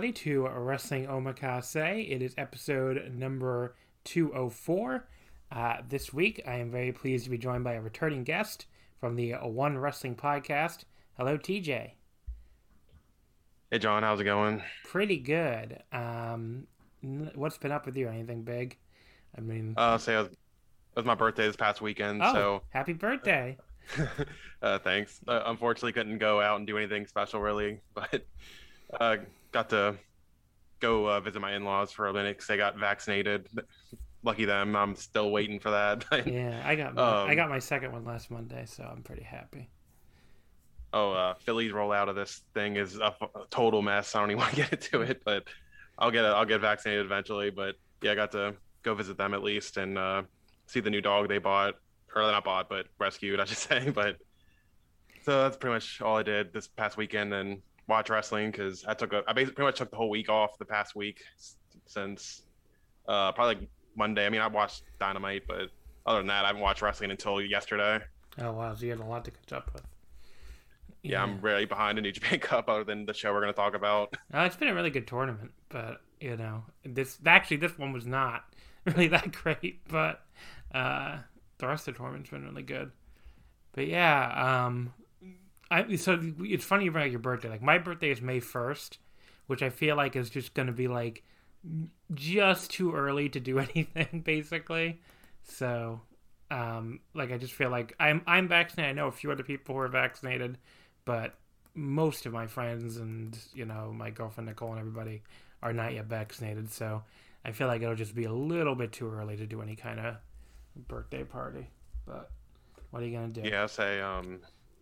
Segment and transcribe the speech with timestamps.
[0.00, 2.10] Everybody, to Wrestling Omakase.
[2.10, 5.06] It is episode number 204.
[5.52, 8.64] Uh, this week, I am very pleased to be joined by a returning guest
[8.98, 10.84] from the One Wrestling Podcast.
[11.18, 11.90] Hello, TJ.
[13.70, 14.02] Hey, John.
[14.02, 14.62] How's it going?
[14.84, 15.82] Pretty good.
[15.92, 16.66] Um,
[17.34, 18.08] what's been up with you?
[18.08, 18.78] Anything big?
[19.36, 20.34] I mean, uh, say it
[20.96, 22.22] was, my birthday this past weekend.
[22.24, 23.58] Oh, so happy birthday!
[24.62, 25.20] uh, thanks.
[25.28, 28.24] Uh, unfortunately, couldn't go out and do anything special, really, but
[28.98, 29.16] uh,
[29.52, 29.96] got to
[30.80, 33.48] go uh, visit my in-laws for a minute because they got vaccinated.
[34.22, 34.76] Lucky them.
[34.76, 36.04] I'm still waiting for that.
[36.26, 39.22] yeah, I got my, um, I got my second one last Monday, so I'm pretty
[39.22, 39.70] happy.
[40.92, 44.14] Oh, uh, Philly's rollout of this thing is a, a, total mess.
[44.14, 45.44] I don't even want to get into it, but
[45.98, 46.28] I'll get it.
[46.28, 47.50] I'll get vaccinated eventually.
[47.50, 50.22] But yeah, I got to go visit them at least and uh,
[50.66, 51.74] see the new dog they bought,
[52.14, 53.90] or not bought, but rescued, I should say.
[53.90, 54.16] But
[55.22, 58.94] so that's pretty much all I did this past weekend, and watch wrestling because I
[58.94, 61.22] took a I basically pretty much took the whole week off the past week
[61.86, 62.42] since
[63.06, 64.24] uh, probably like Monday.
[64.24, 65.70] I mean, I watched Dynamite, but
[66.06, 68.00] other than that, I haven't watched wrestling until yesterday.
[68.38, 69.82] Oh wow, so you had a lot to catch up with.
[71.02, 73.52] Yeah, yeah I'm really behind in New Japan Cup, other than the show we're going
[73.52, 74.14] to talk about.
[74.32, 78.06] Uh, it's been a really good tournament, but you know, this actually this one was
[78.06, 78.44] not
[78.86, 80.24] really that great, but
[80.72, 81.18] uh,
[81.58, 82.92] the rest of the tournament's been really good.
[83.72, 84.92] But yeah, um,
[85.70, 87.48] I so it's funny about your birthday.
[87.48, 88.98] Like my birthday is May first,
[89.46, 91.22] which I feel like is just going to be like
[92.14, 95.00] just too early to do anything, basically.
[95.44, 96.00] So,
[96.50, 98.90] um, like I just feel like I'm I'm vaccinated.
[98.90, 100.58] I know a few other people who are vaccinated,
[101.04, 101.34] but
[101.74, 105.22] most of my friends and you know my girlfriend Nicole and everybody
[105.62, 106.72] are not yet vaccinated.
[106.72, 107.02] So
[107.44, 110.00] I feel like it'll just be a little bit too early to do any kind
[110.00, 110.16] of
[110.88, 111.68] birthday party.
[112.06, 112.30] But
[112.90, 113.42] what are you gonna do?
[113.44, 114.40] Yeah, say um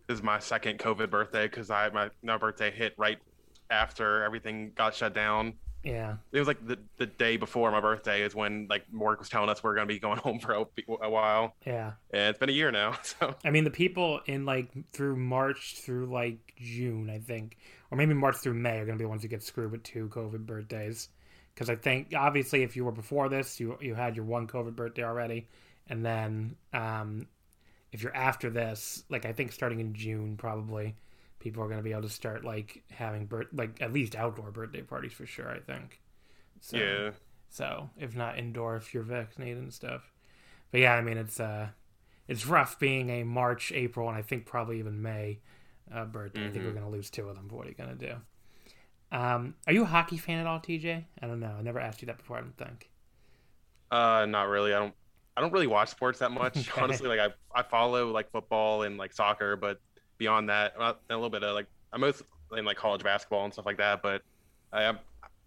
[0.09, 3.19] is my second COVID birthday because I my, my birthday hit right
[3.69, 5.53] after everything got shut down.
[5.83, 9.29] Yeah, it was like the the day before my birthday is when like work was
[9.29, 10.65] telling us we are gonna be going home for a,
[11.01, 11.55] a while.
[11.65, 12.97] Yeah, and it's been a year now.
[13.03, 17.57] So I mean, the people in like through March through like June, I think,
[17.91, 20.09] or maybe March through May are gonna be the ones who get screwed with two
[20.09, 21.09] COVID birthdays.
[21.53, 24.75] Because I think obviously, if you were before this, you you had your one COVID
[24.75, 25.47] birthday already,
[25.87, 27.27] and then um,
[27.91, 30.95] if you're after this, like I think starting in June, probably
[31.39, 34.51] people are going to be able to start like having birth, like at least outdoor
[34.51, 35.49] birthday parties for sure.
[35.49, 35.99] I think.
[36.61, 37.11] So, yeah.
[37.49, 40.11] So if not indoor, if you're vaccinated and stuff,
[40.71, 41.69] but yeah, I mean it's uh,
[42.27, 45.39] it's rough being a March, April, and I think probably even May
[45.93, 46.41] uh, birthday.
[46.41, 46.49] Mm-hmm.
[46.49, 46.79] I think we're mm-hmm.
[46.79, 47.47] going to lose two of them.
[47.47, 48.15] But what are you going to do?
[49.11, 51.05] Um, are you a hockey fan at all, TJ?
[51.21, 51.55] I don't know.
[51.57, 52.37] I never asked you that before.
[52.37, 52.89] I don't think.
[53.89, 54.73] Uh, not really.
[54.73, 54.93] I don't.
[55.37, 56.57] I don't really watch sports that much.
[56.69, 56.81] Okay.
[56.81, 59.79] Honestly, like I I follow like football and like soccer, but
[60.17, 62.27] beyond that, a little bit of like I'm mostly
[62.57, 64.01] in like college basketball and stuff like that.
[64.01, 64.21] But
[64.71, 64.93] I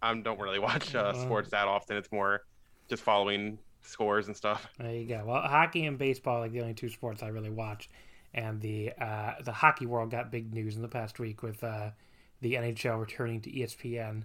[0.01, 1.97] I don't really watch uh, sports that often.
[1.97, 2.43] It's more
[2.89, 4.67] just following scores and stuff.
[4.79, 5.23] There you go.
[5.25, 7.89] Well, hockey and baseball are like the only two sports I really watch.
[8.33, 11.91] And the uh, the hockey world got big news in the past week with uh,
[12.41, 14.23] the NHL returning to ESPN,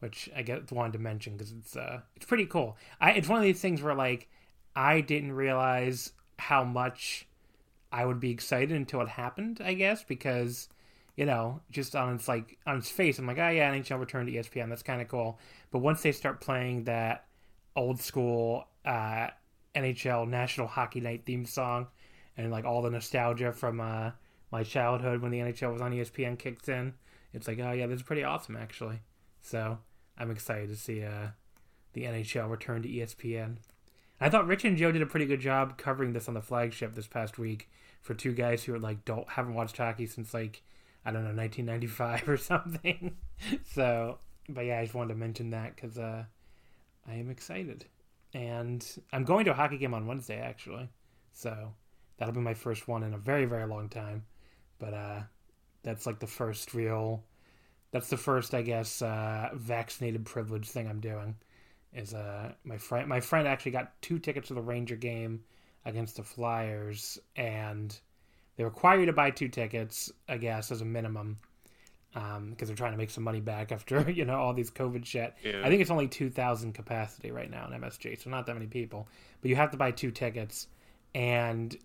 [0.00, 2.76] which I get wanted to mention because it's uh, it's pretty cool.
[3.00, 4.28] I, it's one of these things where like
[4.76, 7.26] I didn't realize how much
[7.92, 10.68] I would be excited until it happened, I guess, because
[11.16, 14.26] you know, just on its like on its face, I'm like, oh yeah, NHL return
[14.26, 15.38] to ESPN, that's kind of cool.
[15.70, 17.26] But once they start playing that
[17.76, 19.28] old school uh,
[19.74, 21.86] NHL National Hockey Night theme song,
[22.36, 24.10] and like all the nostalgia from uh,
[24.50, 26.94] my childhood when the NHL was on ESPN kicks in.
[27.32, 29.00] It's like, oh yeah, this is pretty awesome actually.
[29.40, 29.78] So
[30.18, 31.28] I'm excited to see uh,
[31.92, 33.56] the NHL return to ESPN.
[34.20, 36.94] I thought Rich and Joe did a pretty good job covering this on the flagship
[36.94, 37.68] this past week
[38.00, 40.62] for two guys who are like don't haven't watched hockey since like
[41.04, 43.16] I don't know 1995 or something.
[43.64, 44.18] so,
[44.48, 46.24] but yeah, I just wanted to mention that because uh,
[47.08, 47.86] I am excited,
[48.32, 50.88] and I'm going to a hockey game on Wednesday actually.
[51.32, 51.74] So
[52.16, 54.24] that'll be my first one in a very very long time.
[54.78, 55.20] But uh,
[55.82, 57.24] that's like the first real.
[57.90, 61.36] That's the first, I guess, uh, vaccinated privilege thing I'm doing
[61.94, 65.44] is uh my friend my friend actually got two tickets to the Ranger game
[65.84, 67.98] against the Flyers and
[68.56, 71.38] they require you to buy two tickets, I guess, as a minimum.
[72.16, 75.04] Um, because they're trying to make some money back after you know all these COVID
[75.04, 75.34] shit.
[75.42, 75.62] Yeah.
[75.64, 78.68] I think it's only two thousand capacity right now in MSG, so not that many
[78.68, 79.08] people.
[79.40, 80.68] But you have to buy two tickets,
[81.12, 81.76] and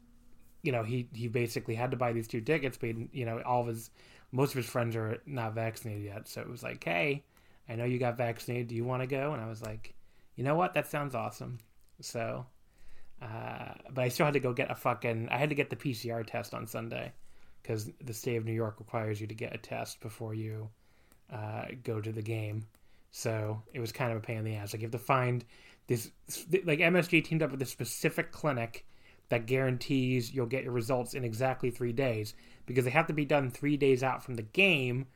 [0.62, 3.62] you know he he basically had to buy these two tickets, but you know all
[3.62, 3.90] of his
[4.32, 7.24] most of his friends are not vaccinated yet, so it was like, hey,
[7.68, 8.68] I know you got vaccinated.
[8.68, 9.34] Do you want to go?
[9.34, 9.96] And I was like,
[10.40, 10.74] you know what?
[10.74, 11.60] That sounds awesome.
[12.00, 12.46] So,
[13.22, 15.28] uh, but I still had to go get a fucking.
[15.30, 17.12] I had to get the PCR test on Sunday
[17.62, 20.70] because the state of New York requires you to get a test before you
[21.30, 22.66] uh, go to the game.
[23.12, 24.72] So it was kind of a pain in the ass.
[24.72, 25.44] Like you have to find
[25.88, 26.10] this.
[26.64, 28.86] Like MSG teamed up with a specific clinic
[29.28, 32.34] that guarantees you'll get your results in exactly three days
[32.66, 35.08] because they have to be done three days out from the game.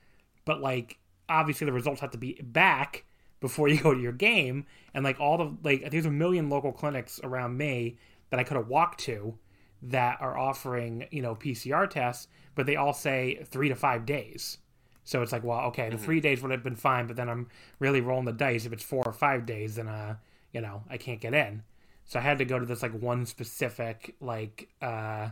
[0.43, 0.97] But like
[1.29, 3.05] obviously the results have to be back
[3.43, 4.65] before you go to your game.
[4.93, 7.97] And like all the like there's a million local clinics around me
[8.29, 9.37] that I could have walked to
[9.83, 14.59] that are offering, you know, PCR tests, but they all say three to five days.
[15.03, 16.05] So it's like, well, okay, the mm-hmm.
[16.05, 17.49] three days would have been fine, but then I'm
[17.79, 18.65] really rolling the dice.
[18.65, 20.15] If it's four or five days, then uh,
[20.53, 21.63] you know, I can't get in.
[22.05, 25.29] So I had to go to this like one specific like uh,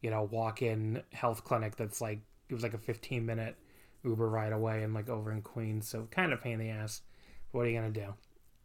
[0.00, 3.56] you know, walk in health clinic that's like it was like a 15 minute
[4.04, 5.86] Uber ride away and like over in Queens.
[5.86, 7.02] So kind of pain in the ass
[7.52, 8.14] what are you gonna do?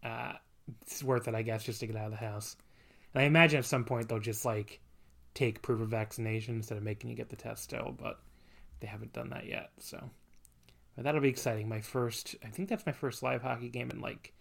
[0.03, 0.33] Uh,
[0.81, 2.55] it's worth it, I guess, just to get out of the house.
[3.13, 4.79] And I imagine at some point they'll just like
[5.33, 8.19] take proof of vaccination instead of making you get the test still, but
[8.79, 9.69] they haven't done that yet.
[9.79, 10.09] So,
[10.95, 11.69] but that'll be exciting.
[11.69, 14.33] My first, I think that's my first live hockey game in like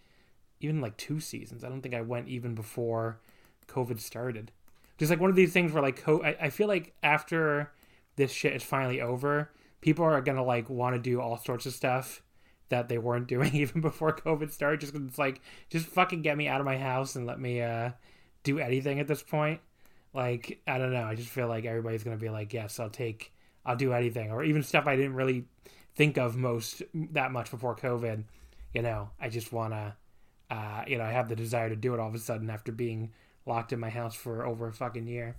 [0.59, 1.63] even like two seasons.
[1.63, 3.19] I don't think I went even before
[3.67, 4.51] COVID started.
[4.97, 7.71] Just like one of these things where like I, I feel like after
[8.15, 9.51] this shit is finally over,
[9.81, 12.21] people are gonna like want to do all sorts of stuff
[12.69, 14.81] that they weren't doing even before COVID started.
[14.81, 17.91] Just it's like, just fucking get me out of my house and let me uh,
[18.43, 19.59] do anything at this point.
[20.13, 21.03] Like, I don't know.
[21.03, 23.33] I just feel like everybody's gonna be like, yes, I'll take,
[23.65, 25.45] I'll do anything, or even stuff I didn't really
[25.95, 28.23] think of most that much before COVID.
[28.73, 29.95] You know, I just wanna,
[30.49, 32.71] uh, you know, I have the desire to do it all of a sudden after
[32.71, 33.11] being
[33.45, 35.35] locked in my house for over a fucking year.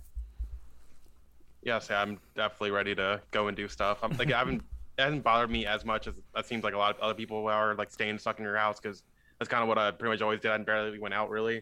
[1.61, 3.99] Yes, yeah, I'm definitely ready to go and do stuff.
[4.01, 4.63] I'm like, I haven't
[4.99, 7.47] it hasn't bothered me as much as that seems like a lot of other people
[7.47, 9.03] are like staying stuck in your house because
[9.39, 10.51] that's kind of what I pretty much always did.
[10.51, 11.61] I barely went out really,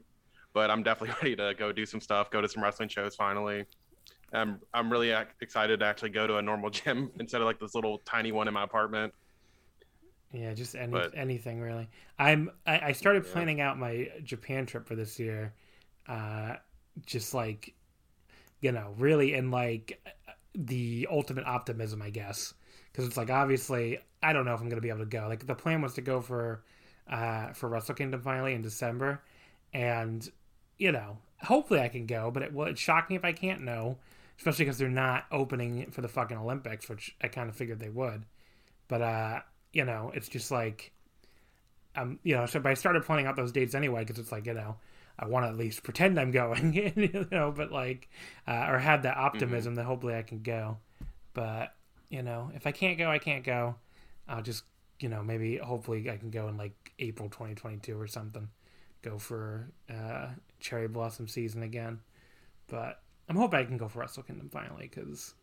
[0.53, 3.65] but I'm definitely ready to go do some stuff, go to some wrestling shows finally.
[4.33, 7.75] I'm I'm really excited to actually go to a normal gym instead of like this
[7.75, 9.13] little tiny one in my apartment.
[10.33, 11.87] Yeah, just any but, anything really.
[12.17, 13.33] I'm I, I started yeah.
[13.33, 15.53] planning out my Japan trip for this year,
[16.07, 16.55] uh,
[17.05, 17.75] just like
[18.61, 20.03] you know, really in like
[20.55, 22.55] the ultimate optimism, I guess
[22.97, 25.27] because it's like obviously I don't know if I'm gonna be able to go.
[25.27, 26.63] Like the plan was to go for
[27.07, 29.21] uh, for Wrestle Kingdom finally in December,
[29.71, 30.27] and
[30.79, 33.61] you know hopefully I can go, but it would shock me if I can't.
[33.61, 33.99] No,
[34.39, 37.89] especially because they're not opening for the fucking Olympics, which I kind of figured they
[37.89, 38.23] would.
[38.87, 39.39] But uh,
[39.73, 40.91] you know, it's just like
[41.95, 44.47] um, you know, so but I started planning out those dates anyway because it's like
[44.47, 44.77] you know.
[45.19, 48.07] I want to at least pretend I'm going, you know, but like,
[48.47, 49.77] uh, or have that optimism mm-hmm.
[49.77, 50.77] that hopefully I can go.
[51.33, 51.73] But
[52.09, 53.75] you know, if I can't go, I can't go.
[54.27, 54.63] I'll just,
[54.99, 58.49] you know, maybe hopefully I can go in like April 2022 or something.
[59.01, 60.27] Go for uh,
[60.59, 61.99] cherry blossom season again.
[62.67, 65.33] But I'm hoping I can go for Wrestle Kingdom finally because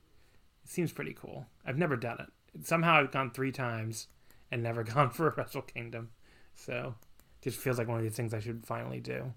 [0.65, 1.47] it seems pretty cool.
[1.65, 2.65] I've never done it.
[2.67, 4.09] Somehow I've gone three times
[4.51, 6.11] and never gone for a Wrestle Kingdom.
[6.55, 6.95] So
[7.41, 9.33] it just feels like one of these things I should finally do.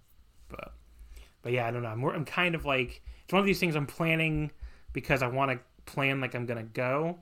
[0.50, 0.74] But
[1.41, 1.89] but yeah, I don't know.
[1.89, 4.51] I'm, I'm kind of like it's one of these things I'm planning
[4.93, 7.17] because I want to plan like I'm gonna go.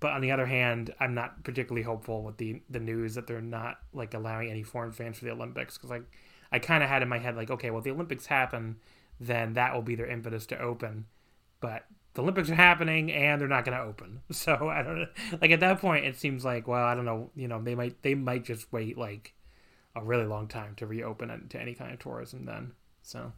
[0.00, 3.42] But on the other hand, I'm not particularly hopeful with the the news that they're
[3.42, 6.04] not like allowing any foreign fans for the Olympics because like
[6.50, 8.76] I kind of had in my head like okay, well the Olympics happen,
[9.20, 11.06] then that will be their impetus to open.
[11.60, 14.20] But the Olympics are happening and they're not going to open.
[14.32, 15.06] So I don't know.
[15.40, 17.30] Like at that point, it seems like well, I don't know.
[17.34, 19.34] You know, they might they might just wait like
[19.96, 22.72] a really long time to reopen it to any kind of tourism then.
[23.02, 23.32] So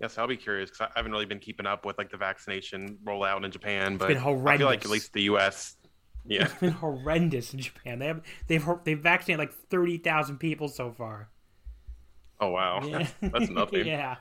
[0.00, 2.98] Yes, I'll be curious because I haven't really been keeping up with like the vaccination
[3.04, 5.76] rollout in Japan, but been I feel like at least the U.S.
[6.26, 7.98] Yeah, It's been horrendous in Japan.
[7.98, 11.28] They have they've they've vaccinated like thirty thousand people so far.
[12.40, 13.06] oh wow, Yeah.
[13.22, 13.86] that's nothing.
[13.86, 14.16] yeah.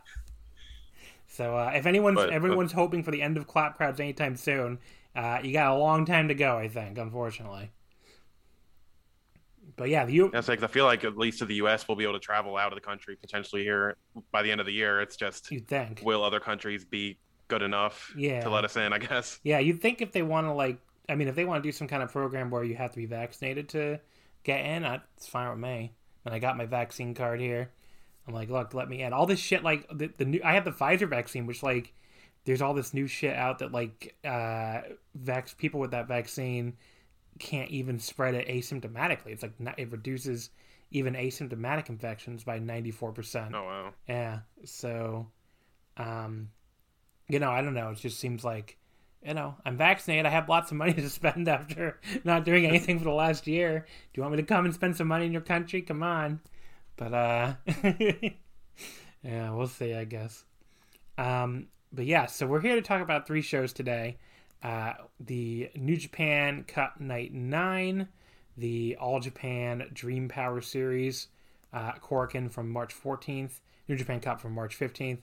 [1.27, 4.80] So uh, if anyone's But- everyone's hoping for the end of clap crowds anytime soon,
[5.15, 6.58] uh, you got a long time to go.
[6.58, 7.72] I think, unfortunately.
[9.75, 11.88] But yeah, the U- That's like I feel like at least to the U.S.
[11.88, 13.98] we'll be able to travel out of the country potentially here
[14.32, 15.01] by the end of the year.
[15.01, 16.01] It's just you'd think.
[16.03, 18.42] will other countries be good enough Yeah.
[18.42, 18.94] to let us in?
[18.94, 19.39] I guess.
[19.44, 20.77] Yeah, you'd think if they want to like,
[21.10, 22.98] I mean, if they want to do some kind of program where you have to
[22.98, 24.00] be vaccinated to
[24.44, 25.94] get in, I, it's fine with me.
[26.25, 27.70] And I got my vaccine card here.
[28.27, 29.12] I'm like, look, let me in.
[29.12, 31.92] All this shit, like the, the new, I have the Pfizer vaccine, which like,
[32.46, 34.82] there's all this new shit out that like, uh,
[35.22, 36.77] vax people with that vaccine
[37.40, 39.28] can't even spread it asymptomatically.
[39.28, 40.50] It's like it reduces
[40.92, 43.56] even asymptomatic infections by 94 percent.
[43.56, 43.94] Oh wow.
[44.08, 44.40] Yeah.
[44.66, 45.28] So,
[45.98, 46.50] um,
[47.28, 47.90] you know, I don't know.
[47.90, 48.78] It just seems like,
[49.25, 50.25] you know, I'm vaccinated.
[50.25, 53.80] I have lots of money to spend after not doing anything for the last year.
[53.80, 55.82] Do you want me to come and spend some money in your country?
[55.82, 56.42] Come on.
[56.96, 57.54] But, uh,
[59.24, 60.44] yeah, we'll see, I guess.
[61.18, 64.18] Um, but yeah, so we're here to talk about three shows today.
[64.63, 68.08] Uh, the New Japan Cup Night 9,
[68.58, 71.27] the All Japan Dream Power Series,
[71.74, 75.20] uh, Korakuen from March 14th, New Japan Cup from March 15th,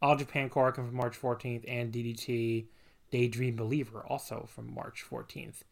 [0.00, 2.66] All Japan Korakuen from March 14th, and DDT
[3.10, 5.62] Daydream Believer also from March 14th.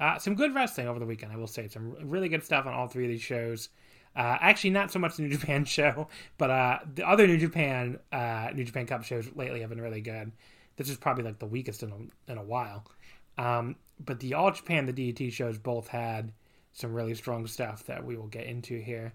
[0.00, 1.66] Uh, some good wrestling over the weekend, I will say.
[1.66, 3.68] Some really good stuff on all three of these shows.
[4.14, 6.08] Uh, actually, not so much the New Japan show,
[6.38, 10.00] but uh, the other New Japan uh, New Japan Cup shows lately have been really
[10.00, 10.32] good.
[10.78, 12.86] This is probably like the weakest in a, in a while.
[13.36, 16.32] Um, but the All Japan, the DDT shows both had
[16.72, 19.12] some really strong stuff that we will get into here.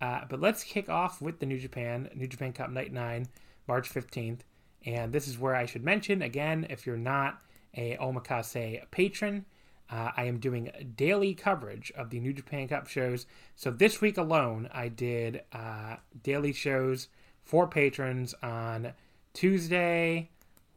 [0.00, 3.26] Uh, but let's kick off with the New Japan New Japan Cup Night Nine,
[3.68, 4.44] March fifteenth,
[4.86, 7.42] and this is where I should mention again if you're not
[7.74, 9.44] a Omakase patron,
[9.90, 13.26] uh, I am doing daily coverage of the New Japan Cup shows.
[13.56, 17.08] So this week alone, I did uh, daily shows
[17.42, 18.92] for patrons on
[19.34, 20.30] Tuesday,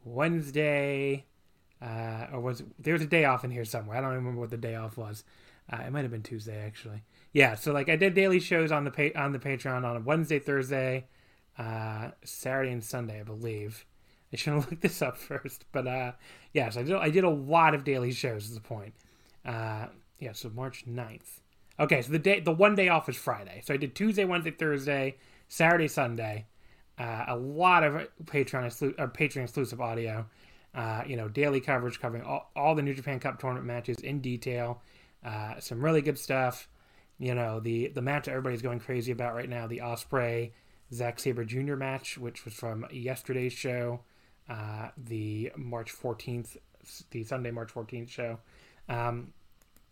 [0.04, 1.24] Wednesday,
[1.82, 3.96] uh, or was there was a day off in here somewhere?
[3.96, 5.24] I don't remember what the day off was.
[5.72, 7.02] Uh, it might have been Tuesday actually.
[7.32, 10.00] Yeah, so like I did daily shows on the pa- on the Patreon on a
[10.00, 11.06] Wednesday, Thursday,
[11.58, 13.84] uh, Saturday, and Sunday, I believe.
[14.32, 16.12] I should have looked this up first, but uh,
[16.52, 18.44] yeah, so I did I did a lot of daily shows.
[18.44, 18.94] Is the point?
[19.44, 19.86] Uh,
[20.18, 21.40] yeah, so March 9th.
[21.78, 23.62] Okay, so the day the one day off is Friday.
[23.64, 25.16] So I did Tuesday, Wednesday, Thursday,
[25.48, 26.46] Saturday, Sunday.
[26.98, 30.26] Uh, a lot of Patreon exclu- or Patreon exclusive audio.
[30.74, 34.20] Uh, you know, daily coverage covering all, all the New Japan Cup tournament matches in
[34.20, 34.82] detail.
[35.24, 36.68] Uh, some really good stuff.
[37.18, 40.50] You know, the the match everybody's going crazy about right now, the Ospreay
[40.92, 41.76] Zack Sabre Jr.
[41.76, 44.00] match, which was from yesterday's show,
[44.48, 46.56] uh, the March 14th,
[47.10, 48.38] the Sunday March 14th show.
[48.88, 49.32] Um,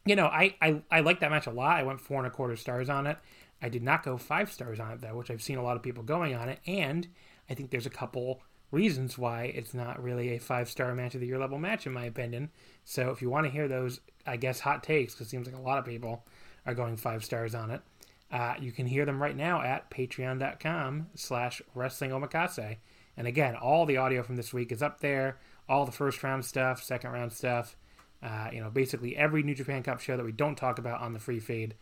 [0.05, 1.79] you know, I, I I like that match a lot.
[1.79, 3.19] I went four and a quarter stars on it.
[3.63, 5.83] I did not go five stars on it though, which I've seen a lot of
[5.83, 7.07] people going on it, and
[7.49, 8.43] I think there's a couple
[8.73, 11.93] reasons why it's not really a five star match of the year level match in
[11.93, 12.51] my opinion.
[12.85, 15.57] So if you want to hear those, I guess hot takes, because it seems like
[15.57, 16.27] a lot of people
[16.67, 17.83] are going five stars on it.
[18.31, 22.79] Uh, you can hear them right now at patreon.com slash wrestling omakase.
[23.17, 25.39] And again, all the audio from this week is up there.
[25.69, 27.77] All the first round stuff, second round stuff.
[28.23, 31.13] Uh, you know, basically every New Japan Cup show that we don't talk about on
[31.13, 31.75] the free feed.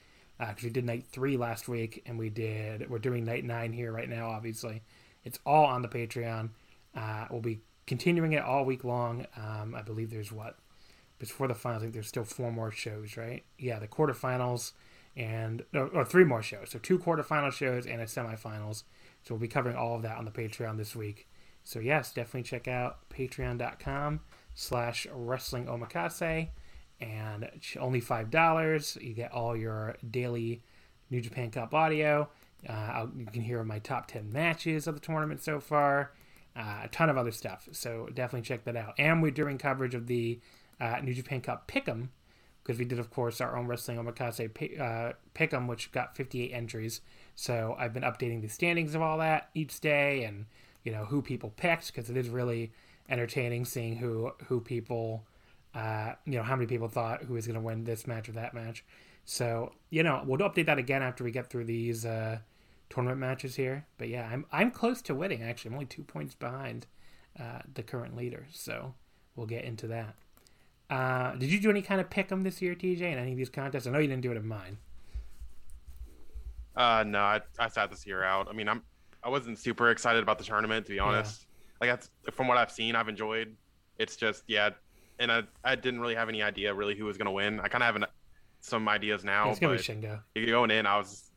[0.48, 2.88] Because we did night three last week, and we did.
[2.88, 4.30] We're doing night nine here right now.
[4.30, 4.82] Obviously,
[5.22, 6.50] it's all on the Patreon.
[6.96, 9.26] Uh, we'll be continuing it all week long.
[9.36, 10.56] Um, I believe there's what
[11.18, 11.82] before the finals.
[11.82, 13.44] I think there's still four more shows, right?
[13.58, 14.72] Yeah, the quarterfinals
[15.16, 16.70] and or, or three more shows.
[16.70, 18.84] So two quarterfinal shows and a semifinals.
[19.22, 21.28] So we'll be covering all of that on the Patreon this week.
[21.64, 24.20] So yes, definitely check out patreon.com
[24.54, 26.48] slash wrestling omakase
[27.00, 28.96] and only five dollars.
[29.00, 30.62] You get all your daily
[31.10, 32.28] New Japan Cup audio.
[32.68, 36.12] Uh, you can hear my top ten matches of the tournament so far.
[36.56, 37.68] Uh, a ton of other stuff.
[37.72, 38.94] So definitely check that out.
[38.98, 40.40] And we're doing coverage of the
[40.80, 42.08] uh, New Japan Cup Pick'em
[42.62, 47.00] because we did, of course, our own wrestling omakase uh, Pick'em, which got 58 entries.
[47.34, 50.46] So I've been updating the standings of all that each day, and
[50.84, 52.72] you know who people picked because it is really
[53.08, 55.24] entertaining seeing who who people,
[55.74, 58.32] uh, you know, how many people thought who was going to win this match or
[58.32, 58.84] that match.
[59.24, 62.38] So you know we'll update that again after we get through these uh,
[62.88, 63.86] tournament matches here.
[63.98, 65.42] But yeah, I'm I'm close to winning.
[65.42, 66.86] Actually, I'm only two points behind
[67.38, 68.46] uh, the current leader.
[68.50, 68.94] So
[69.36, 70.16] we'll get into that.
[70.88, 73.36] Uh, did you do any kind of pick 'em this year, TJ, in any of
[73.36, 73.86] these contests?
[73.86, 74.78] I know you didn't do it in mine.
[76.74, 78.48] Uh, no, I, I sat this year out.
[78.48, 78.82] I mean, I'm
[79.22, 81.46] I wasn't super excited about the tournament to be honest.
[81.80, 83.54] like that's from what I've seen, I've enjoyed.
[83.98, 84.70] It's just yeah,
[85.20, 87.60] and I I didn't really have any idea really who was gonna win.
[87.60, 88.06] I kind of have an,
[88.60, 89.50] some ideas now.
[89.50, 90.20] it's gonna be Shingo.
[90.34, 91.30] Going in, I was.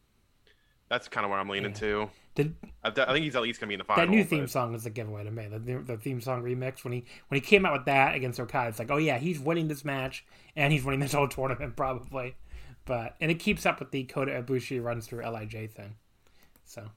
[0.90, 1.78] That's kind of where I'm leaning Yeah.
[1.78, 2.10] to.
[2.36, 4.06] Did I, I think he's at least gonna be in the final.
[4.06, 5.48] that new but- theme song is a giveaway to me.
[5.48, 8.70] The, the theme song remix when he when he came out with that against Okada,
[8.70, 10.26] it's like, oh yeah, he's winning this match
[10.56, 12.36] and he's winning this whole tournament probably.
[12.86, 15.96] But and it keeps up with the Kota Ibushi runs through Lij thing.
[16.66, 16.90] So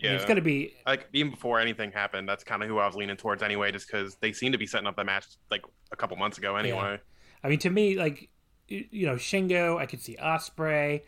[0.00, 2.78] I mean, Yeah, it's gonna be like even before anything happened, that's kind of who
[2.78, 5.26] I was leaning towards anyway, just because they seem to be setting up the match
[5.50, 6.98] like a couple months ago anyway.
[7.44, 8.30] I mean, to me, like
[8.68, 11.02] you know, Shingo, I could see Ospreay.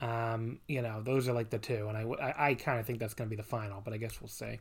[0.00, 2.98] Um, you know, those are like the two, and I I, I kind of think
[3.00, 4.58] that's going to be the final, but I guess we'll see.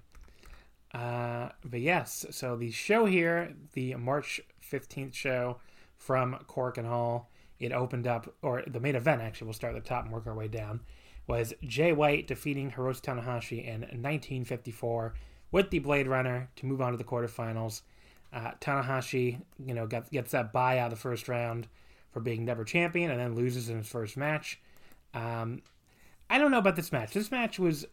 [0.93, 5.59] Uh, but yes, so the show here, the March fifteenth show
[5.98, 9.88] from Korakuen Hall, it opened up, or the main event actually, we'll start at the
[9.88, 10.81] top and work our way down.
[11.29, 15.13] Was Jay White defeating Hiroshi Tanahashi in 1954
[15.51, 17.81] with the Blade Runner to move on to the quarterfinals.
[18.33, 21.67] Uh, Tanahashi, you know, got, gets that bye out of the first round
[22.09, 24.59] for being never champion, and then loses in his first match.
[25.13, 25.62] Um,
[26.31, 27.13] I don't know about this match.
[27.13, 27.86] This match was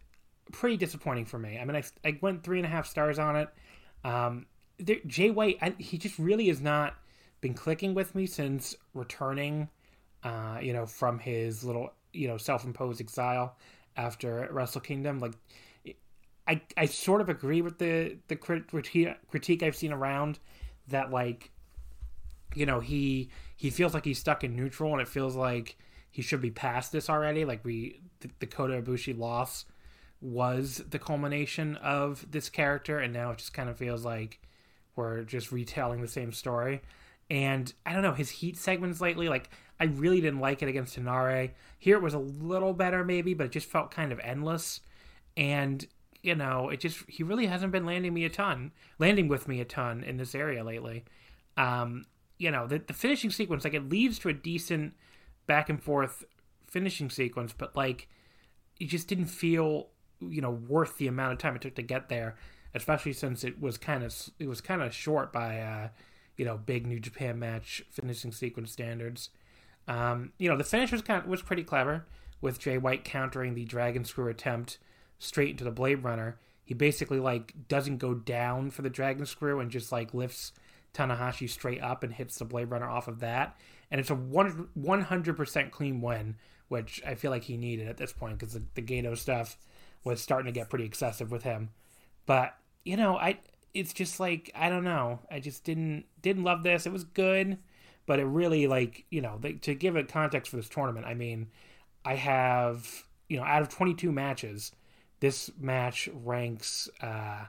[0.50, 1.58] pretty disappointing for me.
[1.58, 3.50] I mean, I, I went three and a half stars on it.
[4.02, 4.46] Um,
[4.78, 6.94] there, Jay White, I, he just really has not
[7.42, 9.68] been clicking with me since returning,
[10.22, 13.56] uh, you know, from his little, you know, self-imposed exile
[13.96, 15.18] after Wrestle Kingdom.
[15.18, 15.32] Like,
[16.48, 20.38] I, I sort of agree with the the crit- critique critique I've seen around
[20.88, 21.50] that like
[22.54, 25.76] you know he he feels like he's stuck in neutral and it feels like
[26.10, 29.64] he should be past this already like we the, the Kota Ibushi loss
[30.20, 34.40] was the culmination of this character and now it just kind of feels like
[34.94, 36.80] we're just retelling the same story
[37.28, 40.96] and I don't know his heat segments lately like I really didn't like it against
[40.96, 44.80] Tenare here it was a little better maybe but it just felt kind of endless
[45.36, 45.86] and
[46.26, 49.60] you know, it just he really hasn't been landing me a ton, landing with me
[49.60, 51.04] a ton in this area lately.
[51.56, 52.04] Um,
[52.36, 54.94] you know, the the finishing sequence like it leads to a decent
[55.46, 56.24] back and forth
[56.66, 58.08] finishing sequence, but like
[58.80, 59.86] it just didn't feel
[60.20, 62.34] you know worth the amount of time it took to get there,
[62.74, 65.88] especially since it was kind of it was kind of short by uh,
[66.36, 69.30] you know big New Japan match finishing sequence standards.
[69.88, 72.06] Um, you know, the finish was kind of, was pretty clever
[72.40, 74.78] with Jay White countering the Dragon Screw attempt
[75.18, 76.38] straight into the Blade Runner.
[76.64, 80.52] He basically like doesn't go down for the Dragon Screw and just like lifts
[80.92, 83.56] Tanahashi straight up and hits the Blade Runner off of that.
[83.90, 86.36] And it's a one one hundred percent clean win,
[86.68, 89.56] which I feel like he needed at this point because the, the Gedo stuff
[90.02, 91.70] was starting to get pretty excessive with him.
[92.26, 93.38] But you know, I
[93.74, 95.20] it's just like I don't know.
[95.30, 96.86] I just didn't didn't love this.
[96.86, 97.58] It was good,
[98.06, 101.06] but it really like you know the, to give it context for this tournament.
[101.06, 101.48] I mean,
[102.04, 104.72] I have you know out of twenty two matches
[105.20, 107.46] this match ranks uh,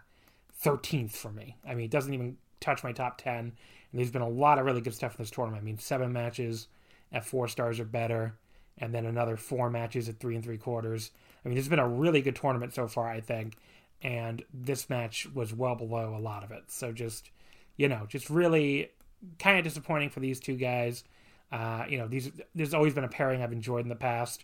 [0.63, 1.55] 13th for me.
[1.67, 3.35] I mean, it doesn't even touch my top 10.
[3.37, 3.53] And
[3.93, 5.61] there's been a lot of really good stuff in this tournament.
[5.61, 6.67] I mean, seven matches
[7.11, 8.35] at four stars or better,
[8.77, 11.11] and then another four matches at three and three quarters.
[11.45, 13.57] I mean, it's been a really good tournament so far, I think.
[14.01, 16.63] And this match was well below a lot of it.
[16.67, 17.31] So just,
[17.77, 18.91] you know, just really
[19.39, 21.03] kind of disappointing for these two guys.
[21.51, 24.43] Uh, you know, these there's always been a pairing I've enjoyed in the past.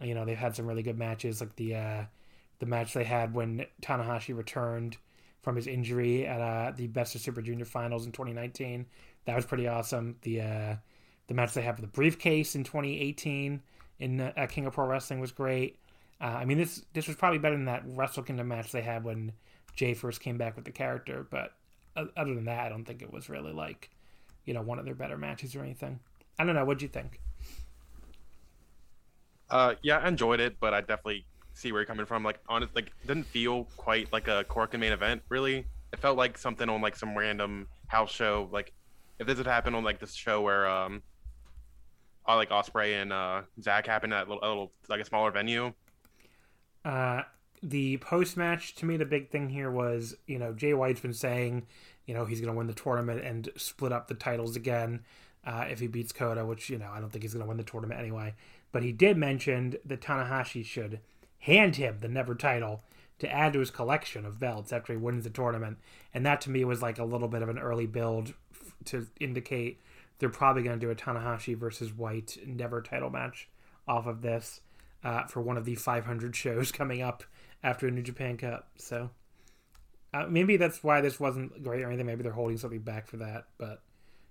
[0.00, 2.04] You know, they've had some really good matches, like the uh,
[2.58, 4.96] the match they had when Tanahashi returned
[5.42, 8.86] from his injury at uh, the Best of Super Junior Finals in 2019.
[9.24, 10.16] That was pretty awesome.
[10.22, 10.76] The uh,
[11.26, 13.60] the match they had for the briefcase in 2018
[14.00, 15.78] in uh, King of Pro Wrestling was great.
[16.20, 19.04] Uh, I mean, this this was probably better than that Wrestle Kingdom match they had
[19.04, 19.32] when
[19.74, 21.26] Jay first came back with the character.
[21.28, 21.52] But
[21.96, 23.90] other than that, I don't think it was really like
[24.48, 26.00] you know one of their better matches or anything.
[26.38, 26.64] I don't know.
[26.64, 27.20] What'd you think?
[29.50, 32.24] Uh, yeah, I enjoyed it, but I definitely see where you're coming from.
[32.24, 35.22] Like, honest, like, it didn't feel quite like a Korakuen main event.
[35.28, 38.48] Really, it felt like something on like some random house show.
[38.50, 38.72] Like,
[39.18, 41.02] if this had happened on like this show where um,
[42.26, 45.30] uh, like Ospreay and uh Zach happened at a little, a little like a smaller
[45.30, 45.74] venue.
[46.86, 47.22] Uh,
[47.62, 51.12] the post match to me, the big thing here was you know Jay White's been
[51.12, 51.66] saying
[52.08, 55.04] you know he's going to win the tournament and split up the titles again
[55.46, 57.58] uh, if he beats Kota, which you know I don't think he's going to win
[57.58, 58.34] the tournament anyway.
[58.72, 61.00] But he did mention that Tanahashi should
[61.40, 62.82] hand him the Never title
[63.18, 65.76] to add to his collection of belts after he wins the tournament,
[66.14, 69.06] and that to me was like a little bit of an early build f- to
[69.20, 69.78] indicate
[70.18, 73.48] they're probably going to do a Tanahashi versus White Never title match
[73.86, 74.62] off of this
[75.04, 77.22] uh, for one of the 500 shows coming up
[77.62, 78.68] after a New Japan Cup.
[78.76, 79.10] So
[80.14, 82.06] uh, maybe that's why this wasn't great or anything.
[82.06, 83.46] Maybe they're holding something back for that.
[83.58, 83.82] But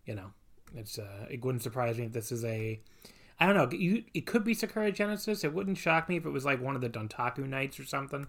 [0.05, 0.31] you know,
[0.75, 2.79] it's uh, it wouldn't surprise me if this is a
[3.39, 3.77] I don't know.
[3.77, 5.43] You, it could be Sakura Genesis.
[5.43, 8.27] It wouldn't shock me if it was like one of the Dontaku nights or something.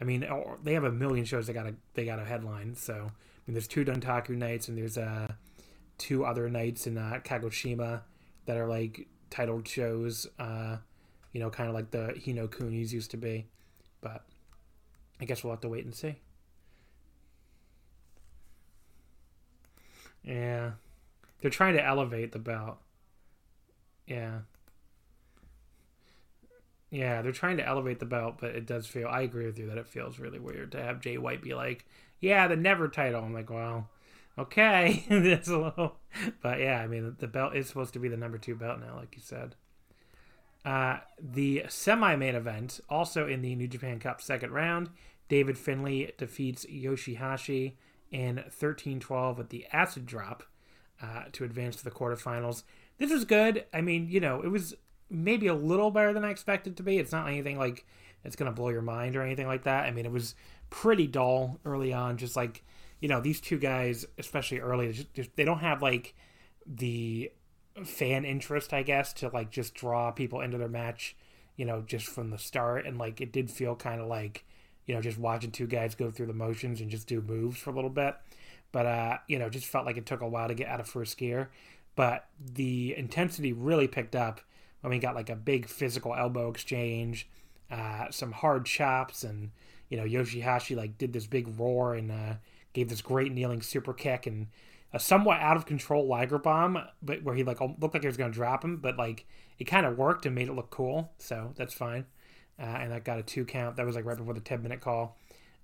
[0.00, 0.26] I mean,
[0.62, 2.74] they have a million shows they got a they got a headline.
[2.74, 5.28] So I mean, there's two Dontaku nights and there's uh
[5.98, 8.02] two other nights in uh, Kagoshima
[8.46, 10.26] that are like titled shows.
[10.38, 10.78] Uh,
[11.32, 13.46] you know, kind of like the Hino Kunis used to be.
[14.00, 14.24] But
[15.20, 16.16] I guess we'll have to wait and see.
[20.26, 20.72] Yeah.
[21.40, 22.78] They're trying to elevate the belt.
[24.06, 24.40] Yeah.
[26.90, 29.08] Yeah, they're trying to elevate the belt, but it does feel.
[29.08, 31.84] I agree with you that it feels really weird to have Jay White be like,
[32.20, 33.90] "Yeah, the never title." I'm like, well,
[34.38, 35.96] okay, that's a little.
[36.42, 38.96] But yeah, I mean, the belt is supposed to be the number two belt now,
[38.96, 39.56] like you said.
[40.64, 44.90] Uh, the semi-main event, also in the New Japan Cup second round,
[45.28, 47.74] David Finlay defeats Yoshihashi
[48.10, 50.44] in 13-12 with the acid drop
[51.02, 52.62] uh, to advance to the quarterfinals.
[52.98, 53.64] This was good.
[53.74, 54.74] I mean, you know, it was
[55.10, 56.98] maybe a little better than I expected to be.
[56.98, 57.84] It's not anything like
[58.24, 59.84] it's going to blow your mind or anything like that.
[59.84, 60.34] I mean, it was
[60.70, 62.16] pretty dull early on.
[62.16, 62.64] Just like,
[63.00, 66.14] you know, these two guys, especially early, just, they don't have like
[66.66, 67.30] the
[67.84, 71.16] fan interest, I guess, to like just draw people into their match,
[71.56, 72.86] you know, just from the start.
[72.86, 74.45] And like, it did feel kind of like,
[74.86, 77.70] you know, just watching two guys go through the motions and just do moves for
[77.70, 78.14] a little bit.
[78.72, 80.88] But, uh, you know, just felt like it took a while to get out of
[80.88, 81.50] first gear.
[81.94, 84.40] But the intensity really picked up
[84.82, 87.28] when we got like a big physical elbow exchange,
[87.70, 89.50] uh, some hard chops, and
[89.88, 92.34] you know Yoshihashi like did this big roar and uh,
[92.72, 94.48] gave this great kneeling super kick and
[94.92, 98.16] a somewhat out of control Liger bomb, but where he like looked like he was
[98.16, 99.26] going to drop him, but like
[99.58, 102.06] it kind of worked and made it look cool, so that's fine.
[102.58, 103.76] Uh, and that got a two count.
[103.76, 105.16] That was like right before the ten minute call.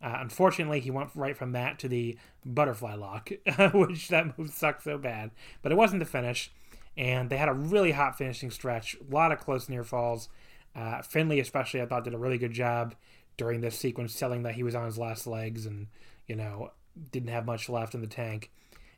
[0.02, 3.31] Uh, unfortunately, he went right from that to the butterfly lock,
[3.72, 5.31] which that move sucked so bad.
[5.62, 6.50] But it wasn't the finish
[6.96, 8.96] and they had a really hot finishing stretch.
[8.96, 10.28] A lot of close near falls.
[10.74, 12.94] Uh, Finlay, especially, I thought did a really good job
[13.37, 15.88] during this sequence, selling that he was on his last legs and
[16.26, 16.72] you know
[17.11, 18.50] didn't have much left in the tank.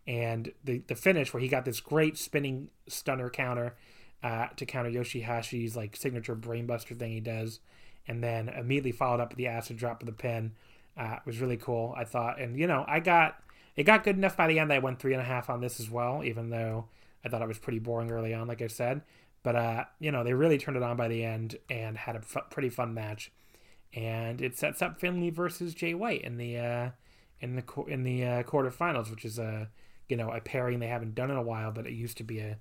[0.07, 3.77] And the the finish where he got this great spinning stunner counter
[4.23, 7.61] uh, to counter Yoshihashi's like signature brainbuster thing he does,
[8.07, 10.53] and then immediately followed up with the acid drop of the pin.
[10.97, 12.41] Uh, was really cool, I thought.
[12.41, 13.37] And you know, I got
[13.77, 15.61] it got good enough by the end that I went three and a half on
[15.61, 16.87] this as well, even though
[17.25, 19.03] I thought it was pretty boring early on, like I said.
[19.43, 22.21] But, uh, you know, they really turned it on by the end and had a
[22.21, 23.31] f- pretty fun match.
[23.93, 26.91] And it sets up Finlay versus Jay White in the uh,
[27.41, 29.69] in the in the uh, quarterfinals, which is a
[30.09, 32.41] you know a pairing they haven't done in a while, but it used to be
[32.41, 32.59] a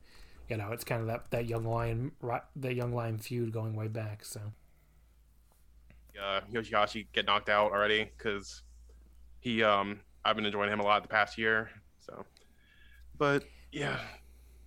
[0.48, 2.12] you know it's kind of that that young lion
[2.56, 4.24] that young lion feud going way back.
[4.24, 4.42] So
[6.22, 8.64] uh, Yoshihashi get knocked out already because
[9.40, 11.70] he um I've been enjoying him a lot the past year.
[12.00, 12.26] So,
[13.18, 14.00] but yeah,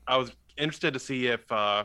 [0.07, 1.85] I was interested to see if uh,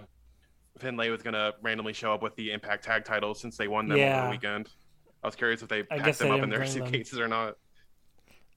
[0.77, 3.87] Finlay was going to randomly show up with the Impact Tag titles since they won
[3.87, 4.17] them yeah.
[4.17, 4.69] over the weekend.
[5.23, 7.23] I was curious if they packed them up in their suitcases them.
[7.23, 7.57] or not.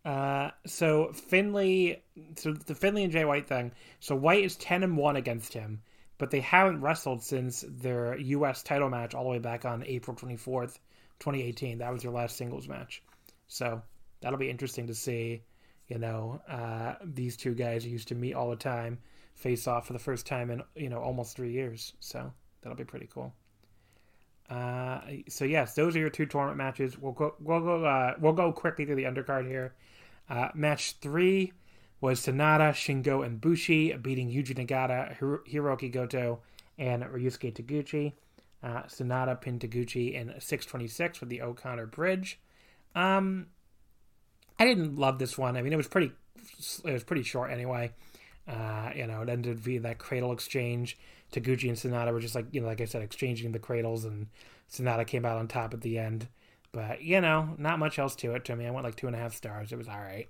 [0.05, 2.03] Uh, so Finlay,
[2.37, 3.73] so the Finlay and Jay White thing.
[4.01, 5.81] So White is ten and one against him,
[6.19, 8.63] but they haven't wrestled since their U.S.
[8.63, 10.79] title match all the way back on April twenty fourth,
[11.19, 11.79] twenty eighteen.
[11.79, 13.03] That was their last singles match.
[13.49, 13.83] So
[14.21, 15.43] that'll be interesting to see.
[15.89, 18.99] You know, uh, these two guys used to meet all the time
[19.35, 21.93] face off for the first time in you know almost three years.
[22.01, 23.35] So that'll be pretty cool.
[24.49, 26.99] Uh, so yes, those are your two tournament matches.
[26.99, 29.75] We'll go we'll go uh, we'll go quickly through the undercard here.
[30.29, 31.53] Uh, match three
[32.01, 36.41] was Sanada, Shingo, and Bushi beating Yuji Nagata, Hiro- Hiroki Goto,
[36.79, 38.13] and Ryusuke Taguchi.
[38.65, 42.41] Uh, Sanada pinned Taguchi in 626 with the O'Connor Bridge.
[42.95, 43.49] Um,
[44.59, 45.57] I didn't love this one.
[45.57, 46.13] I mean, it was pretty
[46.85, 47.93] it was pretty short anyway.
[48.49, 50.97] Uh, you know, it ended via that cradle exchange.
[51.31, 54.29] Taguchi and Sanada were just like, you know, like I said, exchanging the cradles, and
[54.71, 56.29] Sanada came out on top at the end.
[56.73, 58.67] But, you know, not much else to it to me.
[58.67, 59.73] I went like two and a half stars.
[59.73, 60.29] It was all right.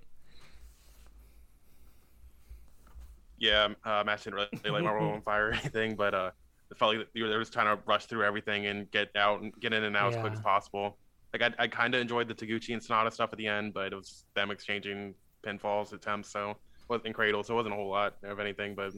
[3.37, 6.31] Yeah, uh, match didn't really like Marvel on Fire or anything, but uh,
[6.71, 9.73] it felt like there was trying to rush through everything and get out and get
[9.73, 10.17] in and out yeah.
[10.17, 10.97] as quick as possible.
[11.33, 13.91] Like I, I kind of enjoyed the Taguchi and Sanada stuff at the end, but
[13.91, 15.13] it was them exchanging
[15.45, 16.57] pinfalls attempts, so it
[16.89, 18.91] wasn't Cradle, so it wasn't a whole lot of anything, but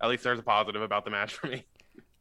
[0.00, 1.64] at least there's a positive about the match for me.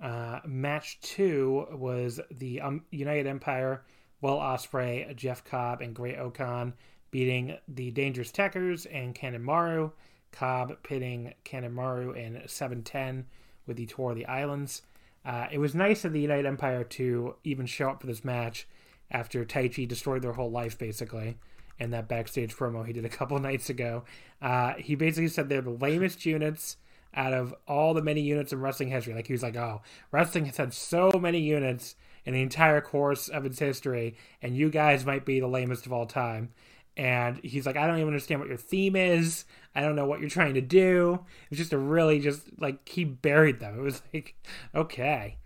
[0.01, 3.83] Uh, match two was the um, United Empire,
[4.21, 6.73] Will Ospreay, Jeff Cobb, and Great-O-Khan
[7.11, 9.91] beating the Dangerous Tekkers and Kanemaru.
[10.31, 13.25] Cobb pitting Kanemaru in 710
[13.65, 14.81] with the Tour of the Islands.
[15.25, 18.67] Uh, it was nice of the United Empire to even show up for this match
[19.11, 21.37] after Taichi destroyed their whole life, basically
[21.77, 24.03] in that backstage promo he did a couple nights ago.
[24.41, 26.77] Uh, he basically said they're the lamest units
[27.13, 29.13] out of all the many units in wrestling history.
[29.13, 33.27] Like he was like, "Oh, wrestling has had so many units, in the entire course
[33.27, 36.49] of its history, and you guys might be the lamest of all time.
[36.97, 39.45] And he's like, I don't even understand what your theme is.
[39.75, 41.25] I don't know what you're trying to do.
[41.51, 43.77] It's just a really just like he buried them.
[43.77, 44.35] It was like,
[44.73, 45.37] okay.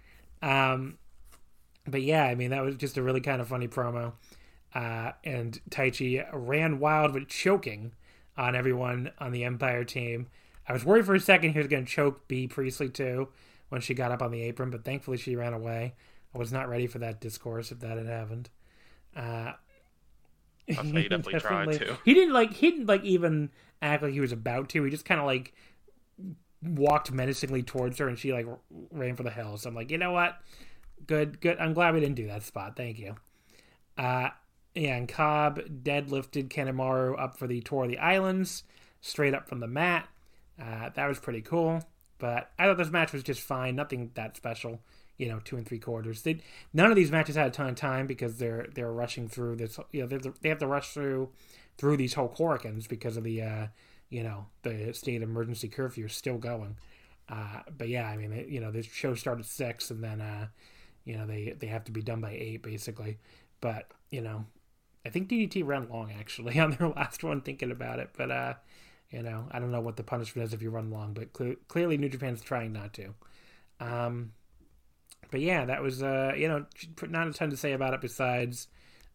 [0.41, 0.97] Um,
[1.88, 4.13] but yeah, I mean that was just a really kind of funny promo.
[4.73, 7.93] Uh, and Taichi ran wild but choking
[8.38, 10.27] on everyone on the Empire team.
[10.67, 13.29] I was worried for a second he was going to choke Bea Priestley too
[13.69, 15.95] when she got up on the apron, but thankfully she ran away.
[16.33, 18.49] I was not ready for that discourse if that had happened.
[19.15, 19.53] Uh,
[20.75, 21.97] he definitely, definitely tried to.
[22.05, 22.53] He didn't like.
[22.53, 23.49] He didn't like even
[23.82, 24.84] act like he was about to.
[24.84, 25.53] He just kind of like
[26.62, 28.45] walked menacingly towards her, and she like
[28.91, 29.63] ran for the hills.
[29.63, 30.38] So I'm like, you know what?
[31.08, 31.58] Good, good.
[31.60, 32.75] I'm glad we didn't do that spot.
[32.75, 33.15] Thank you.
[33.97, 34.29] Uh,
[34.75, 38.63] and Cobb deadlifted Kanemaru up for the tour of the islands,
[39.01, 40.08] straight up from the mat.
[40.62, 41.82] Uh, that was pretty cool.
[42.19, 43.75] But I thought this match was just fine.
[43.75, 44.82] Nothing that special.
[45.19, 46.23] You know, two and three quarters.
[46.23, 46.39] They,
[46.73, 49.79] none of these matches had a ton of time because they're they're rushing through this.
[49.91, 50.08] You know,
[50.41, 51.29] they have to, rush through
[51.77, 53.67] through these whole Korakuens because of the uh,
[54.10, 56.77] you know the state emergency curfew is still going.
[57.29, 60.47] Uh, but yeah, I mean, it, you know, this show started six, and then uh,
[61.03, 63.19] you know they they have to be done by eight basically.
[63.62, 64.45] But you know,
[65.05, 67.41] I think DDT ran long actually on their last one.
[67.41, 68.53] Thinking about it, but uh,
[69.12, 71.55] you know, I don't know what the punishment is if you run long, but cl-
[71.67, 73.13] clearly New Japan's trying not to.
[73.79, 74.34] Um,
[75.31, 76.65] but yeah, that was uh, you know
[77.07, 78.67] not a ton to say about it besides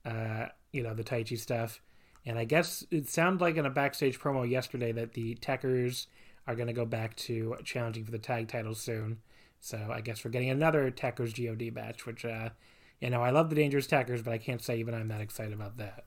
[0.04, 1.80] uh, you know the Taichi stuff.
[2.26, 6.06] And I guess it sounded like in a backstage promo yesterday that the Tekkers
[6.46, 9.18] are going to go back to challenging for the tag titles soon.
[9.60, 12.50] So I guess we're getting another Tekkers God match, which uh,
[13.00, 15.52] you know I love the Dangerous Tekkers, but I can't say even I'm that excited
[15.52, 16.04] about that.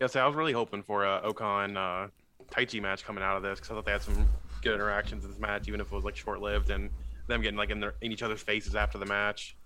[0.00, 2.08] Yeah, so I was really hoping for a O-Khan uh,
[2.50, 4.26] Taichi match coming out of this because I thought they had some
[4.62, 6.90] good interactions in this match, even if it was like short lived, and
[7.28, 9.56] them getting like in their in each other's faces after the match.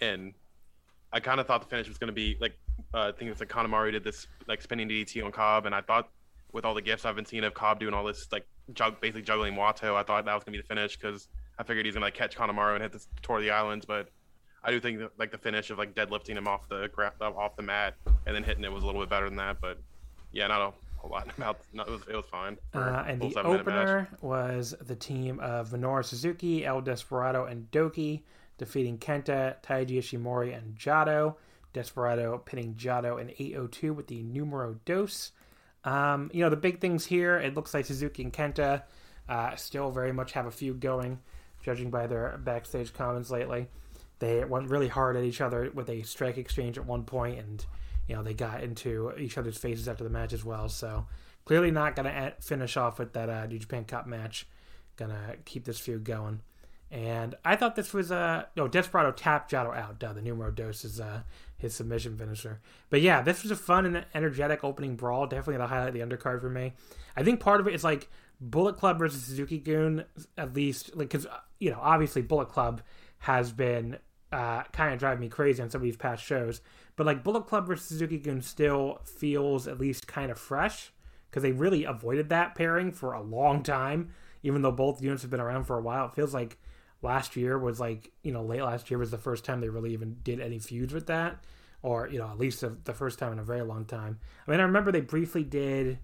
[0.00, 0.34] And
[1.12, 2.56] I kind of thought the finish was going to be like
[2.94, 5.80] uh, I think it's like Kanemaru did this like spinning DDT on Cobb, and I
[5.80, 6.08] thought
[6.52, 9.22] with all the gifts I've been seeing of Cobb doing all this like jug, basically
[9.22, 11.94] juggling Wato, I thought that was going to be the finish because I figured he's
[11.94, 14.08] going to like catch Kanemaru and hit the tour of the islands, but
[14.64, 17.56] I do think that, like the finish of like deadlifting him off the gra- off
[17.56, 17.94] the mat
[18.26, 19.60] and then hitting it was a little bit better than that.
[19.60, 19.78] But
[20.32, 21.60] yeah, not a whole lot about.
[21.72, 22.56] No, it was it was fine.
[22.74, 28.22] Uh, and the opener was the team of Minoru Suzuki, El Desperado, and Douki
[28.58, 31.36] defeating Kenta, Taiji Ishimori, and Jado.
[31.72, 35.32] Desperado pinning Jado in 802 with the numero dos.
[35.84, 37.36] Um, you know the big things here.
[37.36, 38.82] It looks like Suzuki and Kenta
[39.28, 41.18] uh, still very much have a feud going,
[41.62, 43.68] judging by their backstage comments lately.
[44.18, 47.64] They went really hard at each other with a strike exchange at one point, and
[48.08, 50.68] you know they got into each other's faces after the match as well.
[50.68, 51.06] So
[51.44, 54.46] clearly not going to finish off with that uh, New Japan Cup match.
[54.96, 56.40] Gonna keep this feud going.
[56.90, 59.98] And I thought this was a uh, no Desperado tapped Jado out.
[59.98, 61.22] Duh, the numero dos is uh,
[61.56, 62.60] his submission finisher.
[62.90, 65.26] But yeah, this was a fun and energetic opening brawl.
[65.26, 66.74] Definitely the highlight of the undercard for me.
[67.16, 68.10] I think part of it is like
[68.42, 70.04] Bullet Club versus Suzuki-gun.
[70.36, 71.26] At least, like because
[71.58, 72.82] you know obviously Bullet Club
[73.20, 73.96] has been
[74.32, 76.60] uh, kind of drive me crazy on some of these past shows.
[76.96, 80.92] But like Bullet Club versus Suzuki-gun still feels at least kind of fresh
[81.30, 84.10] because they really avoided that pairing for a long time.
[84.42, 86.58] Even though both units have been around for a while, it feels like
[87.00, 89.92] last year was like you know late last year was the first time they really
[89.92, 91.44] even did any feuds with that,
[91.82, 94.18] or you know at least the, the first time in a very long time.
[94.46, 95.98] I mean, I remember they briefly did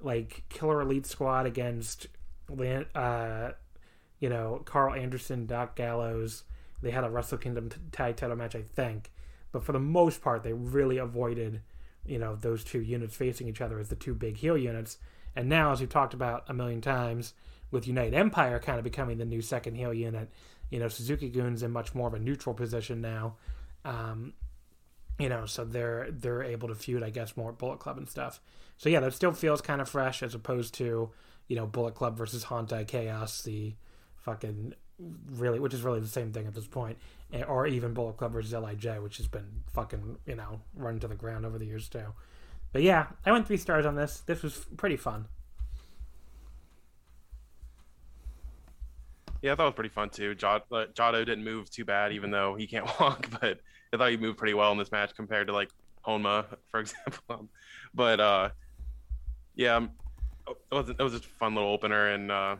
[0.00, 2.08] like Killer Elite Squad against,
[2.94, 3.50] uh,
[4.20, 6.44] you know, Karl Anderson, Doc Gallows
[6.84, 9.10] they had a Wrestle Kingdom tag title match, I think.
[9.52, 11.62] But for the most part, they really avoided,
[12.04, 14.98] you know, those two units facing each other as the two big heel units.
[15.34, 17.34] And now, as we've talked about a million times,
[17.70, 20.30] with United Empire kind of becoming the new second heel unit,
[20.70, 23.36] you know, Suzuki-gun's in much more of a neutral position now.
[23.84, 24.34] Um,
[25.18, 28.40] you know, so they're they're able to feud, I guess, more Bullet Club and stuff.
[28.76, 31.10] So yeah, that still feels kind of fresh as opposed to
[31.48, 33.74] you know Bullet Club versus Hontai Chaos, the
[34.16, 36.98] fucking really, which is really the same thing at this point,
[37.32, 41.08] eh, or even Bullet Club versus Lij, which has been fucking you know run to
[41.08, 42.14] the ground over the years too.
[42.72, 44.20] But yeah, I went three stars on this.
[44.20, 45.26] This was pretty fun.
[49.42, 50.34] Yeah, I thought it was pretty fun too.
[50.34, 53.28] Jado, didn't move too bad, even though he can't walk.
[53.40, 53.60] But
[53.92, 55.70] I thought he moved pretty well in this match compared to like
[56.06, 57.48] Honma, for example.
[57.94, 58.48] but uh,
[59.54, 59.90] yeah, um,
[60.48, 62.56] it was it was just a fun little opener, and uh,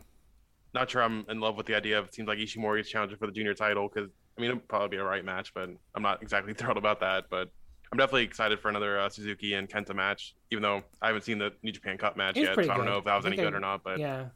[0.75, 3.17] not sure I'm in love with the idea of it seems like Ishimori is challenging
[3.19, 6.03] for the junior title because I mean it'll probably be a right match, but I'm
[6.03, 7.25] not exactly thrilled about that.
[7.31, 7.51] But
[7.93, 11.39] I'm definitely excited for another uh, Suzuki and Kenta match, even though I haven't seen
[11.39, 13.55] the New Japan Cup match yet, so I don't know if that was any good
[13.55, 13.85] or not.
[13.85, 14.27] But yeah,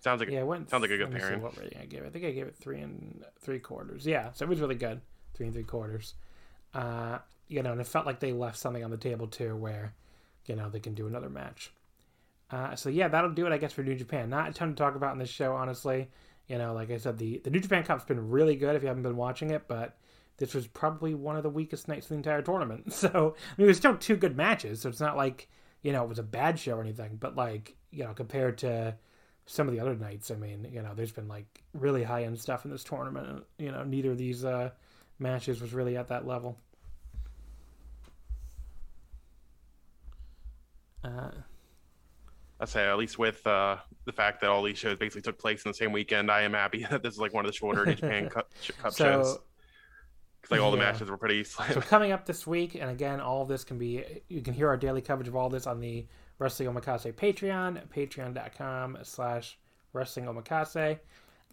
[0.00, 0.70] Sounds like Yeah, it went.
[0.70, 1.42] sounds like a good let me see pairing.
[1.42, 2.02] What rating I gave?
[2.02, 2.06] it.
[2.06, 4.06] I think I gave it three and three quarters.
[4.06, 5.00] Yeah, so it was really good.
[5.34, 6.14] Three and three quarters.
[6.74, 9.94] Uh, you know, and it felt like they left something on the table too, where
[10.46, 11.72] you know they can do another match.
[12.50, 14.30] Uh, so yeah, that'll do it, I guess, for New Japan.
[14.30, 16.08] Not a ton to talk about in this show, honestly.
[16.46, 18.88] You know, like I said, the the New Japan Cup's been really good if you
[18.88, 19.98] haven't been watching it, but
[20.38, 22.92] this was probably one of the weakest nights of the entire tournament.
[22.92, 25.48] So I mean, it was still two good matches, so it's not like
[25.82, 27.16] you know it was a bad show or anything.
[27.20, 28.96] But like you know, compared to
[29.44, 32.40] some of the other nights, I mean, you know, there's been like really high end
[32.40, 33.44] stuff in this tournament.
[33.58, 34.70] You know, neither of these uh,
[35.18, 36.58] matches was really at that level.
[41.04, 41.30] Uh,
[42.60, 45.64] I'd say at least with uh, the fact that all these shows basically took place
[45.64, 47.84] in the same weekend, I am happy that this is like one of the shorter
[47.86, 48.50] New Japan Cup,
[48.82, 49.34] Cup shows.
[49.34, 49.42] so
[50.42, 51.72] 'Cause, like all the matches were pretty slim.
[51.72, 54.68] So coming up this week, and again, all of this can be you can hear
[54.68, 56.06] our daily coverage of all this on the
[56.38, 59.58] Wrestling Omakase Patreon, patreon.com slash
[59.92, 60.98] wrestling omakase.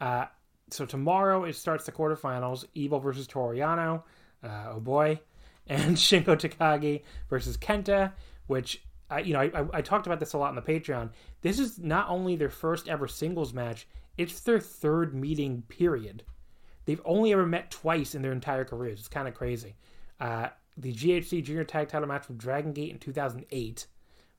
[0.02, 0.26] Uh,
[0.70, 4.04] so tomorrow it starts the quarterfinals, Evil versus Toru Yano,
[4.44, 5.20] uh, oh boy,
[5.68, 8.12] and Shingo Takagi versus Kenta,
[8.48, 11.10] which I you know I, I, talked about this a lot on the Patreon.
[11.42, 13.88] This is not only their first ever singles match,
[14.18, 16.24] it's their third meeting period.
[16.86, 19.00] They've only ever met twice in their entire careers.
[19.00, 19.76] It's kind of crazy.
[20.20, 23.88] Uh, the GHC Junior Tag Title match with Dragon Gate in 2008,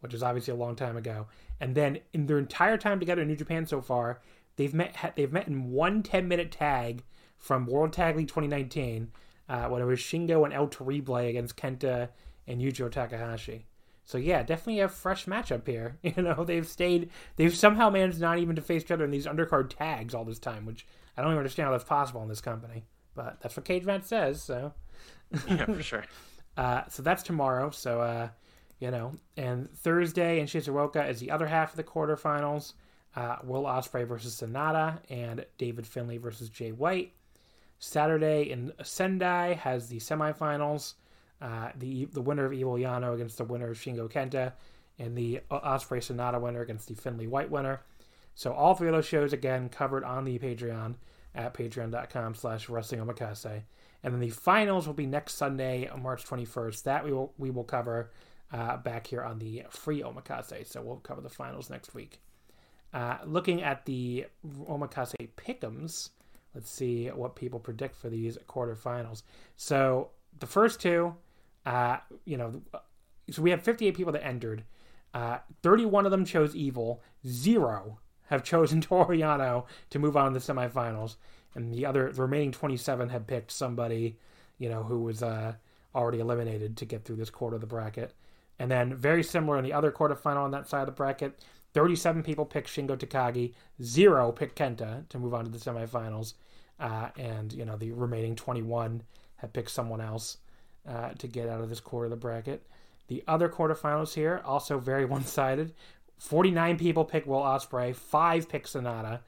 [0.00, 1.26] which is obviously a long time ago,
[1.60, 4.20] and then in their entire time together in New Japan so far,
[4.56, 7.02] they've met they've met in one 10 minute tag
[7.38, 9.12] from World Tag League 2019,
[9.48, 12.08] uh, when it was Shingo and El Terrible against Kenta
[12.46, 13.66] and Yujiro Takahashi.
[14.06, 15.98] So yeah, definitely a fresh matchup here.
[16.02, 19.26] You know, they've stayed, they've somehow managed not even to face each other in these
[19.26, 22.40] undercard tags all this time, which I don't even understand how that's possible in this
[22.40, 22.84] company.
[23.14, 24.40] But that's what Cage Match says.
[24.40, 24.72] So,
[25.48, 26.04] yeah, for sure.
[26.56, 27.70] uh, so that's tomorrow.
[27.70, 28.28] So, uh,
[28.78, 32.74] you know, and Thursday in Shizuoka is the other half of the quarterfinals.
[33.16, 37.12] Uh, Will Ospreay versus Sanada and David Finlay versus Jay White.
[37.78, 40.94] Saturday in Sendai has the semifinals.
[41.40, 44.52] Uh, the the winner of Evil Yano against the winner of Shingo Kenta,
[44.98, 47.82] and the Ospreay Sanada winner against the Finlay White winner.
[48.34, 50.96] So all three of those shows again covered on the Patreon
[51.34, 53.62] at patreon.com slash wrestling omakase.
[54.02, 56.82] And then the finals will be next Sunday, March 21st.
[56.84, 58.10] That we will we will cover
[58.52, 60.66] uh, back here on the free omakase.
[60.66, 62.20] So we'll cover the finals next week.
[62.94, 66.10] Uh, looking at the omakase pick'ems,
[66.54, 69.22] let's see what people predict for these quarterfinals.
[69.56, 71.14] So the first two,
[71.66, 72.62] uh, you know,
[73.30, 74.62] so we have 58 people that entered.
[75.12, 77.02] Uh, 31 of them chose Evil.
[77.26, 77.98] Zero
[78.28, 81.16] have chosen Toru Yano to move on to the semifinals,
[81.54, 84.16] and the other the remaining 27 have picked somebody,
[84.58, 85.54] you know, who was uh,
[85.94, 88.14] already eliminated to get through this quarter of the bracket.
[88.58, 91.38] And then very similar in the other quarterfinal on that side of the bracket,
[91.74, 93.52] 37 people picked Shingo Takagi,
[93.82, 96.34] zero picked Kenta to move on to the semifinals,
[96.78, 99.02] uh, and you know the remaining 21
[99.36, 100.38] have picked someone else
[100.86, 102.66] uh, to get out of this quarter of the bracket.
[103.08, 105.72] The other quarterfinals here also very one-sided.
[106.18, 109.20] 49 people picked Will Ospreay, five picked Sanada,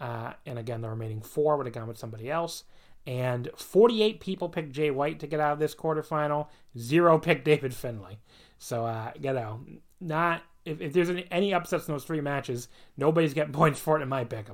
[0.00, 2.64] uh, and again the remaining four would have gone with somebody else.
[3.06, 6.48] And 48 people picked Jay White to get out of this quarterfinal.
[6.76, 8.18] Zero picked David Finlay.
[8.58, 9.60] So uh, you know,
[10.00, 13.98] not if, if there's any, any upsets in those three matches, nobody's getting points for
[13.98, 14.46] it in my pick.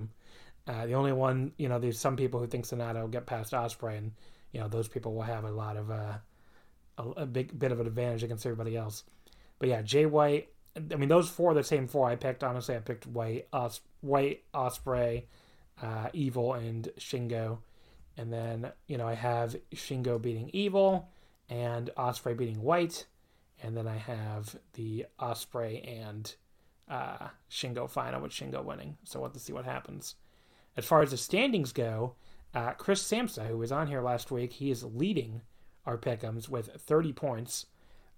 [0.66, 3.53] Uh, the only one, you know, there's some people who think Sanada will get past
[3.53, 4.12] Ospreay, and
[4.53, 6.18] you know those people will have a lot of uh,
[6.99, 9.05] a, a big bit of an advantage against everybody else.
[9.59, 10.49] But yeah, Jay White.
[10.77, 12.43] I mean, those four are the same four I picked.
[12.43, 15.25] Honestly, I picked White, Os- White, Ospreay,
[15.83, 17.59] uh, Evil, and Shingo.
[18.17, 21.09] And then you know I have Shingo beating Evil
[21.49, 23.07] and Ospreay beating White,
[23.63, 26.35] and then I have the Ospreay and
[26.89, 28.97] uh, Shingo final with Shingo winning.
[29.05, 30.15] So we'll have to see what happens.
[30.77, 32.15] As far as the standings go,
[32.55, 35.43] uh, Chris Samsa, who was on here last week, he is leading
[35.87, 37.66] our pick'ems with 30 points.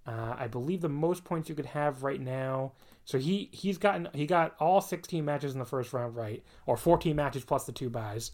[0.07, 2.73] Uh, I believe the most points you could have right now.
[3.05, 6.77] So he he's gotten he got all 16 matches in the first round right, or
[6.77, 8.33] 14 matches plus the two buys,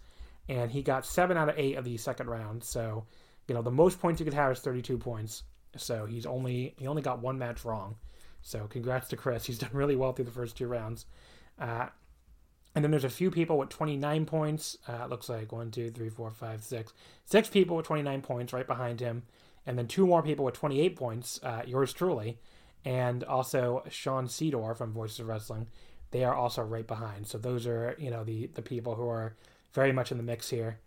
[0.48, 2.64] and he got seven out of eight of the second round.
[2.64, 3.06] So
[3.46, 5.44] you know the most points you could have is 32 points.
[5.76, 7.96] So he's only he only got one match wrong.
[8.42, 9.46] So congrats to Chris.
[9.46, 11.06] He's done really well through the first two rounds.
[11.58, 11.86] Uh,
[12.74, 14.78] and then there's a few people with 29 points.
[14.88, 16.92] Uh, it looks like one, two, three, four, five, six.
[17.24, 19.24] Six people with 29 points right behind him.
[19.66, 22.38] And then two more people with 28 points, uh, yours truly.
[22.84, 25.66] And also Sean Sedor from Voices of Wrestling.
[26.12, 27.26] They are also right behind.
[27.26, 29.34] So those are, you know, the, the people who are
[29.72, 30.78] very much in the mix here.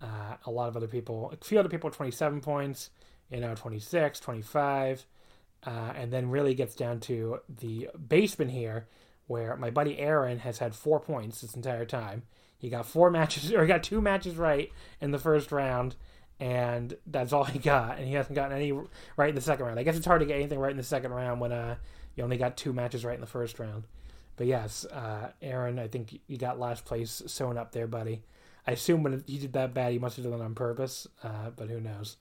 [0.00, 2.90] Uh, a lot of other people, a few other people with 27 points,
[3.30, 5.06] you know, 26, 25.
[5.66, 8.86] Uh, and then really gets down to the basement here
[9.30, 12.24] where my buddy Aaron has had four points this entire time.
[12.58, 15.94] He got four matches, or he got two matches right in the first round,
[16.40, 17.98] and that's all he got.
[17.98, 18.72] And he hasn't gotten any
[19.16, 19.78] right in the second round.
[19.78, 21.76] I guess it's hard to get anything right in the second round when uh,
[22.16, 23.84] you only got two matches right in the first round.
[24.34, 28.24] But yes, uh, Aaron, I think you got last place sewn up there, buddy.
[28.66, 31.50] I assume when he did that bad, he must have done it on purpose, uh,
[31.54, 32.16] but who knows.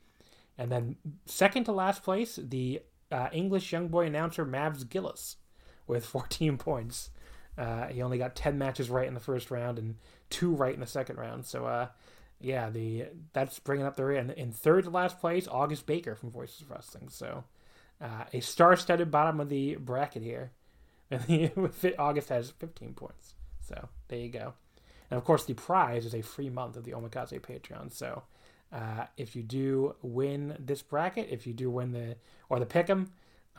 [0.60, 5.38] And then second to last place, the uh, English young boy announcer Mavs Gillis
[5.90, 7.10] with 14 points.
[7.58, 9.96] Uh, he only got 10 matches right in the first round and
[10.30, 11.46] two right in the second round.
[11.46, 11.88] So, uh,
[12.40, 14.20] yeah, the that's bringing up the rear.
[14.20, 17.10] And in third to last place, August Baker from Voices of Wrestling.
[17.10, 17.44] So,
[18.00, 20.52] uh, a star-studded bottom of the bracket here.
[21.12, 21.50] And
[21.98, 23.34] August has 15 points.
[23.62, 24.54] So there you go.
[25.10, 27.92] And of course, the prize is a free month of the Omakase Patreon.
[27.92, 28.22] So
[28.72, 32.16] uh, if you do win this bracket, if you do win the
[32.48, 33.08] or the pick'em,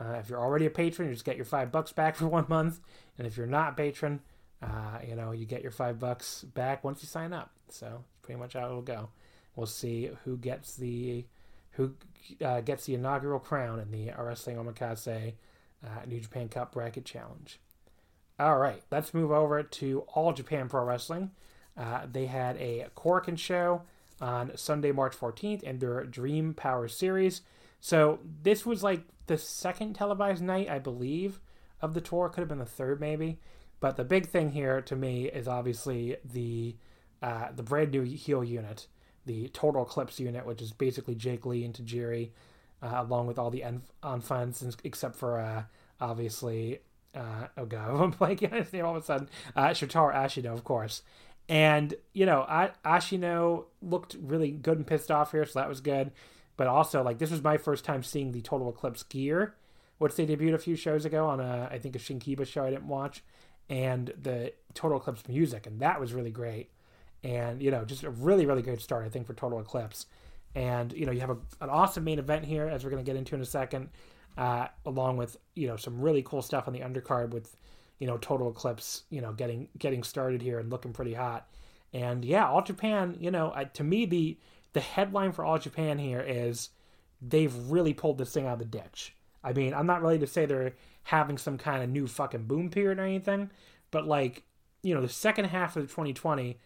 [0.01, 2.45] uh, if you're already a patron, you just get your five bucks back for one
[2.49, 2.79] month.
[3.17, 4.21] And if you're not a patron,
[4.61, 7.51] uh, you know you get your five bucks back once you sign up.
[7.69, 9.09] So pretty much how it'll go.
[9.55, 11.25] We'll see who gets the
[11.71, 11.93] who
[12.43, 15.33] uh, gets the inaugural crown in the Wrestling Omakase
[15.85, 17.59] uh, New Japan Cup Bracket Challenge.
[18.39, 21.31] All right, let's move over to All Japan Pro Wrestling.
[21.77, 23.83] Uh, they had a Korakuen show
[24.19, 27.41] on Sunday, March 14th, in their Dream Power Series.
[27.79, 31.39] So this was like the second televised night, I believe,
[31.81, 32.27] of the tour.
[32.27, 33.39] Could have been the third, maybe.
[33.79, 36.75] But the big thing here to me is obviously the
[37.21, 38.87] uh, the brand new heel unit,
[39.25, 42.31] the Total Eclipse unit, which is basically Jake Lee and Tajiri
[42.81, 43.63] uh, along with all the
[44.03, 45.63] enfants, except for uh,
[46.01, 46.79] obviously,
[47.15, 49.29] uh, oh god, I'm blanking on his name all of a sudden.
[49.55, 51.03] Uh, Shotaro Ashino, of course.
[51.47, 55.79] And you know, I, Ashino looked really good and pissed off here, so that was
[55.79, 56.11] good.
[56.61, 59.55] But also, like, this was my first time seeing the Total Eclipse gear,
[59.97, 62.69] which they debuted a few shows ago on a, I think a Shinkiba show I
[62.69, 63.23] didn't watch,
[63.67, 66.69] and the Total Eclipse music, and that was really great.
[67.23, 70.05] And you know, just a really, really good start, I think, for Total Eclipse.
[70.53, 73.11] And you know, you have a, an awesome main event here, as we're going to
[73.11, 73.89] get into in a second,
[74.37, 77.57] uh, along with you know some really cool stuff on the undercard with
[77.97, 81.47] you know Total Eclipse, you know, getting getting started here and looking pretty hot.
[81.91, 84.37] And yeah, All Japan, you know, I, to me the
[84.73, 86.69] the headline for All Japan here is
[87.21, 89.15] they've really pulled this thing out of the ditch.
[89.43, 92.69] I mean, I'm not ready to say they're having some kind of new fucking boom
[92.69, 93.49] period or anything,
[93.89, 94.43] but like,
[94.83, 96.59] you know, the second half of 2020,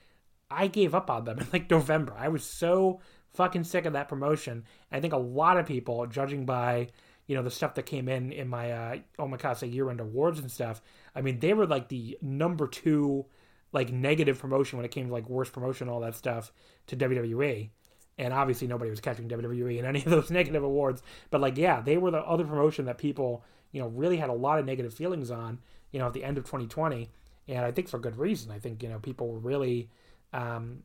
[0.52, 2.14] I gave up on them in like November.
[2.18, 3.00] I was so
[3.34, 4.66] fucking sick of that promotion.
[4.92, 6.90] I think a lot of people, judging by
[7.28, 10.82] you know the stuff that came in in my uh, Omakase year-end awards and stuff,
[11.16, 13.26] I mean they were like the number two
[13.72, 16.52] like negative promotion when it came to like worst promotion all that stuff
[16.88, 17.70] to WWE.
[18.18, 21.02] And obviously nobody was catching WWE in any of those negative awards.
[21.30, 24.34] But like yeah, they were the other promotion that people, you know, really had a
[24.34, 25.60] lot of negative feelings on,
[25.92, 27.10] you know, at the end of 2020.
[27.48, 28.52] And I think for good reason.
[28.52, 29.90] I think, you know, people were really
[30.34, 30.84] um,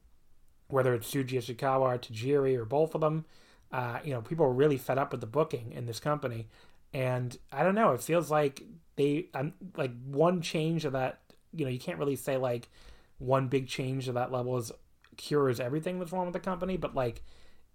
[0.69, 3.25] whether it's Shuji Ishikawa or Tajiri or both of them.
[3.73, 6.49] Uh, you know, people were really fed up with the booking in this company,
[6.93, 7.93] and I don't know.
[7.93, 8.63] It feels like
[8.97, 11.21] they um, like one change of that.
[11.55, 12.69] You know, you can't really say like
[13.19, 14.73] one big change of that level is
[15.21, 17.23] cures everything that's wrong with the company, but like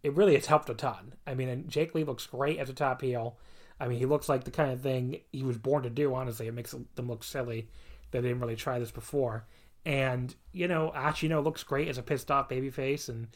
[0.03, 1.13] it really has helped a ton.
[1.25, 3.37] I mean, and Jake Lee looks great as a top heel.
[3.79, 6.13] I mean, he looks like the kind of thing he was born to do.
[6.13, 7.67] Honestly, it makes them look silly
[8.11, 9.45] that they didn't really try this before.
[9.85, 13.27] And you know, Ashino looks great as a pissed off babyface, and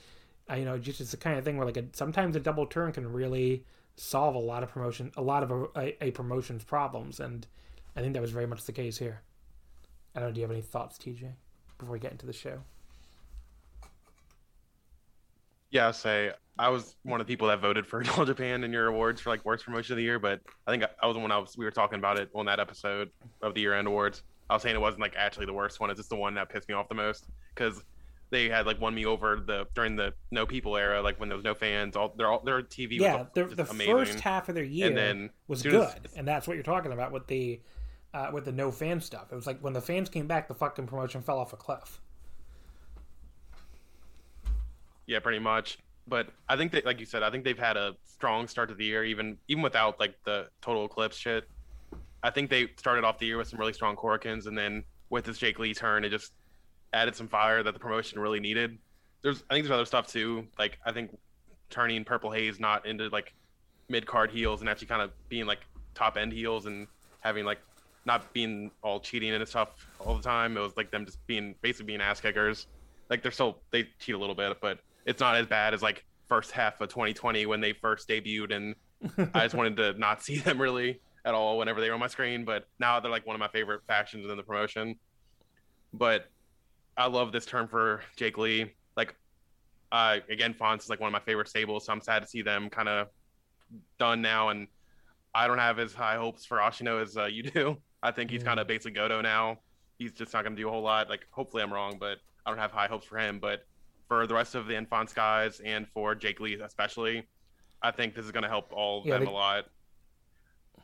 [0.50, 2.66] uh, you know, just it's the kind of thing where like a, sometimes a double
[2.66, 6.64] turn can really solve a lot of promotion, a lot of a, a, a, promotion's
[6.64, 7.46] problems, and
[7.96, 9.22] I think that was very much the case here.
[10.16, 10.34] I don't know.
[10.34, 11.34] Do you have any thoughts, TJ,
[11.78, 12.62] before we get into the show?
[15.72, 18.88] Yeah, say I was one of the people that voted for All Japan in your
[18.88, 21.32] awards for like worst promotion of the year, but I think I was the one
[21.32, 23.10] I was we were talking about it on that episode
[23.42, 24.24] of the year end awards.
[24.50, 25.90] I was saying it wasn't like actually the worst one.
[25.90, 27.84] It's just the one that pissed me off the most because
[28.32, 31.38] they had like won me over the during the no people era, like when there
[31.38, 31.96] was no fans.
[31.96, 33.00] All their all their TV.
[33.00, 33.96] Yeah, was the amazing.
[33.96, 36.92] first half of their year and then was good, as, and that's what you're talking
[36.92, 37.62] about with the
[38.14, 39.28] uh, with the no fan stuff.
[39.32, 42.02] It was like when the fans came back, the fucking promotion fell off a cliff.
[45.10, 45.80] Yeah, pretty much.
[46.08, 48.76] But I think that, like you said, I think they've had a strong start to
[48.76, 51.50] the year, even even without like the total eclipse shit.
[52.22, 55.26] I think they started off the year with some really strong Korakuens, and then with
[55.26, 56.34] this Jake Lee turn, it just
[56.94, 58.78] added some fire that the promotion really needed.
[59.24, 60.46] There's, I think there's other stuff too.
[60.60, 61.18] Like I think
[61.72, 63.34] turning Purple Haze not into like
[63.90, 65.62] mid card heels and actually kind of being like
[65.96, 66.86] top end heels and
[67.22, 67.60] having like
[68.06, 70.56] not being all cheating and stuff all the time.
[70.56, 72.68] It was like them just being basically being ass kickers.
[73.10, 76.06] Like they're still they cheat a little bit, but it's not as bad as like
[76.28, 78.76] first half of 2020 when they first debuted, and
[79.34, 82.08] I just wanted to not see them really at all whenever they were on my
[82.08, 84.96] screen, but now they're like one of my favorite factions in the promotion.
[85.94, 86.30] But
[86.98, 88.72] I love this term for Jake Lee.
[88.96, 89.16] Like,
[89.92, 92.42] uh, again, Fonz is like one of my favorite stables, so I'm sad to see
[92.42, 93.08] them kind of
[93.98, 94.50] done now.
[94.50, 94.68] And
[95.34, 97.78] I don't have as high hopes for Ashino as uh, you do.
[98.04, 98.46] I think he's Mm.
[98.48, 99.60] kind of basically Godo now.
[99.98, 101.10] He's just not going to do a whole lot.
[101.10, 103.40] Like, hopefully I'm wrong, but I don't have high hopes for him.
[103.40, 103.66] But
[104.10, 107.26] for the rest of the Enfants guys and for Jake Lee especially,
[107.82, 109.66] I think this is going to help all of Yeah, them they- a lot.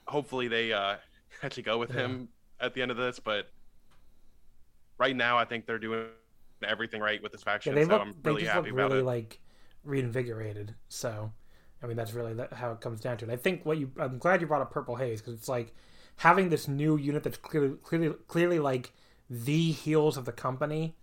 [0.08, 0.96] Hopefully they uh,
[1.44, 2.02] actually go with Yeah.
[2.04, 2.30] him
[2.62, 3.52] at the end of this, but
[4.98, 6.06] right now I think they're doing
[6.64, 7.76] everything right with this Yeah, faction.
[7.76, 8.02] they so look.
[8.02, 9.06] I'm really happy look about really it.
[9.06, 9.40] like
[9.84, 10.76] reinvigorated.
[10.88, 11.32] So,
[11.82, 13.32] I mean, that's really how it comes down to it.
[13.32, 13.92] I think what you.
[14.00, 15.74] I'm glad you brought up Purple Haze because it's like
[16.18, 18.94] having this new unit that's clearly, clearly, clearly like
[19.30, 20.96] the heels of the company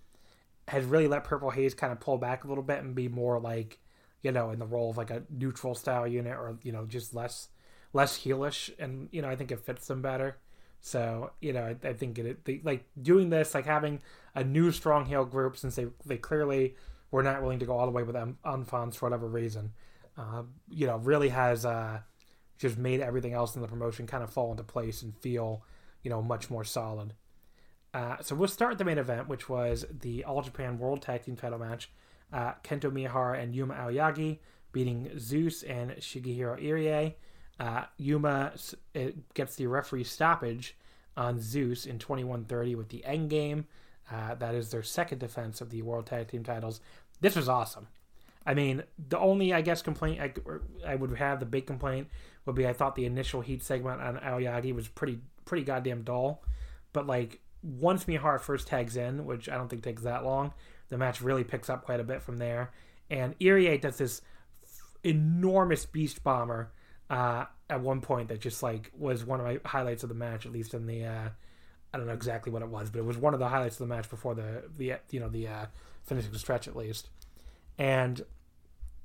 [0.68, 3.40] has really let Purple Haze kind of pull back a little bit and be more
[3.40, 3.78] like,
[4.22, 7.14] you know, in the role of like a neutral style unit or you know just
[7.14, 7.48] less
[7.92, 10.38] less heelish, and you know I think it fits them better.
[10.80, 14.00] So you know I, I think it they, like doing this like having
[14.34, 16.76] a new strong heel group since they they clearly
[17.10, 19.72] were not willing to go all the way with Enfants for whatever reason.
[20.16, 22.00] Uh, you know really has uh,
[22.58, 25.64] just made everything else in the promotion kind of fall into place and feel
[26.02, 27.14] you know much more solid.
[27.94, 31.36] Uh, so we'll start the main event, which was the All Japan World Tag Team
[31.36, 31.90] Title match.
[32.32, 34.38] Uh, Kento Miyahara and Yuma Aoyagi
[34.72, 37.14] beating Zeus and Shigehiro Irie.
[37.60, 38.52] Uh, Yuma
[39.34, 40.76] gets the referee stoppage
[41.16, 43.66] on Zeus in 21-30 with the end game.
[44.10, 46.80] Uh, that is their second defense of the World Tag Team titles.
[47.20, 47.88] This was awesome.
[48.44, 50.32] I mean, the only I guess complaint I,
[50.86, 52.08] I would have, the big complaint
[52.44, 56.42] would be I thought the initial heat segment on Aoyagi was pretty pretty goddamn dull.
[56.92, 60.52] But like once Miyahara first tags in, which I don't think takes that long,
[60.88, 62.72] the match really picks up quite a bit from there.
[63.10, 64.22] And Irie does this
[65.04, 66.72] enormous beast bomber
[67.10, 70.46] uh, at one point that just like was one of my highlights of the match,
[70.46, 71.28] at least in the uh,
[71.92, 73.86] I don't know exactly what it was, but it was one of the highlights of
[73.88, 75.66] the match before the the you know the uh,
[76.04, 77.10] finishing stretch at least.
[77.78, 78.20] And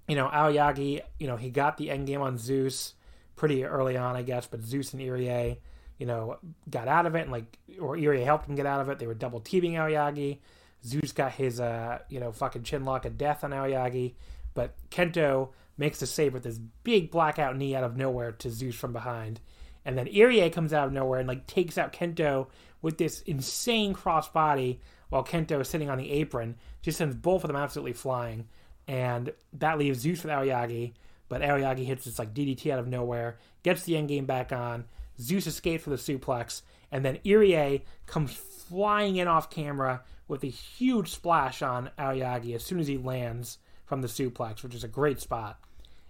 [0.08, 2.94] you know Aoyagi, you know he got the end game on Zeus
[3.36, 5.58] pretty early on, I guess, but Zeus and Irie,
[5.98, 6.38] you know,
[6.70, 9.00] got out of it, and like or Irie helped him get out of it.
[9.00, 10.40] They were double teaming Aoyagi.
[10.86, 14.14] Zeus got his uh you know fucking chin lock of death on Aoyagi,
[14.54, 18.76] but Kento makes the save with this big blackout knee out of nowhere to Zeus
[18.76, 19.40] from behind.
[19.86, 22.48] And then Irie comes out of nowhere and like takes out Kento
[22.82, 24.80] with this insane crossbody
[25.10, 26.56] while Kento is sitting on the apron.
[26.82, 28.48] Just sends both of them absolutely flying.
[28.88, 30.94] And that leaves Zeus with Aoyagi.
[31.30, 34.86] But Aoyagi hits this like DDT out of nowhere, gets the end game back on.
[35.20, 36.62] Zeus escapes for the suplex.
[36.92, 42.64] And then Irie comes flying in off camera with a huge splash on Aoyagi as
[42.64, 45.60] soon as he lands from the suplex, which is a great spot.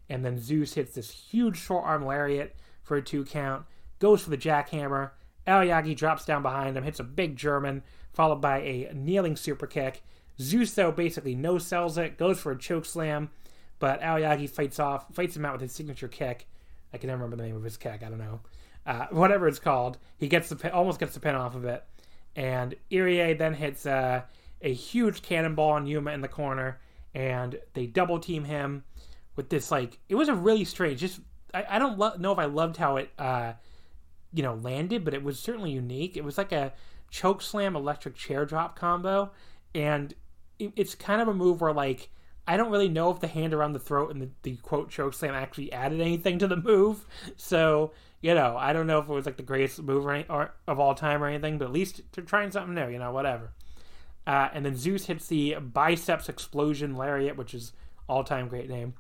[0.10, 3.66] And then Zeus hits this huge short arm lariat for a two count,
[4.00, 5.12] goes for the jackhammer.
[5.48, 7.84] Aoyagi drops down behind him, hits a big German,
[8.14, 10.04] followed by a kneeling super kick.
[10.40, 13.30] Zeus, though, basically no sells it, goes for a choke slam,
[13.80, 16.48] but Aoyagi fights off, fights him out with his signature kick.
[16.94, 18.02] I can never remember the name of his kick.
[18.04, 18.42] I don't know,
[18.88, 19.98] uh, whatever it's called.
[20.18, 21.84] He gets the pin, almost gets the pin off of it,
[22.36, 24.22] and Irie then hits uh,
[24.62, 26.80] a huge cannonball on Yuma in the corner,
[27.14, 28.84] and they double team him
[29.36, 31.02] with this like it was a really strange.
[31.02, 31.20] Just
[31.54, 33.54] I, I don't lo- know if I loved how it uh,
[34.34, 36.16] you know landed, but it was certainly unique.
[36.16, 36.74] It was like a
[37.12, 39.32] choke slam electric chair drop combo,
[39.76, 40.14] and
[40.60, 42.10] it, it's kind of a move where like
[42.48, 45.14] I don't really know if the hand around the throat and the, the quote choke
[45.14, 47.06] slam actually added anything to the move.
[47.36, 47.92] So
[48.28, 50.52] you know I don't know if it was like the greatest move or, any, or
[50.68, 52.90] of all time or anything, but at least they're trying something new.
[52.90, 53.54] You know whatever.
[54.28, 57.72] Uh, and then Zeus hits the biceps explosion lariat, which is
[58.10, 58.96] all time great name.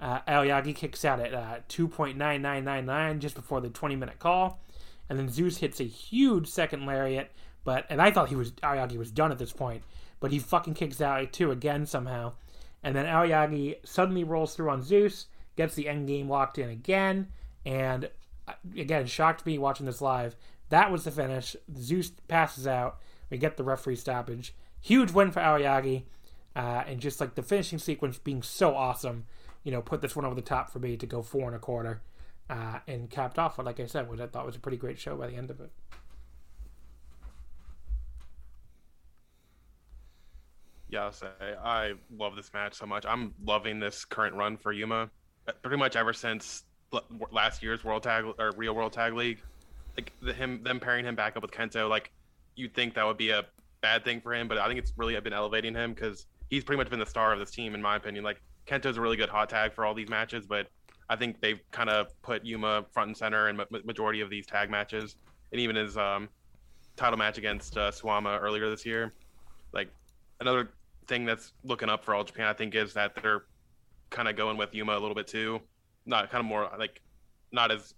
[0.00, 4.58] Uh, Aoyagi kicks out at uh, 2.9999 just before the 20 minute call.
[5.10, 7.30] And then Zeus hits a huge second lariat,
[7.64, 9.82] but and I thought he was Aoyagi was done at this point,
[10.20, 12.32] but he fucking kicks out at two again somehow.
[12.82, 15.26] And then Aoyagi suddenly rolls through on Zeus,
[15.56, 17.28] gets the end game locked in again,
[17.66, 18.08] and
[18.76, 20.36] again shocked me watching this live.
[20.68, 21.56] That was the finish.
[21.76, 23.00] Zeus passes out.
[23.28, 24.54] We get the referee stoppage.
[24.80, 26.04] Huge win for Aoyagi,
[26.56, 29.26] uh, and just like the finishing sequence being so awesome,
[29.62, 31.58] you know, put this one over the top for me to go four and a
[31.58, 32.00] quarter,
[32.48, 34.98] uh, and capped off what, like I said, what I thought was a pretty great
[34.98, 35.70] show by the end of it.
[40.88, 41.28] Yeah, I'll say
[41.62, 43.04] I love this match so much.
[43.06, 45.10] I'm loving this current run for Yuma,
[45.62, 46.64] pretty much ever since
[47.30, 49.40] last year's World Tag or Real World Tag League.
[49.96, 52.12] Like the, him, them pairing him back up with Kento, like
[52.56, 53.44] you'd think that would be a
[53.80, 56.78] bad thing for him, but I think it's really been elevating him because he's pretty
[56.78, 58.24] much been the star of this team, in my opinion.
[58.24, 60.68] Like Kento's a really good hot tag for all these matches, but
[61.08, 64.46] I think they've kind of put Yuma front and center in ma- majority of these
[64.46, 65.16] tag matches,
[65.52, 66.28] and even his um,
[66.96, 69.12] title match against uh, Suwama earlier this year.
[69.72, 69.88] Like
[70.40, 70.70] another
[71.08, 73.44] thing that's looking up for All Japan, I think, is that they're
[74.10, 75.60] kind of going with Yuma a little bit too.
[76.06, 77.00] Not kind of more like
[77.52, 77.94] not as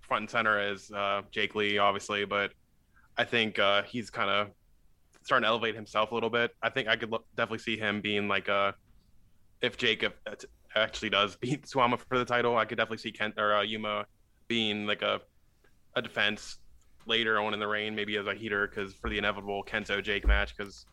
[0.00, 2.52] front and center as uh, Jake Lee, obviously, but
[3.16, 4.48] I think uh, he's kind of
[5.22, 6.52] starting to elevate himself a little bit.
[6.62, 8.74] I think I could definitely see him being like a
[9.62, 10.04] if Jake
[10.74, 14.06] actually does beat Suwama for the title, I could definitely see Kent or uh, Yuma
[14.48, 15.20] being like a
[15.96, 16.58] a defense
[17.06, 20.26] later on in the reign, maybe as a heater, because for the inevitable Kento Jake
[20.26, 20.84] match, because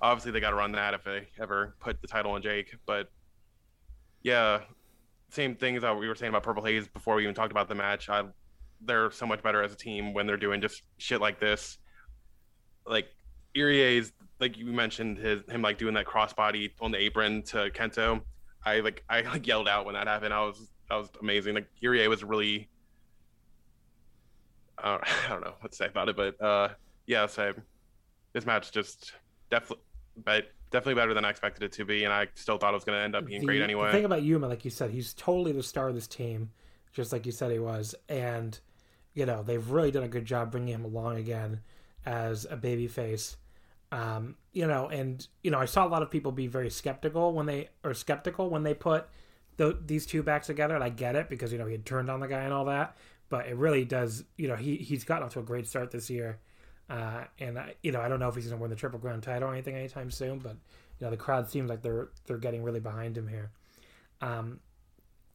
[0.00, 2.74] obviously they got to run that if they ever put the title on Jake.
[2.86, 3.10] But
[4.22, 4.60] yeah,
[5.30, 7.74] same things that we were saying about Purple Haze before we even talked about the
[7.74, 8.08] match.
[8.08, 8.24] I,
[8.80, 11.78] they're so much better as a team when they're doing just shit like this.
[12.86, 13.08] Like
[13.56, 18.20] Irie's, like you mentioned, his him like doing that crossbody on the apron to Kento.
[18.64, 20.34] I like I like yelled out when that happened.
[20.34, 21.54] I was that was amazing.
[21.54, 22.68] Like Irie was really
[24.82, 26.68] uh, I don't know what to say about it, but uh,
[27.06, 27.52] yeah, so
[28.32, 29.12] this match just
[29.50, 29.84] definitely,
[30.24, 32.84] but definitely better than I expected it to be, and I still thought it was
[32.84, 33.86] going to end up being the, great anyway.
[33.86, 36.50] The thing about Yuma, like you said, he's totally the star of this team,
[36.92, 38.58] just like you said he was, and
[39.14, 41.60] you know they've really done a good job bringing him along again
[42.04, 43.36] as a baby face.
[43.92, 47.32] Um, you know, and you know, I saw a lot of people be very skeptical
[47.32, 49.06] when they or skeptical when they put
[49.56, 52.10] the, these two backs together, and I get it because you know he had turned
[52.10, 52.96] on the guy and all that,
[53.28, 54.24] but it really does.
[54.36, 56.38] You know, he he's gotten off to a great start this year,
[56.88, 58.98] uh, and I, you know, I don't know if he's going to win the Triple
[58.98, 60.56] Crown title or anything anytime soon, but
[60.98, 63.50] you know, the crowd seems like they're they're getting really behind him here.
[64.20, 64.60] Um,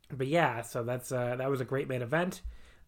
[0.09, 2.41] but yeah, so that's uh, that was a great main event.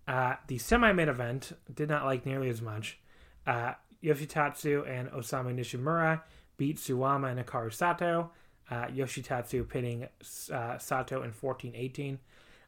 [0.08, 3.00] Uh, the semi main event did not like nearly as much.
[3.46, 6.22] Uh, Yoshitatsu and Osamu Nishimura
[6.58, 8.32] beat Suwama and Hikaru Sato.
[8.70, 10.08] Uh, Yoshitatsu pinning
[10.52, 12.20] uh, Sato in 14 18.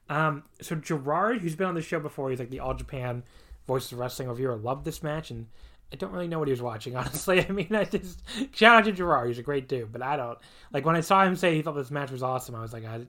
[0.07, 3.23] Um, so Gerard, who's been on the show before, he's like the All Japan
[3.67, 5.47] Voices of Wrestling reviewer, loved this match, and
[5.91, 7.45] I don't really know what he was watching, honestly.
[7.45, 8.21] I mean, I just
[8.53, 10.37] shout out to Gerard, he's a great dude, but I don't
[10.71, 12.55] like when I saw him say he thought this match was awesome.
[12.55, 13.05] I was like, I,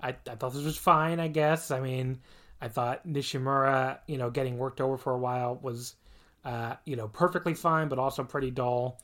[0.00, 1.70] I, I thought this was fine, I guess.
[1.70, 2.20] I mean,
[2.60, 5.94] I thought Nishimura, you know, getting worked over for a while was,
[6.44, 9.00] uh, you know, perfectly fine, but also pretty dull.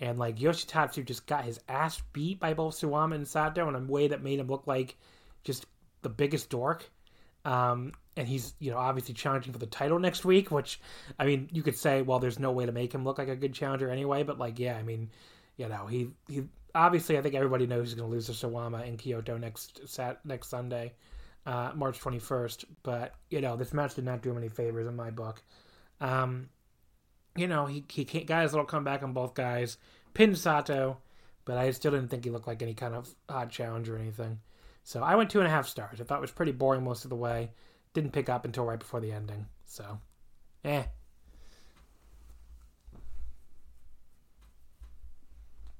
[0.00, 3.80] And like Yoshitatsu just got his ass beat by both Suwama and Sato in a
[3.80, 4.96] way that made him look like
[5.44, 5.66] just
[6.02, 6.90] the biggest dork.
[7.44, 10.80] Um, and he's, you know, obviously challenging for the title next week, which,
[11.18, 13.36] I mean, you could say, well, there's no way to make him look like a
[13.36, 15.10] good challenger anyway, but like, yeah, I mean,
[15.56, 18.86] you know, he, he, obviously, I think everybody knows he's going to lose to Suwama
[18.86, 20.92] in Kyoto next sat next Sunday,
[21.46, 22.64] uh, March 21st.
[22.82, 25.42] But you know, this match did not do him any favors in my book.
[26.00, 26.48] Um,
[27.36, 29.78] you know, he he got his little comeback on both guys,
[30.14, 30.98] pinned Sato,
[31.44, 34.40] but I still didn't think he looked like any kind of hot challenger or anything.
[34.84, 36.00] So I went two and a half stars.
[36.00, 37.50] I thought it was pretty boring most of the way.
[37.94, 39.46] Didn't pick up until right before the ending.
[39.66, 39.98] So,
[40.64, 40.84] eh.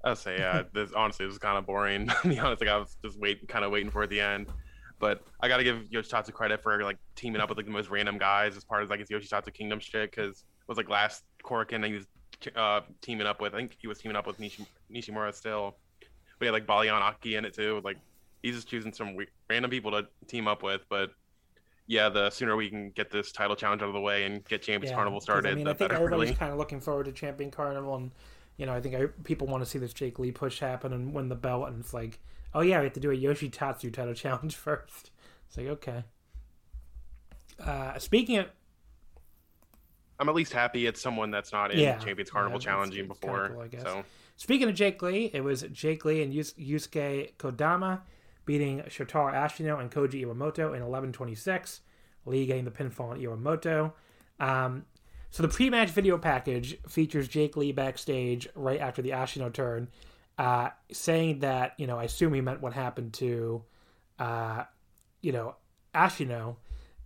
[0.05, 0.63] I'll say, yeah.
[0.73, 2.09] This honestly, was kind of boring.
[2.23, 4.21] to be honest, like I was just waiting, kind of waiting for it at the
[4.21, 4.47] end.
[4.99, 7.91] But I got to give Yoshitatsu credit for like teaming up with like the most
[7.91, 10.11] random guys as part of like his Yoshitatsu Kingdom shit.
[10.11, 12.07] Because it was like last Korakuen he was
[12.55, 13.53] uh, teaming up with.
[13.55, 15.77] I think he was teaming up with Nishi- Nishimura still.
[16.39, 17.81] We had like Baliyan Akki in it too.
[17.85, 17.99] Like
[18.43, 19.17] he's just choosing some
[19.49, 20.83] random people to team up with.
[20.89, 21.11] But
[21.87, 24.63] yeah, the sooner we can get this title challenge out of the way and get
[24.63, 26.03] Champions yeah, Carnival started, I mean, the I think better.
[26.03, 26.39] everybody's really.
[26.39, 28.11] kind of looking forward to Champion Carnival, and
[28.57, 31.13] you know, I think I, people want to see this Jake Lee push happen and
[31.13, 32.21] win the belt, and it's like,
[32.55, 35.11] oh yeah, we have to do a Yoshitatsu title challenge first.
[35.49, 36.05] It's like okay.
[37.61, 38.47] Uh, speaking of,
[40.19, 43.17] I'm at least happy it's someone that's not in Yeah, Champions Carnival yeah, challenging it's-
[43.17, 43.55] it's kinda before.
[43.57, 43.83] cool, I guess.
[43.83, 44.05] So
[44.37, 48.03] speaking of Jake Lee, it was Jake Lee and Yus- Yusuke Kodama
[48.45, 51.81] beating Shotaro Ashino and Koji Iwamoto in 11:26.
[52.25, 53.93] Lee getting the pinfall on Iwamoto.
[54.39, 54.85] Um,
[55.31, 59.89] so the pre-match video package features Jake Lee backstage right after the Ashino turn,
[60.39, 63.65] uh, saying that you know I assume he meant what happened to,
[64.19, 64.65] uh,
[65.21, 65.57] you know,
[65.95, 66.57] Ashino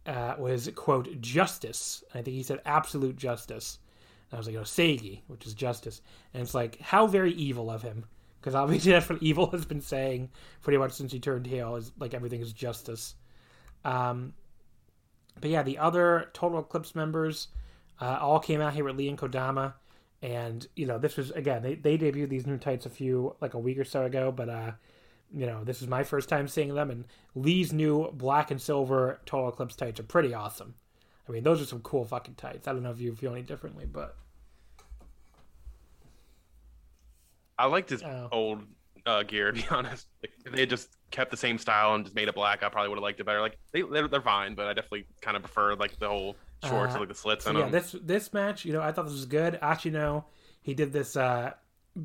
[0.07, 2.03] uh, was quote justice.
[2.15, 3.79] I think he said absolute justice.
[4.31, 6.01] And I was like, oh, Seigi, which is justice,
[6.35, 8.05] and it's like how very evil of him,
[8.47, 10.31] because obviously that's what evil has been saying
[10.63, 11.75] pretty much since he turned heel.
[11.75, 13.17] Is like everything is justice.
[13.85, 14.35] Um,
[15.41, 17.49] but yeah, the other Total Eclipse members
[18.01, 19.75] uh, all came out here with Lee and Kodama,
[20.23, 23.55] and you know this was again they they debuted these new tights a few like
[23.55, 24.71] a week or so ago, but uh,
[25.35, 29.21] you know this is my first time seeing them, and Lee's new black and silver
[29.27, 30.75] Total Eclipse tights are pretty awesome.
[31.29, 32.69] I mean, those are some cool fucking tights.
[32.69, 34.17] I don't know if you feel any differently, but
[37.59, 38.29] I liked his Oh.
[38.33, 38.63] old
[39.07, 39.53] uh, gear.
[39.53, 42.29] To be honest, like, if they had just kept the same style and just made
[42.29, 43.41] it black, I probably would have liked it better.
[43.41, 46.95] Like they they're, they're fine, but I definitely kind of prefer like the whole shorts
[46.95, 47.71] Uh, with like the slits So yeah, them.
[47.73, 49.59] this this match, you know, I thought this was good.
[49.63, 50.25] Ashino,
[50.63, 51.53] he did this uh,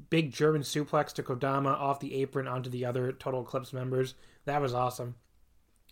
[0.09, 4.13] big German suplex to Kodama off the apron onto the other Total Eclipse members.
[4.45, 5.15] That was awesome.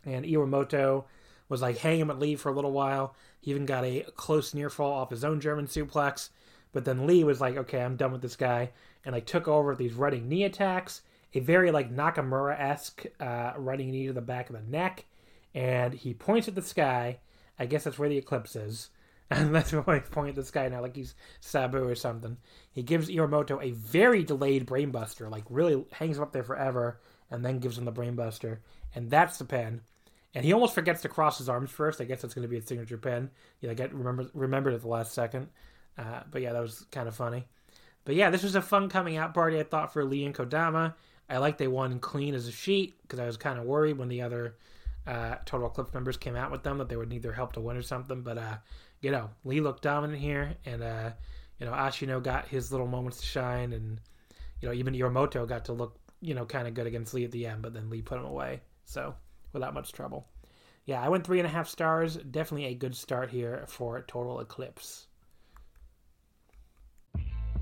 [0.06, 1.06] And Iwamoto
[1.50, 3.16] was like hanging with Lee for a little while.
[3.42, 6.30] He even got a close near fall off his own German suplex.
[6.72, 8.72] But then Lee was like, "Okay, I'm done with this guy,"
[9.06, 11.02] and like took over these running knee attacks,
[11.34, 15.06] a very like Nakamura esque uh, running knee to the back of the neck,
[15.54, 17.20] and he points at the sky.
[17.58, 18.90] I guess that's where the eclipse is.
[19.32, 22.38] And that's why he's pointing at the sky now, like he's Sabu or something.
[22.72, 27.46] He gives Iwamoto a very delayed brainbuster, like really hangs him up there forever, and
[27.46, 28.58] then gives him the brainbuster.
[28.96, 29.82] And that's the pin.
[30.34, 32.02] And he almost forgets to cross his arms first.
[32.02, 33.30] I guess that's going to be a signature pin.
[33.62, 35.50] You know, get remember remembered at the last second.
[35.96, 37.46] Uh, but yeah, that was kind of funny.
[38.10, 39.60] But yeah, this was a fun coming out party.
[39.60, 40.96] I thought for Lee and Kodama.
[41.30, 44.08] I like they won clean as a sheet because I was kind of worried when
[44.08, 44.56] the other
[45.06, 47.62] uh, Total Eclipse members came out with them that they would need their help to
[47.62, 48.24] win or something.
[48.24, 48.58] But uh,
[49.00, 51.12] you know, Lee looked dominant here, and uh,
[51.60, 54.02] you know, Ashino got his little moments to shine, and
[54.60, 57.32] you know, even Iwamoto got to look you know kind of good against Lee at
[57.32, 59.14] the end, but then Lee put him away, so
[59.54, 60.28] without much trouble.
[60.86, 62.16] Yeah, I went three and a half stars.
[62.16, 65.09] Definitely a good start here for Total Eclipse.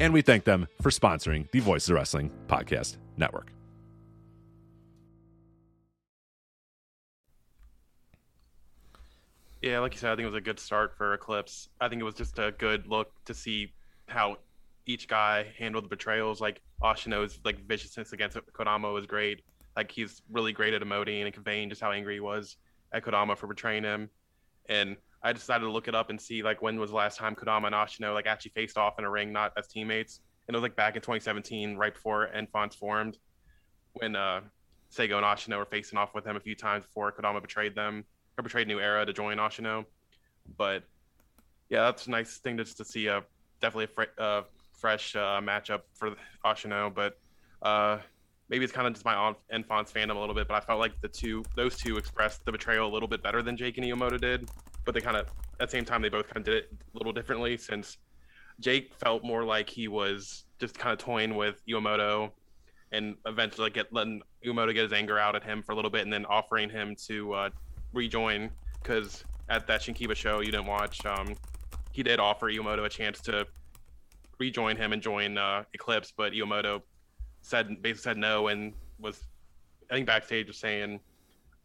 [0.00, 3.52] And we thank them for sponsoring the Voices of Wrestling Podcast Network.
[9.60, 11.68] Yeah, like you said, I think it was a good start for Eclipse.
[11.80, 13.72] I think it was just a good look to see
[14.06, 14.38] how
[14.86, 16.40] each guy handled the betrayals.
[16.40, 19.42] Like Ashino's like viciousness against Kodama was great.
[19.76, 22.56] Like he's really great at emoting and conveying just how angry he was
[22.92, 24.08] at Kodama for betraying him.
[24.68, 27.34] And I decided to look it up and see like when was the last time
[27.34, 30.20] Kodama and Ashino like actually faced off in a ring, not as teammates.
[30.46, 33.18] And it was like back in 2017, right before Enfants formed,
[33.94, 34.40] when uh
[34.90, 38.04] Sego and Ashino were facing off with him a few times before Kodama betrayed them
[38.38, 39.84] or betrayed New Era to join Ashino.
[40.56, 40.84] But
[41.68, 43.22] yeah, that's a nice thing just to see a
[43.60, 44.42] definitely a fre- uh,
[44.78, 46.14] fresh uh, matchup for
[46.44, 46.94] Ashino.
[46.94, 47.18] But
[47.60, 47.98] uh,
[48.48, 50.48] maybe it's kind of just my Enfants fandom a little bit.
[50.48, 53.42] But I felt like the two, those two expressed the betrayal a little bit better
[53.42, 54.48] than Jake and Iwamoto did.
[54.88, 55.26] But they kind of
[55.60, 57.98] at the same time they both kind of did it a little differently since
[58.58, 62.30] Jake felt more like he was just kind of toying with Iwamoto
[62.92, 66.04] and eventually get letting Umoto get his anger out at him for a little bit
[66.04, 67.50] and then offering him to uh,
[67.92, 68.48] rejoin
[68.82, 71.34] because at that Shinkiba show you didn't watch, um,
[71.92, 73.46] he did offer Iwamoto a chance to
[74.38, 76.80] rejoin him and join uh, Eclipse, but Iwamoto
[77.42, 79.22] said basically said no and was
[79.90, 80.98] I think backstage was saying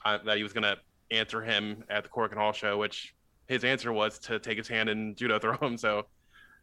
[0.04, 0.76] uh, that he was gonna
[1.14, 3.14] answer him at the Korakuen Hall show, which
[3.48, 5.78] his answer was to take his hand and judo throw him.
[5.78, 6.06] So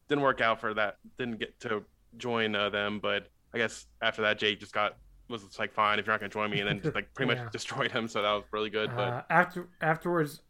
[0.09, 0.96] didn't work out for that.
[1.18, 1.84] Didn't get to
[2.16, 4.96] join uh, them, but I guess after that, Jake just got
[5.28, 7.32] was just like, fine, if you're not gonna join me, and then just like pretty
[7.34, 7.44] Yeah.
[7.44, 8.09] much destroyed him.
[8.09, 8.90] So that was really good.
[8.94, 10.42] But Uh, after afterwards,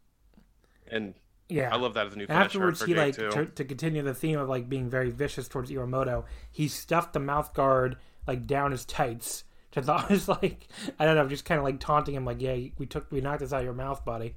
[0.89, 1.13] and
[1.49, 1.69] yeah.
[1.71, 4.13] I love that as a new finisher Afterwards, he Jake like to, to continue the
[4.13, 6.25] theme of like being very vicious towards Iwamoto.
[6.49, 7.97] He stuffed the mouth guard
[8.27, 9.43] like down his tights,
[9.77, 10.67] I thought was like
[10.99, 13.39] I don't know, just kind of like taunting him, like, "Yeah, we took we knocked
[13.39, 14.35] this out of your mouth, buddy."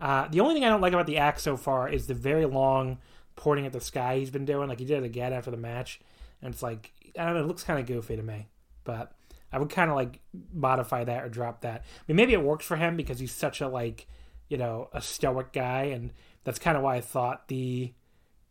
[0.00, 2.44] Uh, the only thing I don't like about the act so far is the very
[2.44, 2.98] long
[3.36, 4.68] pointing at the sky he's been doing.
[4.68, 6.00] Like he did it again after the match,
[6.40, 8.48] and it's like I don't know, it looks kind of goofy to me.
[8.84, 9.12] But
[9.52, 10.20] I would kind of like
[10.52, 11.82] modify that or drop that.
[11.82, 14.06] I mean, maybe it works for him because he's such a like,
[14.48, 16.12] you know, a stoic guy, and
[16.44, 17.92] that's kind of why I thought the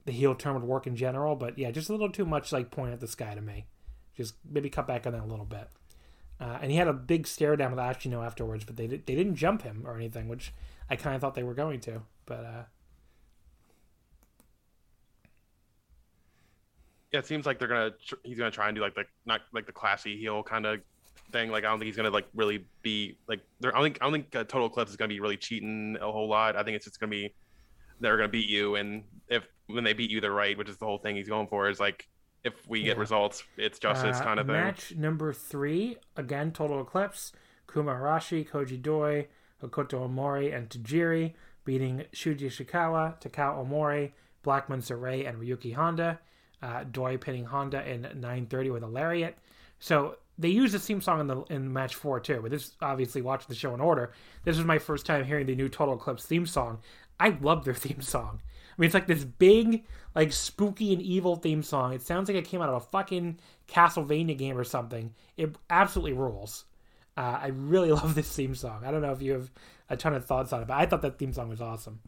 [0.06, 1.36] the heel turn would work in general.
[1.36, 3.66] But yeah, just a little too much like point at the sky to me.
[4.16, 5.70] Just maybe cut back on that a little bit.
[6.42, 9.36] Uh, and he had a big stare down with Ashino afterwards, but they they didn't
[9.36, 10.52] jump him or anything, which
[10.90, 12.02] I kind of thought they were going to.
[12.26, 12.64] But uh,
[17.14, 17.92] yeah, it seems like they're gonna
[18.24, 20.80] he's gonna try and do like the not like the classy heel kind of
[21.32, 21.52] thing.
[21.52, 23.42] Like I don't think he's gonna like really be like.
[23.64, 26.12] I don't think I don't think uh, Total Eclipse is gonna be really cheating a
[26.12, 26.56] whole lot.
[26.56, 27.36] I think it's just gonna be
[28.00, 30.86] they're gonna beat you, and if when they beat you, they're right, which is the
[30.86, 31.70] whole thing he's going for.
[31.70, 32.08] Is like
[32.44, 33.02] if we get Yeah.
[33.02, 34.56] results, it's justice Uh, kind of thing.
[34.56, 37.34] Match number three, again, Total Eclipse.
[37.72, 39.28] Kuma Arashi, Koji Doi,
[39.64, 41.34] Hokuto Omori, and Tajiri
[41.64, 44.12] beating Shuji Ishikawa, Takao Omori,
[44.44, 46.20] Black Menso-re, and Ryuki Honda.
[46.62, 49.36] Uh, Doi pinning Honda in 9:30 with a lariat.
[49.80, 52.40] So they used the theme song in the in match four too.
[52.42, 54.12] But this obviously watching the show in order.
[54.44, 56.80] This was my first time hearing the new Total Eclipse theme song.
[57.20, 58.42] I love their theme song.
[58.72, 61.94] I mean, it's like this big, like spooky and evil theme song.
[61.94, 65.14] It sounds like it came out of a fucking Castlevania game or something.
[65.38, 66.66] It absolutely rules.
[67.18, 68.84] Uh, I really love this theme song.
[68.86, 69.52] I don't know if you have
[69.90, 72.00] a ton of thoughts on it, but I thought that theme song was awesome.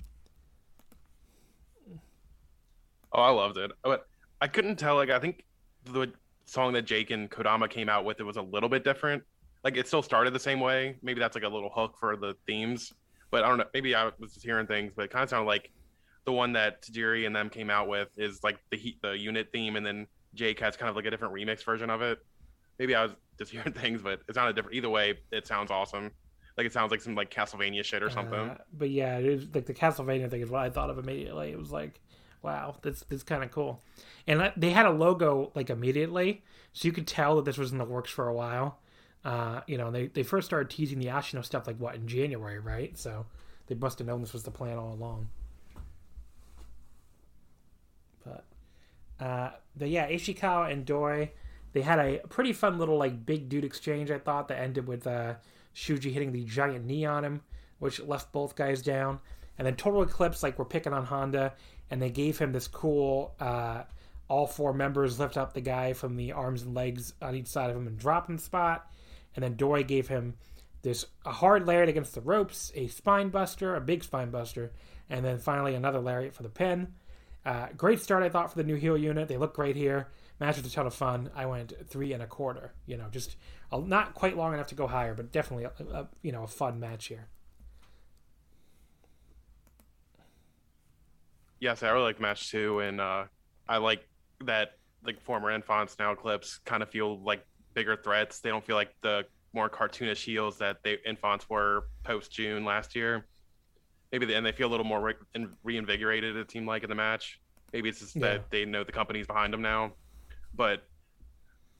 [3.11, 3.71] Oh, I loved it.
[3.83, 4.07] But
[4.41, 4.95] I couldn't tell.
[4.95, 5.45] Like, I think
[5.85, 6.11] the
[6.45, 9.23] song that Jake and Kodama came out with it was a little bit different.
[9.63, 10.95] Like, it still started the same way.
[11.01, 12.91] Maybe that's like a little hook for the themes.
[13.29, 13.65] But I don't know.
[13.73, 15.71] Maybe I was just hearing things, but it kind of sounded like
[16.25, 19.49] the one that Tajiri and them came out with is like the heat, the unit
[19.51, 22.19] theme, and then Jake has kind of like a different remix version of it.
[22.79, 24.75] Maybe I was just hearing things, but it sounded different.
[24.75, 26.11] Either way, it sounds awesome.
[26.57, 28.51] Like it sounds like some like Castlevania shit or something.
[28.51, 31.51] Uh, but yeah, it is like the Castlevania thing is what I thought of immediately.
[31.51, 31.99] It was like,
[32.43, 33.81] wow, that's that's kind of cool.
[34.27, 37.79] And they had a logo like immediately, so you could tell that this was in
[37.79, 38.77] the works for a while.
[39.25, 42.59] Uh, you know, they they first started teasing the Ashino stuff like what in January,
[42.59, 42.95] right?
[42.99, 43.25] So
[43.67, 45.29] they must have known this was the plan all along.
[48.23, 48.45] But
[49.23, 51.31] uh, but yeah, Ishikawa and Doi,
[51.71, 54.11] they had a pretty fun little like big dude exchange.
[54.11, 55.35] I thought that ended with uh,
[55.73, 57.41] Shuji hitting the giant knee on him,
[57.79, 59.19] which left both guys down.
[59.57, 61.53] And then Total Eclipse, like we're picking on Honda,
[61.89, 63.33] and they gave him this cool.
[63.39, 63.83] Uh,
[64.27, 67.69] all four members lift up the guy from the arms and legs on each side
[67.69, 68.91] of him and drop him spot.
[69.35, 70.33] And then Doi gave him
[70.81, 74.73] this a hard lariat against the ropes, a spine buster, a big spine buster,
[75.09, 76.89] and then finally another lariat for the pin.
[77.45, 79.27] Uh, great start, I thought, for the new heel unit.
[79.27, 80.07] They look great here.
[80.39, 81.29] Match was a ton of fun.
[81.35, 82.73] I went three and a quarter.
[82.85, 83.35] You know, just
[83.71, 86.47] uh, not quite long enough to go higher, but definitely a, a you know a
[86.47, 87.27] fun match here.
[91.59, 93.25] Yes, I really like match two, and uh,
[93.67, 94.07] I like
[94.45, 98.39] that like former Enfants now clips kind of feel like bigger threats.
[98.39, 102.95] They don't feel like the more cartoonish heels that they Enfants were post June last
[102.95, 103.25] year.
[104.13, 106.37] Maybe they, and they feel a little more re- in- reinvigorated.
[106.37, 107.41] It seemed like in the match.
[107.73, 108.21] Maybe it's just Yeah.
[108.33, 109.93] that they know the company's behind them now.
[110.53, 110.83] But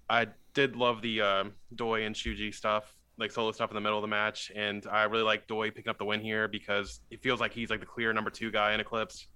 [0.09, 1.43] I did love the uh,
[1.75, 5.03] Doi and Shuji stuff, like solo stuff in the middle of the match, and I
[5.03, 7.85] really like Doi picking up the win here because it feels like he's like the
[7.85, 9.27] clear number two guy in Eclipse.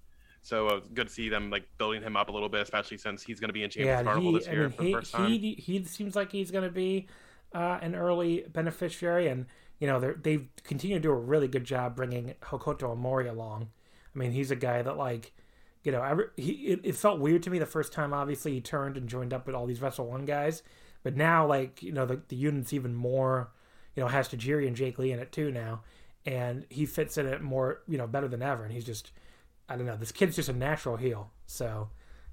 [0.42, 2.98] So uh, it's good to see them like building him up a little bit, especially
[2.98, 4.84] since he's going to be in Champions Yeah, Carnival he, this I year mean, for
[4.84, 5.30] he, the first time.
[5.30, 7.08] he he seems like he's going to be
[7.54, 9.46] uh, an early beneficiary, and
[9.80, 13.70] you know they're- they've continued to do a really good job bringing Hokuto Omori along.
[14.16, 15.34] I mean, he's a guy that like,
[15.84, 18.14] you know, every, he it, it felt weird to me the first time.
[18.14, 20.64] Obviously, he turned and joined up with all these Wrestle One guys,
[21.04, 23.52] but now like you know the the unit's even more,
[23.96, 25.82] you know, has Tajiri and Jake Lee in it too now,
[26.26, 28.64] and he fits in it more, you know, better than ever.
[28.64, 29.12] And he's just,
[29.70, 31.32] I don't know, this kid's just a natural heel.
[31.46, 31.90] So,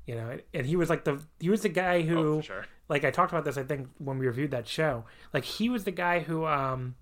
[0.07, 2.65] you know, and he was like the he was the guy who, Oh, sure.
[2.89, 5.85] like I talked about this, I think when we reviewed that show, like he was
[5.85, 6.95] the guy who, um,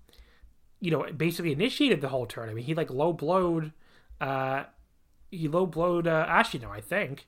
[0.83, 2.49] you know, basically initiated the whole turn.
[2.49, 3.71] I mean, he like low blowed,
[4.19, 4.65] uh,
[5.31, 7.25] he low blowed uh, Ashino, I think.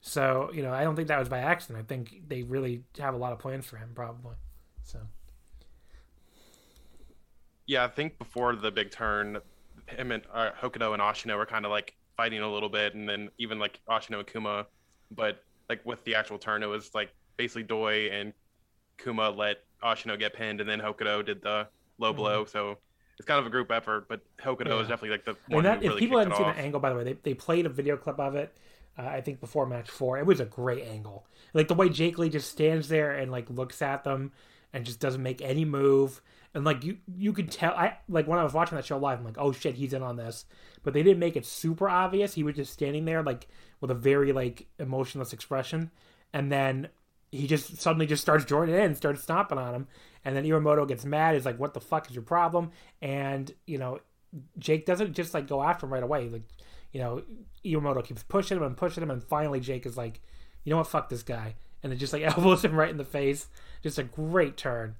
[0.00, 1.80] So you know, I don't think that was by accident.
[1.80, 4.36] I think they really have a lot of plans for him, probably.
[4.84, 5.00] So
[7.66, 9.38] Yeah, I think before the big turn,
[9.86, 13.08] him and uh, Hokuto and Ashino were kind of like fighting a little bit, and
[13.08, 14.66] then even like Ashino and Kuma.
[15.10, 18.32] But like with the actual turn, it was like basically Doi and
[18.96, 21.66] Kuma let Ashino get pinned, and then Hokuto did the
[21.98, 22.44] low blow.
[22.44, 22.78] So
[23.18, 24.66] it's kind of a group effort, but Hokuto.
[24.68, 24.80] Yeah.
[24.80, 26.56] is definitely like the And one that, if really people hadn't seen off.
[26.56, 28.54] that angle, by the way, they, they played a video clip of it.
[28.98, 31.26] Uh, I think before match four, it was a great angle.
[31.54, 34.32] Like the way Jake Lee just stands there and like looks at them
[34.72, 36.20] and just doesn't make any move.
[36.54, 37.72] And like you, you could tell.
[37.72, 40.02] I like when I was watching that show live, I'm like, oh shit, he's in
[40.02, 40.44] on this.
[40.82, 42.34] But they didn't make it super obvious.
[42.34, 43.48] He was just standing there like
[43.80, 45.90] with a very like emotionless expression,
[46.34, 46.88] and then
[47.30, 49.88] he just suddenly just starts joining in, starts stomping on him,
[50.24, 51.34] and then Iwamoto gets mad.
[51.34, 52.70] Is like, "What the fuck is your problem?"
[53.00, 54.00] And you know,
[54.58, 56.28] Jake doesn't just like go after him right away.
[56.28, 56.42] Like,
[56.92, 57.22] you know,
[57.64, 60.20] Iwamoto keeps pushing him and pushing him, and finally Jake is like,
[60.64, 60.88] "You know what?
[60.88, 63.46] Fuck this guy," and it just like elbows him right in the face.
[63.82, 64.96] Just a great turn.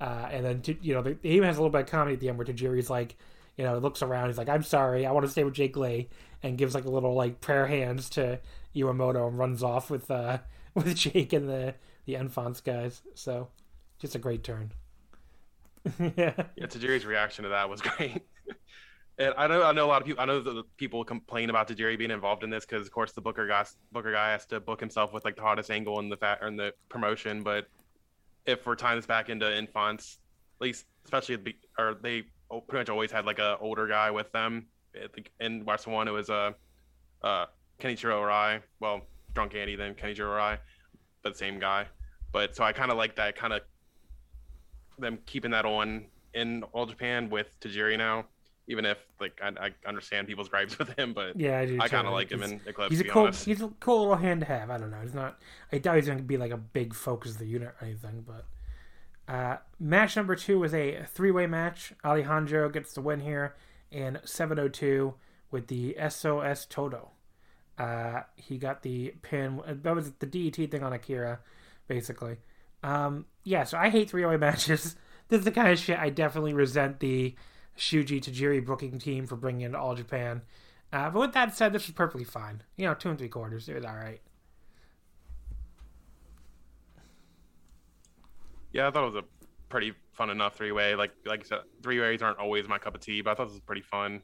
[0.00, 2.28] Uh, and then you know, they even has a little bit of comedy at the
[2.28, 3.16] end where Tajiri's like,
[3.56, 4.28] you know, looks around.
[4.28, 6.08] He's like, "I'm sorry, I want to stay with Jake Lee,"
[6.42, 8.40] and gives like a little like prayer hands to
[8.74, 10.38] Iwamoto and runs off with uh
[10.74, 11.74] with Jake and the
[12.06, 13.02] the Enfants guys.
[13.14, 13.48] So,
[14.00, 14.72] just a great turn.
[15.98, 16.32] yeah.
[16.56, 18.22] Yeah, Tajiri's reaction to that was great.
[19.18, 21.50] and I know I know a lot of people I know that the people complain
[21.50, 24.46] about Tajiri being involved in this because of course the Booker guy Booker guy has
[24.46, 27.42] to book himself with like the hottest angle in the fat or in the promotion.
[27.42, 27.68] But
[28.46, 30.18] if we're tying this back into Enfants,
[30.58, 32.24] at least especially the, or they
[32.68, 34.66] pretty much always had like a older guy with them.
[34.94, 36.54] I think in Wrestle-1 it was a
[37.22, 37.46] uh, uh,
[37.78, 38.60] Kenichiro Arai.
[38.80, 39.02] Well,
[39.34, 40.58] Drunk Andy then Kenichiro Arai,
[41.22, 41.86] but same guy.
[42.32, 43.62] But so I kind of like that kind of
[45.00, 48.26] them keeping that on in All Japan with Tajiri now,
[48.68, 51.78] even if like I, I understand people's gripes with him, but Yeah, I.
[51.80, 52.90] I kind of like him in Eclipse.
[52.90, 53.22] He's a cool.
[53.24, 53.44] honest.
[53.44, 54.70] He's a cool little hand to have.
[54.70, 55.00] I don't know.
[55.02, 55.38] He's not.
[55.72, 58.24] I doubt he's going to be like a big focus of the unit or anything.
[58.26, 58.46] But
[59.32, 61.92] uh, match number two was a three-way match.
[62.04, 63.56] Alejandro gets the win here
[63.90, 65.14] in 7:02
[65.50, 67.10] with the SOS Toto.
[67.78, 69.60] Uh, he got the pin.
[69.66, 71.40] That was the DET thing on Akira,
[71.88, 72.36] basically.
[72.82, 74.96] Um, yeah, so I hate three-way matches.
[75.28, 77.36] This is the kind of shit I definitely resent the
[77.78, 80.42] Shuji Tajiri booking team for bringing into All Japan.
[80.92, 82.64] Uh, but with that said, this was perfectly fine.
[82.76, 84.20] You know, two and three quarters, it was all right.
[88.72, 89.24] Yeah, I thought it was a
[89.68, 90.94] pretty fun enough three way.
[90.94, 93.46] Like like I said, three ways aren't always my cup of tea, but I thought
[93.46, 94.20] this was pretty fun.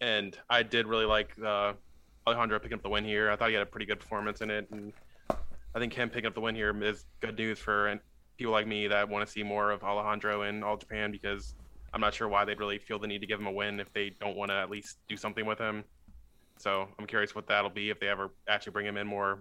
[0.00, 1.72] And I did really like uh,
[2.26, 3.30] Alejandro picking up the win here.
[3.30, 4.92] I thought he had a pretty good performance in it, and
[5.74, 7.88] I think him picking up the win here is good news for
[8.40, 11.54] people like me that want to see more of Alejandro in All Japan because
[11.92, 13.92] I'm not sure why they'd really feel the need to give him a win if
[13.92, 15.84] they don't want to at least do something with him.
[16.56, 19.40] So I'm curious what that'll be if they ever actually bring him in more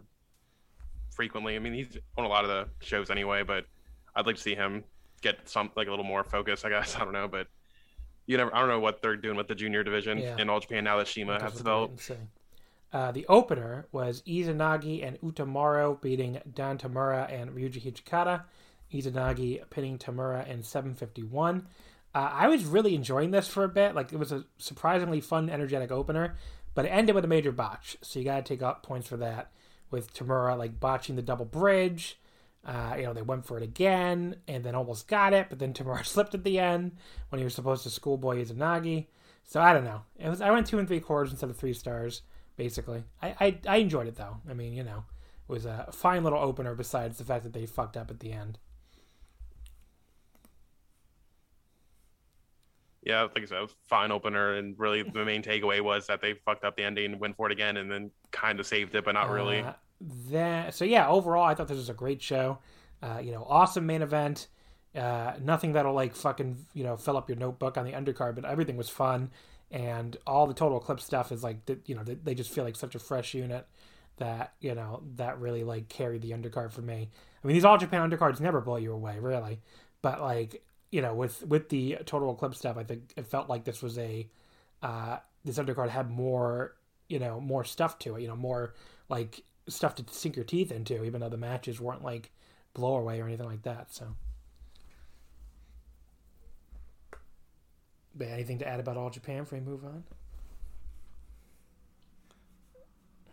[1.15, 1.55] frequently.
[1.55, 3.65] I mean, he's on a lot of the shows anyway, but
[4.17, 4.83] I'd like to see him
[5.21, 6.65] get some like a little more focus.
[6.65, 7.47] I guess I don't know, but
[8.25, 8.53] you never.
[8.53, 10.35] I don't know what they're doing with the junior division Yeah.
[10.39, 12.09] in All Japan now that CIMA has developed.
[12.09, 12.27] wait and see.
[12.91, 18.41] Uh, the opener was Izanagi and Utamaro beating Dan Tamura and Ryuji Hijikata.
[18.93, 21.67] Izanagi pinning Tamura in 751.
[22.13, 23.93] Uh, I was really enjoying this for a bit.
[23.93, 26.35] Like, it was a surprisingly fun, energetic opener,
[26.73, 27.97] but it ended with a major botch.
[28.01, 29.51] So you got to take up points for that.
[29.91, 32.19] With Tamura, like, botching the double bridge.
[32.65, 35.73] Uh, you know, they went for it again and then almost got it, but then
[35.73, 36.97] Tamura slipped at the end
[37.29, 39.07] when he was supposed to schoolboy Izanagi.
[39.43, 40.01] So I don't know.
[40.17, 42.21] It was I went two and three quarters instead of three stars,
[42.55, 43.03] basically.
[43.21, 44.37] I, I, I enjoyed it though.
[44.47, 45.05] I mean, you know,
[45.47, 48.31] it was a fine little opener besides the fact that they fucked up at the
[48.31, 48.59] end.
[53.03, 56.65] Yeah, like I said, fine opener, and really the main takeaway was that they fucked
[56.65, 59.29] up the ending, went for it again, and then kind of saved it, but not
[59.29, 59.61] really.
[59.61, 62.59] Uh, then, so yeah, overall, I thought this was a great show.
[63.01, 64.47] Uh, you know, awesome main event.
[64.95, 68.43] Uh, nothing that'll like fucking you know fill up your notebook on the undercard, but
[68.43, 69.31] everything was fun,
[69.71, 72.95] and all the Total Eclipse stuff is like you know they just feel like such
[72.95, 73.65] a fresh unit
[74.17, 77.09] that you know that really like carried the undercard for me.
[77.43, 79.61] I mean, these all Japan undercards never blow you away, really,
[80.01, 83.63] but like you know with with the Total Eclipse stuff, I think it felt like
[83.63, 84.27] this was a
[84.81, 86.75] uh, this undercard had more
[87.07, 88.73] you know more stuff to it, you know more
[89.09, 92.31] like stuff to sink your teeth into, even though the matches weren't like
[92.73, 93.93] blow away or anything like that.
[93.93, 94.15] So
[98.19, 100.03] But anything to add about All Japan before we move on?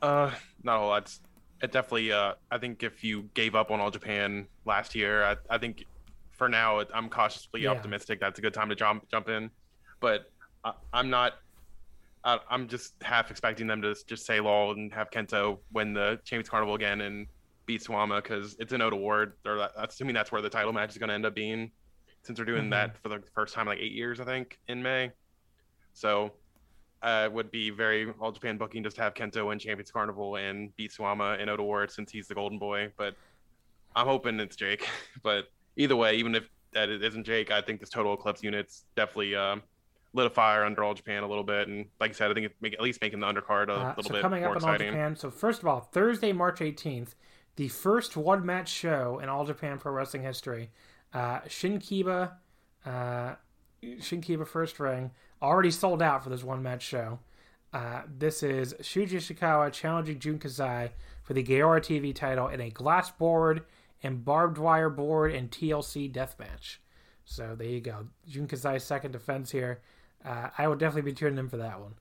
[0.01, 0.31] Uh,
[0.63, 1.19] not a whole lot.
[1.61, 2.13] It definitely.
[2.13, 5.87] Uh, I think if you gave up on All Japan last year, I, I think
[6.37, 7.71] for now I'm cautiously Yeah.
[7.71, 9.51] optimistic that's a good time to jump jump in.
[10.01, 10.31] But
[10.65, 11.35] I, I'm not.
[12.25, 16.19] I, I'm just half expecting them to just say lol and have Kento win the
[16.25, 17.27] Champions Carnival again and
[17.67, 19.35] beat Suwama because it's an Ota Ward.
[19.47, 21.71] Or that, assuming that's where the title match is going to end up being,
[22.23, 22.71] since they're doing Mhm.
[22.71, 25.13] that for the first time in like eight years, I think, in May.
[25.93, 26.33] So
[27.03, 30.75] uh, would be very all Japan booking just to have Kento win Champions Carnival and
[30.77, 32.91] beat Suwama in Ota Ward since he's the golden boy.
[32.97, 33.15] But
[33.95, 34.89] I'm hoping it's Jake.
[35.23, 38.85] but either way, even if that it isn't Jake, I think this Total Eclipse unit's
[38.97, 39.63] definitely um,
[40.13, 41.69] lit a fire under All Japan a little bit.
[41.69, 43.89] And like I said, I think it's make, at least making the undercard a Uh,
[43.97, 44.79] little so bit coming more up in All.
[44.79, 45.17] Japan.
[45.17, 47.15] So first of all, Thursday, March 18th,
[47.57, 50.71] the first one match show in All Japan Pro Wrestling history.
[51.15, 52.33] Uh, Shin Kiba,
[52.85, 53.35] uh,
[54.01, 57.21] Shin Kiba First Ring, already sold out for this one match show.
[57.73, 60.91] Uh, this is Shuji Ishikawa challenging Jun Kasai
[61.23, 63.63] for the Gaora TV title in a glass board
[64.03, 66.81] and barbed wire board and TLC death match.
[67.25, 68.07] So there you go.
[68.29, 69.81] Jun Kasai's second defense here.
[70.25, 71.95] Uh, I would definitely be tuning in for that one.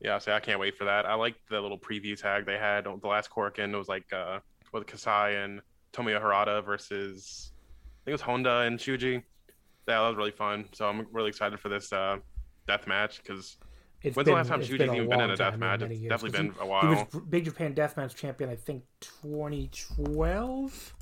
[0.00, 1.06] Yeah, so I can't wait for that.
[1.06, 3.72] I like the little preview tag they had on the last Korakuen.
[3.72, 4.38] It was like uh,
[4.72, 5.60] with Kasai and
[5.92, 9.14] Tomoya Harada versus I think it was Honda and Shuji.
[9.14, 9.20] Yeah,
[10.02, 10.66] that was really fun.
[10.72, 12.18] So I'm really excited for this uh,
[12.68, 13.56] death match because
[14.02, 15.82] It's when's the last time Shuji's been even been in a death match?
[15.82, 16.82] It's definitely been a he, while.
[16.82, 20.94] He was Big Japan Deathmatch champion, I think, 2012.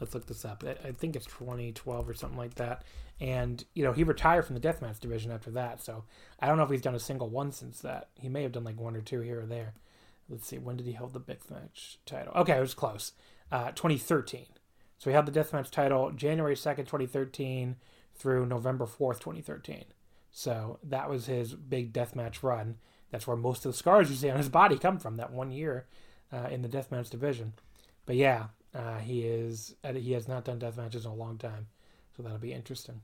[0.00, 0.62] Let's look this up.
[0.64, 2.84] I I think it's 2012 or something like that.
[3.20, 5.82] And you know, he retired from the deathmatch division after that.
[5.82, 6.04] So
[6.38, 8.08] I don't know if he's done a single one since that.
[8.20, 9.74] He may have done like one or two here or there.
[10.28, 10.58] Let's see.
[10.58, 12.32] When did he hold the big match title?
[12.34, 13.12] Okay, it was close.
[13.52, 14.46] Uh, 2013.
[14.98, 17.76] So he held the deathmatch title January 2nd, 2013
[18.14, 19.84] through November 4th, 2013.
[20.36, 22.78] So that was his big deathmatch run.
[23.12, 25.16] That's where most of the scars you see on his body come from.
[25.16, 25.86] That one year
[26.32, 27.52] uh, in the deathmatch division.
[28.04, 31.38] But yeah, uh, he is uh, he has not done death matches in a long
[31.38, 31.68] time,
[32.16, 33.00] so that'll be interesting.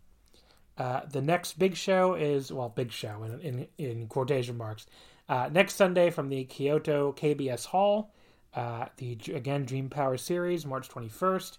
[0.77, 4.87] Uh, the next big show is well, big show in in, in quotation marks.
[5.29, 8.13] Uh, next Sunday from the Kyoto KBS Hall,
[8.55, 11.59] uh, the again Dream Power Series, March twenty first.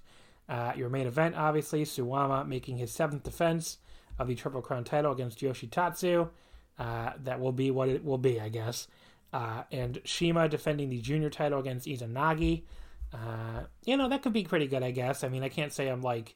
[0.75, 3.77] Your main event, obviously, Suwama making his seventh defense
[4.21, 6.29] of the Triple Crown title against Yoshitatsu.
[6.79, 8.87] Uh, that will be what it will be, I guess.
[9.33, 12.63] Uh, and CIMA defending the junior title against Izanagi.
[13.13, 15.23] Uh, you know, that could be pretty good, I guess.
[15.23, 16.35] I mean, I can't say I'm like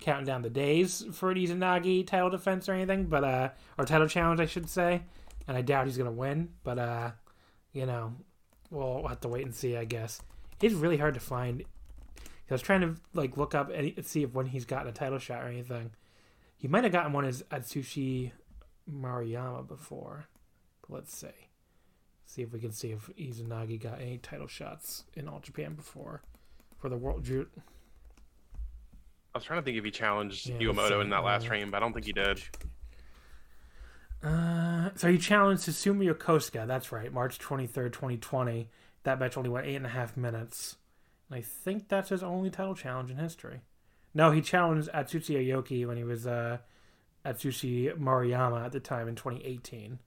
[0.00, 4.08] counting down the days for an Izanagi title defense or anything, but, uh, or title
[4.08, 5.02] challenge, I should say.
[5.48, 7.10] And I doubt he's going to win, but, uh,
[7.72, 8.14] you know,
[8.70, 10.20] we'll, we'll have to wait and see, I guess.
[10.60, 11.64] It's really hard to find.
[12.50, 15.18] I was trying to, like, look up and see if when he's gotten a title
[15.18, 15.92] shot or anything.
[16.58, 18.32] He might have gotten one as Atsushi
[18.90, 20.26] Maruyama before.
[20.82, 21.28] But let's see.
[22.24, 26.22] See if we can see if Izanagi got any title shots in All Japan before
[26.78, 27.48] for the World Ju-
[29.34, 31.48] I was trying to think if he challenged Yeah, Iwamoto in that last see.
[31.48, 32.40] frame, but I don't think he did.
[34.22, 36.66] Uh, so he challenged Susumu Yokosuka.
[36.66, 38.70] That's right, March twenty third, twenty twenty.
[39.04, 40.76] That match only went eight and a half minutes.
[41.30, 43.60] And I think that's his only title challenge in history.
[44.16, 46.56] No, he challenged Atsushi Aoki when he was uh,
[47.26, 49.98] Atsushi Maruyama at the time in 2018.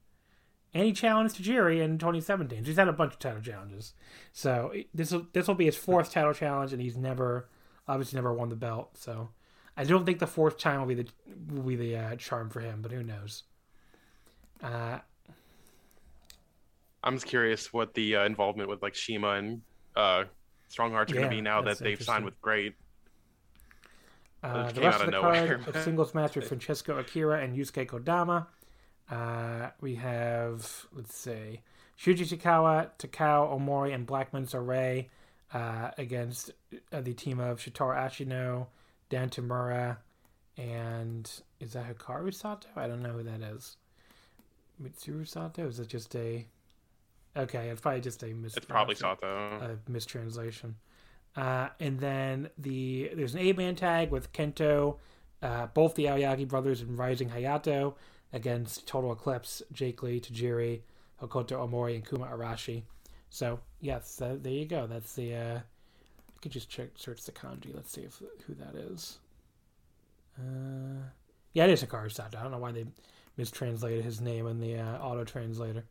[0.73, 2.63] And he challenged Tajiri in 2017.
[2.63, 3.93] So he's had a bunch of title challenges.
[4.31, 7.49] So this will this will be his fourth title challenge, and he's never
[7.87, 8.97] obviously never won the belt.
[8.97, 9.29] So
[9.77, 11.07] I don't think the fourth time will be the
[11.47, 13.43] will be the uh, charm for him, but who knows?
[14.63, 14.99] Uh,
[17.03, 19.61] I'm just curious what the uh, involvement with like CIMA and
[19.95, 20.23] uh,
[20.71, 22.73] Strongheart's are going to be now that they've signed with GLEAT.
[24.41, 27.85] Uh, the rest of the of card, a singles match with Francesco Akira and Yusuke
[27.87, 28.47] Kodama.
[29.11, 31.61] Uh, we have, let's see,
[31.99, 35.09] Shuji Ishikawa, Takao Omori, and Black Menso-re
[35.53, 36.51] uh, against
[36.93, 38.67] uh, the team of Shotaro Ashino,
[39.09, 39.97] Dan Tamura,
[40.57, 41.29] and
[41.59, 42.67] is that Hikaru Sato?
[42.75, 43.77] I don't know who that is.
[44.81, 45.67] Mitsuru Sato?
[45.67, 46.45] Is it just a.
[47.35, 49.27] Okay, it's probably just a mis- It's probably Sato.
[49.27, 50.75] a mistranslation.
[51.35, 54.97] Uh, and then the there's an eight man tag with Kento,
[55.41, 57.95] uh, both the Aoyagi brothers and Rising Hayato
[58.33, 60.81] against Total Eclipse, Jake Lee, Tajiri,
[61.21, 62.83] Hokuto Omori, and Kuma Arashi.
[63.29, 64.87] So yes, uh, there you go.
[64.87, 65.35] That's the.
[65.35, 67.73] Uh, I could just check search the kanji.
[67.73, 69.19] Let's see if who that is.
[70.37, 71.03] Uh,
[71.53, 72.37] yeah, it is Hikaru Sato.
[72.37, 72.85] I don't know why they
[73.37, 75.83] mistranslated his name in the uh, auto translator.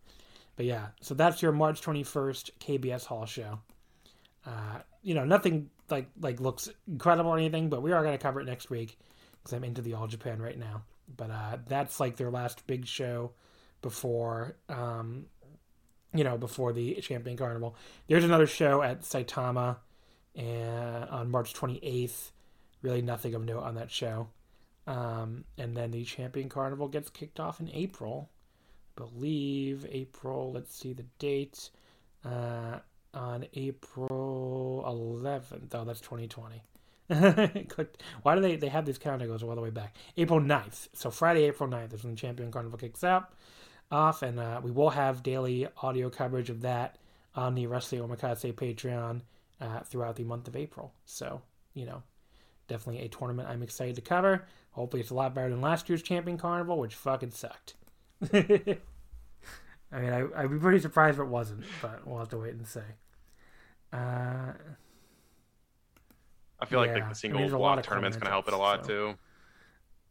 [0.57, 3.61] But yeah, so that's your March 21st KBS Hall show.
[4.47, 8.23] Uh, you know, nothing like like looks incredible or anything, but we are going to
[8.23, 8.99] cover it next week
[9.39, 10.83] because I'm into the All Japan right now.
[11.17, 13.33] But uh, that's like their last big show
[13.81, 15.27] before, um,
[16.13, 17.77] you know, before the Champion Carnival.
[18.09, 19.77] There's another show at Saitama
[20.35, 22.33] and on March 28th.
[22.83, 24.29] Really nothing of note on that show.
[24.87, 28.31] Um, and then the Champion Carnival gets kicked off in April.
[28.97, 31.71] I believe April, let's see the date.
[32.25, 32.79] Uh,
[33.15, 35.75] on April 11th.
[35.75, 36.63] Oh, that's 2020.
[37.69, 38.03] Clicked.
[38.23, 39.97] Why do they they have these countdown goes all the way back?
[40.17, 40.89] April 9th.
[40.93, 43.33] So Friday, April 9th is when Champion Carnival kicks out
[43.91, 46.99] off, and uh, we will have daily audio coverage of that
[47.35, 49.23] on the Wrestling Omakase Patreon
[49.61, 50.93] uh, throughout the month of April.
[51.07, 51.41] So
[51.75, 52.03] you know,
[52.67, 54.45] definitely a tournament I'm excited to cover.
[54.73, 57.75] Hopefully, it's a lot better than last year's Champion Carnival, which fucking sucked.
[59.93, 62.55] I mean, I, I'd be pretty surprised if it wasn't, but we'll have to wait
[62.55, 62.81] and see.
[63.93, 64.53] Uh,
[66.61, 68.31] I feel like, Yeah, like the mean, single a lot block of tournament's going to
[68.31, 69.15] help it a lot matchups, too.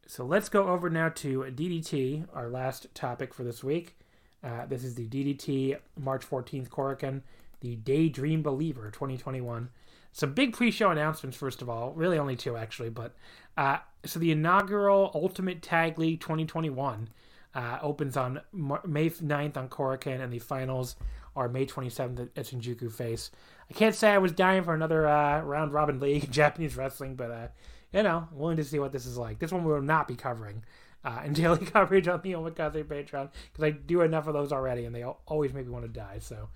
[0.08, 3.98] so let's go over now to DDT, our last topic for this week.
[4.44, 7.22] Uh, this is the DDT March 14th Korakuen,
[7.60, 9.70] the Daydream Believer 2021.
[10.12, 11.92] Some big pre-show announcements, first of all.
[11.94, 12.90] Really only two, actually.
[12.90, 13.16] But
[13.58, 17.10] uh, so the inaugural Ultimate Tag League 2021
[17.58, 20.96] uh, opens on May 9th on Korakuen, and the finals
[21.36, 23.32] are May 27th at Shinjuku Face.
[23.68, 27.16] I can't say I was dying for another uh, round robin league in Japanese wrestling,
[27.16, 27.48] but uh,
[27.92, 29.40] you know, willing to see what this is like.
[29.40, 30.64] This one we will not be covering
[31.04, 34.86] uh, in daily coverage on the Omakase Patreon because I do enough of those already,
[34.86, 36.20] and they always make me want to die.
[36.20, 36.50] So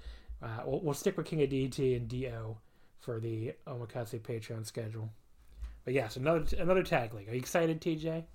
[0.44, 2.58] uh, we'll, we'll stick with King of DT and Do
[3.00, 5.10] for the Omakase Patreon schedule.
[5.84, 7.28] But yes, another another tag league.
[7.28, 8.26] Are you excited, TJ?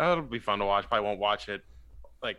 [0.00, 0.86] It'll be fun to watch.
[0.88, 1.62] Probably won't watch it
[2.22, 2.38] like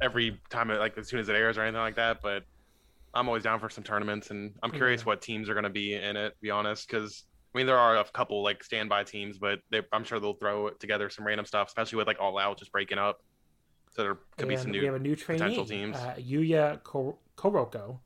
[0.00, 2.20] every time, it, like as soon as it airs or anything like that.
[2.22, 2.44] But
[3.14, 5.06] I'm always down for some tournaments, and I'm curious Yeah.
[5.06, 6.30] what teams are going to be in it.
[6.30, 9.82] To be honest, because I mean there are a couple like standby teams, but they,
[9.92, 12.98] I'm sure they'll throw together some random stuff, especially with like All Out just breaking
[12.98, 13.22] up.
[13.92, 14.86] So there could be and some we new.
[14.86, 15.40] have a new trainee.
[15.40, 15.96] potential teams.
[15.96, 17.98] Uh, Yuya Ko- Koroko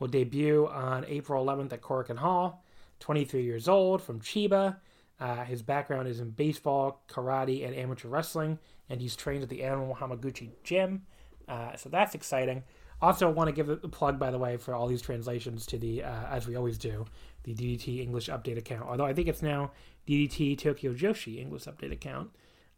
[0.00, 2.64] will debut on April 11th at Korakuen Hall.
[3.00, 4.78] 23 years old from Chiba.
[5.20, 8.58] Uh, his background is in baseball, karate, and amateur wrestling,
[8.88, 11.02] and he's trained at the Animal Hamaguchi Gym.
[11.48, 12.62] Uh, so that's exciting.
[13.00, 16.02] Also, want to give a plug, by the way, for all these translations to the,
[16.02, 17.04] uh, as we always do,
[17.44, 18.88] the DDT English Update account.
[18.88, 19.70] Although I think it's now
[20.06, 22.30] DDT Tokyo Joshi English Update account.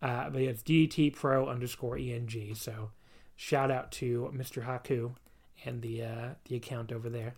[0.02, 2.54] Uh, but it's DDT Pro underscore ENG.
[2.54, 2.90] So
[3.36, 4.64] shout out to Mr.
[4.64, 5.14] Haku
[5.64, 7.34] and the uh, the account over there.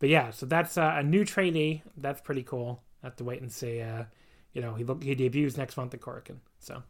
[0.00, 1.82] But yeah, so that's uh, a new trainee.
[1.96, 2.82] That's pretty cool.
[3.02, 3.82] have to wait and see.
[4.54, 6.38] You know, he look he debuts next month at Korakuen.
[6.58, 6.82] So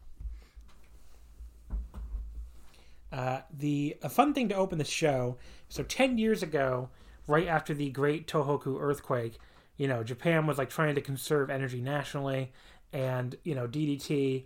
[3.11, 5.37] uh, the a fun thing to open the show.
[5.67, 6.89] So ten years ago,
[7.27, 9.39] right after the Great Tohoku earthquake,
[9.77, 12.53] you know, Japan was like trying to conserve energy nationally,
[12.93, 14.45] and you know, DDT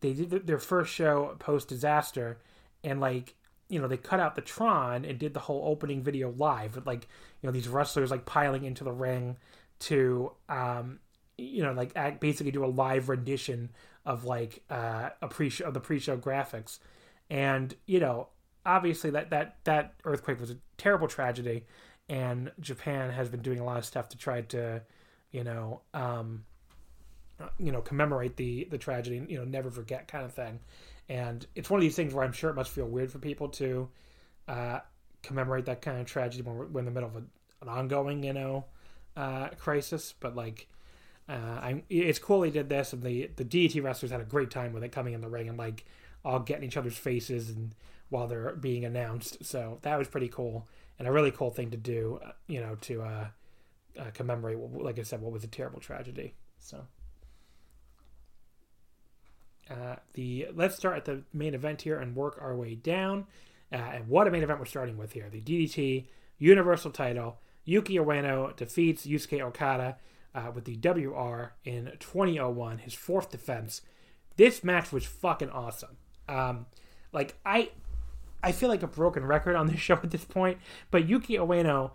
[0.00, 2.38] they did their first show post disaster,
[2.82, 3.34] and like
[3.68, 6.86] you know they cut out the Tron and did the whole opening video live with
[6.86, 7.08] like
[7.40, 9.36] you know these wrestlers like piling into the ring
[9.80, 11.00] to um
[11.38, 13.70] you know like act, basically do a live rendition
[14.06, 16.78] of like uh, a pre of the pre show graphics,
[17.30, 18.28] and you know
[18.66, 21.64] obviously that that that earthquake was a terrible tragedy,
[22.08, 24.82] and Japan has been doing a lot of stuff to try to
[25.30, 26.44] you know um
[27.58, 30.60] you know commemorate the the tragedy you know never forget kind of thing.
[31.08, 33.48] And it's one of these things where i'm sure it must feel weird for people
[33.48, 33.88] to
[34.48, 34.78] uh
[35.22, 37.24] commemorate that kind of tragedy when we're, we're in the middle of a,
[37.62, 38.64] an ongoing you know
[39.16, 40.14] uh crisis.
[40.18, 40.68] But like
[41.28, 44.72] uh it's cool they did this and the the DT wrestlers had a great time
[44.72, 45.84] with it coming in the ring and like
[46.24, 47.74] all getting each other's faces and
[48.10, 50.68] while they're being announced so that was pretty cool
[50.98, 53.26] and a really cool thing to do uh, you know to uh,
[53.98, 56.86] uh commemorate like i said what was a terrible tragedy so
[59.70, 63.26] uh, the let's start at the main event here and work our way down.
[63.72, 66.06] Uh, and what a main event we're starting with here: the DDT
[66.38, 67.38] Universal Title.
[67.64, 69.96] Yuki Ueno defeats Yusuke Okada
[70.34, 73.82] uh, with the WR in 2001, his fourth defense.
[74.36, 75.96] This match was fucking awesome.
[76.28, 76.66] Um,
[77.12, 77.70] like I,
[78.42, 80.58] I feel like a broken record on this show at this point,
[80.90, 81.92] but Yuki Ueno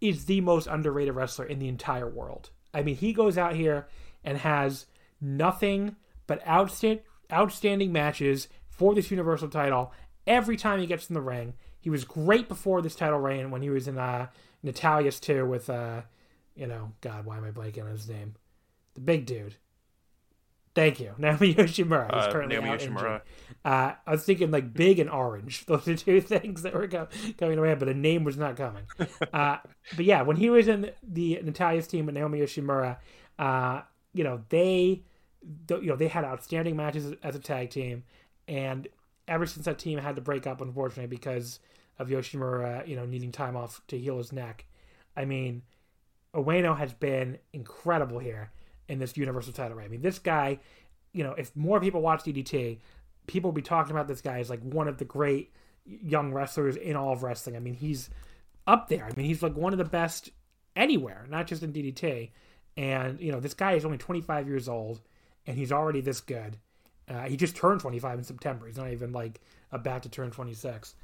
[0.00, 2.50] is the most underrated wrestler in the entire world.
[2.72, 3.86] I mean, he goes out here
[4.24, 4.86] and has
[5.20, 5.96] nothing
[6.26, 7.00] but outstand,
[7.32, 9.92] outstanding matches for this Universal title
[10.26, 11.54] every time he gets in the ring.
[11.80, 14.26] He was great before this title reign when he was in uh,
[14.62, 16.02] Nautilus too with, uh,
[16.56, 18.34] you know, God, why am I blanking on his name?
[18.94, 19.56] The big dude.
[20.74, 21.14] Thank you.
[21.18, 23.20] Naomi Yoshimura is Uh, Naomi out Yoshimura.
[23.64, 25.64] Uh, I was thinking like big and orange.
[25.66, 27.08] Those are two things that were go-
[27.38, 28.84] coming away, but a name was not coming.
[29.32, 29.58] Uh,
[29.96, 32.98] but yeah, when he was in the Nautilus team with Naomi Yoshimura,
[33.38, 35.02] uh, you know they,
[35.68, 38.04] you know they had outstanding matches as a tag team,
[38.48, 38.88] and
[39.28, 41.58] ever since that team had to break up, unfortunately, because
[41.98, 44.66] of Yoshimura, you know, needing time off to heal his neck.
[45.16, 45.62] I mean,
[46.36, 48.50] Ueno has been incredible here
[48.88, 49.86] in this Universal title reign.
[49.86, 50.58] I mean, this guy,
[51.12, 52.78] you know, if more people watch DDT,
[53.26, 55.52] people will be talking about this guy as like one of the great
[55.84, 57.56] young wrestlers in all of wrestling.
[57.56, 58.10] I mean, he's
[58.66, 59.04] up there.
[59.04, 60.30] I mean, he's like one of the best
[60.74, 62.30] anywhere, not just in DDT.
[62.76, 65.00] And, you know, this guy is only 25 years old
[65.46, 66.58] and he's already this good.
[67.08, 68.66] Uh, he just turned 25 in September.
[68.66, 69.40] He's not even like
[69.72, 70.94] about to turn 26.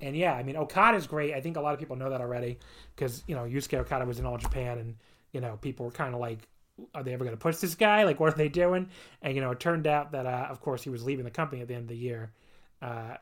[0.00, 1.34] And yeah, I mean, Okada's great.
[1.34, 2.58] I think a lot of people know that already
[2.94, 4.96] because, you know, Yusuke Okada was in All Japan and,
[5.32, 6.48] you know, people were kind of like,
[6.94, 8.04] are they ever going to push this guy?
[8.04, 8.88] Like, what are they doing?
[9.20, 11.62] And, you know, it turned out that, uh, of course, he was leaving the company
[11.62, 12.32] at the end of the year.
[12.80, 13.16] Uh,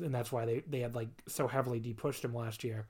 [0.00, 2.86] and that's why they, they had like so heavily depushed him last year.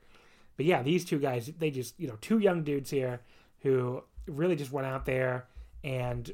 [0.57, 3.21] But yeah, these two guys, they just, you know, two young dudes here
[3.61, 5.47] who really just went out there
[5.83, 6.31] and,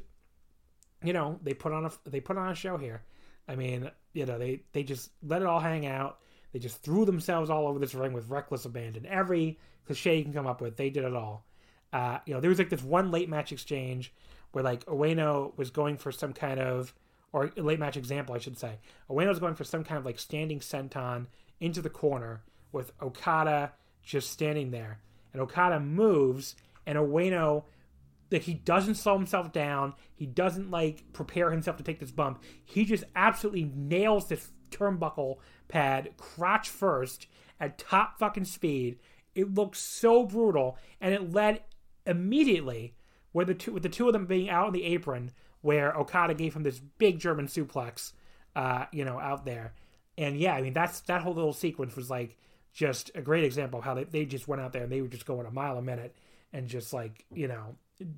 [1.02, 3.02] you know, they put on a, they put on a show here.
[3.48, 6.18] I mean, you know, they, they just let it all hang out.
[6.52, 9.06] They just threw themselves all over this ring with reckless abandon.
[9.06, 11.46] Every cliche you can come up with, they did it all.
[11.92, 14.12] Uh, you know, there was like this one late match exchange
[14.52, 16.94] where like Ueno was going for some kind of,
[17.32, 18.78] or late match example, I should say.
[19.10, 21.26] Ueno was going for some kind of like standing senton
[21.60, 22.42] into the corner
[22.72, 23.72] with Okada
[24.02, 25.00] just standing there.
[25.32, 26.56] And Okada moves,
[26.86, 27.64] and Ueno,
[28.30, 29.94] like, he doesn't slow himself down.
[30.14, 32.42] He doesn't, like, prepare himself to take this bump.
[32.64, 35.36] He just absolutely nails this turnbuckle
[35.68, 37.26] pad crotch first
[37.60, 38.98] at top fucking speed.
[39.34, 41.62] It looked so brutal, and it led
[42.06, 42.94] immediately
[43.32, 45.30] where the two with the two of them being out on the apron,
[45.60, 48.12] where Okada gave him this big German suplex,
[48.54, 49.74] uh, you know, out there.
[50.18, 52.36] And yeah, I mean that's that whole little sequence was like
[52.72, 55.08] just a great example of how they, they just went out there and they were
[55.08, 56.16] just going a mile a minute
[56.52, 57.76] and just like, you know,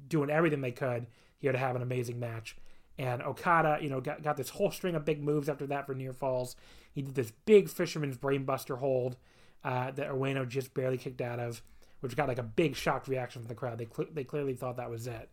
[0.09, 1.07] doing everything they could
[1.39, 2.57] here to have an amazing match.
[2.99, 5.95] And Okada, you know, got, got this whole string of big moves after that for
[5.95, 6.55] near falls.
[6.93, 9.17] He did this big fisherman's brainbuster hold
[9.65, 11.63] uh, that Ueno just barely kicked out of,
[12.01, 13.79] which got like a big shocked reaction from the crowd.
[13.79, 15.29] They cl- they clearly thought that was it.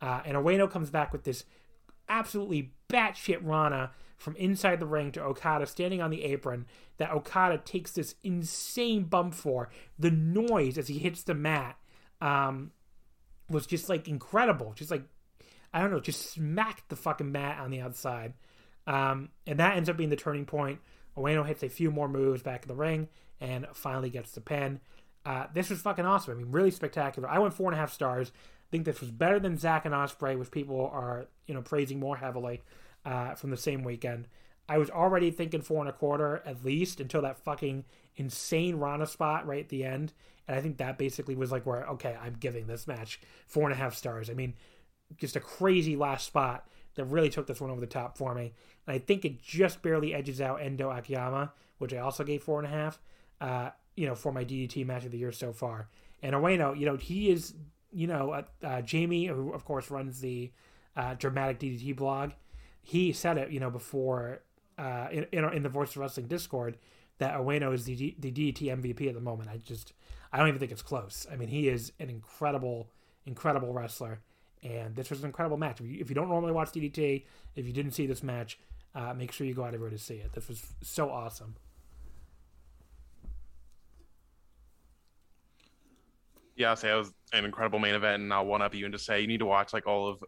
[0.00, 1.44] Uh, and Ueno comes back with this
[2.08, 6.66] absolutely batshit Rana from inside the ring to Okada standing on the apron
[6.98, 9.70] that Okada takes this insane bump for.
[9.98, 11.78] The noise as he hits the mat
[12.20, 12.72] um,
[13.48, 14.74] was just like incredible.
[14.74, 15.04] Just like,
[15.72, 18.34] I don't know, just smacked the fucking mat on the outside.
[18.86, 20.80] Um, and that ends up being the turning point.
[21.16, 23.08] Ueno hits a few more moves back in the ring
[23.40, 24.80] and finally gets the pin.
[25.24, 26.34] Uh, this was fucking awesome.
[26.34, 27.28] I mean, really spectacular.
[27.28, 28.32] I went four and a half stars.
[28.34, 32.00] I think this was better than Zack and Ospreay, which people are you know praising
[32.00, 32.62] more heavily
[33.04, 34.28] uh, from the same weekend.
[34.68, 37.84] I was already thinking four and a quarter at least until that fucking
[38.16, 40.12] insane Rana spot right at the end,
[40.46, 43.72] and I think that basically was like where okay, I'm giving this match four and
[43.72, 44.30] a half stars.
[44.30, 44.54] I mean,
[45.16, 48.52] just a crazy last spot that really took this one over the top for me,
[48.86, 52.58] and I think it just barely edges out Endo Akiyama, which I also gave four
[52.58, 52.98] and a half.
[53.40, 55.88] Uh, you know, for my DDT match of the year so far.
[56.22, 57.54] And Ueno, you know, he is,
[57.92, 60.50] you know, uh, uh, Jamie, who of course runs the
[60.96, 62.32] uh, dramatic DDT blog,
[62.82, 64.40] he said it, you know, before
[64.78, 66.78] uh, in, in, in the Voice of Wrestling Discord
[67.18, 69.50] that Ueno is the, D- the DDT MVP at the moment.
[69.50, 69.92] I just,
[70.32, 71.26] I don't even think it's close.
[71.30, 72.88] I mean, he is an incredible,
[73.26, 74.20] incredible wrestler.
[74.62, 75.80] And this was an incredible match.
[75.80, 77.24] If you, if you don't normally watch DDT,
[77.56, 78.58] if you didn't see this match,
[78.94, 80.32] uh, make sure you go out everywhere to see it.
[80.32, 81.54] This was so awesome.
[86.60, 88.92] yeah, I'll say it was an incredible main event, and I'll one up you and
[88.92, 90.24] just say you need to watch like all of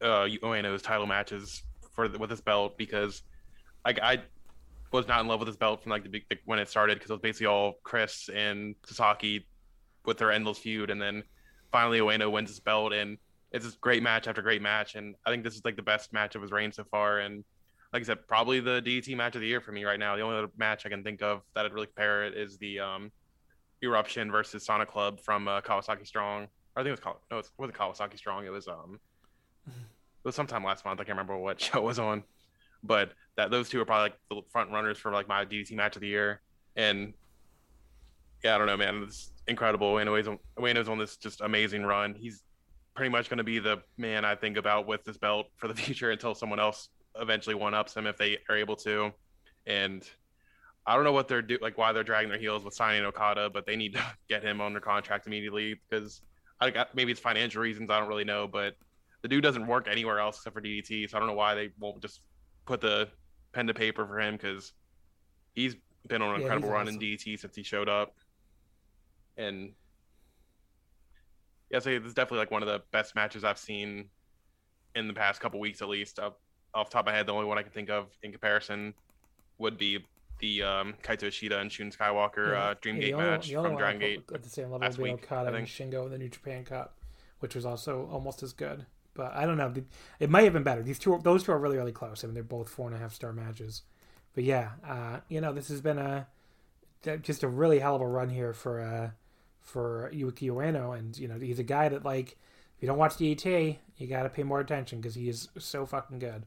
[0.00, 3.22] uh Ueno's title matches for the, with this belt because
[3.84, 4.22] like I
[4.92, 7.10] was not in love with this belt from like the, big when it started because
[7.10, 9.44] it was basically all Chris and Sasaki
[10.04, 11.24] with their endless feud, and then
[11.72, 13.18] finally Ueno wins this belt, and
[13.52, 16.12] it's this great match after great match, and I think this is like the best
[16.12, 17.44] match of his reign so far, and
[17.92, 20.16] like I said, probably the DDT match of the year for me right now.
[20.16, 22.80] The only other match I can think of that I'd really compare it is the
[22.80, 23.12] um
[23.82, 26.44] Eruption versus Sonic Club from uh, Kawasaki Strong.
[26.44, 28.46] Or I think it was called no, it wasn't Kawasaki Strong.
[28.46, 28.98] It was um,
[29.66, 29.72] it
[30.24, 31.00] was sometime last month.
[31.00, 32.22] I can't remember what show it was on,
[32.82, 35.96] but that those two are probably like the front runners for like my DDT match
[35.96, 36.40] of the year.
[36.74, 37.14] And
[38.42, 39.98] yeah, I don't know, man, it's incredible.
[39.98, 40.26] Anyways,
[40.58, 42.14] Ueno's on this just amazing run.
[42.14, 42.42] He's
[42.96, 45.74] pretty much going to be the man I think about with this belt for the
[45.82, 46.88] future until someone else
[47.20, 49.12] eventually one ups him if they are able to.
[49.66, 50.08] And
[50.86, 53.50] I don't know what they're do like why they're dragging their heels with signing Okada,
[53.50, 56.22] but they need to get him under contract immediately because
[56.60, 57.90] I got maybe it's financial reasons.
[57.90, 58.74] I don't really know, but
[59.22, 61.10] the dude doesn't work anywhere else except for DDT.
[61.10, 62.20] So I don't know why they won't just
[62.64, 63.08] put the
[63.52, 64.72] pen to paper for him because
[65.54, 65.74] he's
[66.06, 67.00] been on an Yeah, incredible run awesome.
[67.00, 68.14] in DDT since he showed up.
[69.36, 69.72] And
[71.70, 74.08] yeah, so this is definitely like one of the best matches I've seen
[74.94, 76.18] in the past couple weeks at least.
[76.18, 76.34] Off,
[76.74, 78.94] off the top of my head, the only one I can think of in comparison
[79.58, 80.04] would be
[80.38, 82.64] the um, Kaito Ishida and Shun Skywalker Yeah.
[82.64, 84.22] uh, Yeah, Dream Gate match from Dragon Gate.
[84.34, 85.66] at the same level last week, Okada and.
[85.66, 86.98] Shingo in the New Japan Cup,
[87.40, 88.86] which was also almost as good.
[89.14, 89.72] But I don't know.
[90.20, 90.82] It might have been better.
[90.82, 92.22] These two, those two are really, really close.
[92.22, 93.82] I mean, they're both four and a half star matches.
[94.34, 96.26] But yeah, uh, you know, this has been a
[97.22, 99.10] just a really hell of a run here for uh,
[99.66, 102.38] for Yuki Ueno, and you know, he's a guy that like
[102.76, 105.84] if you don't watch DET, you got to pay more attention because he is so
[105.84, 106.44] fucking good.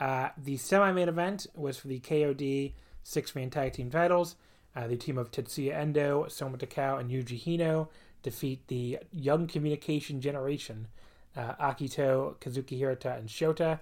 [0.00, 2.72] Uh, the semi-main event was for the KOD
[3.04, 4.36] six-man tag team titles.
[4.74, 7.88] Uh, the team of Tetsuya Endo, Soma Takao, and Yuji Hino
[8.22, 10.88] defeat the Young Communication Generation,
[11.36, 13.80] uh, Akito, Kazuki Hirata, and Shota.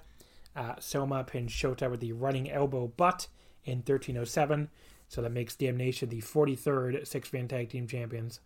[0.56, 3.28] Uh, Soma pinned Shota with the running elbow butt
[3.64, 4.68] in 1307,
[5.10, 8.38] so that makes Damnation the 43rd six-man tag team champions.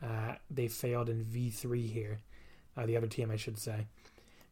[0.00, 2.20] Uh, they failed in V3 here,
[2.76, 3.88] uh, the other team, I should say.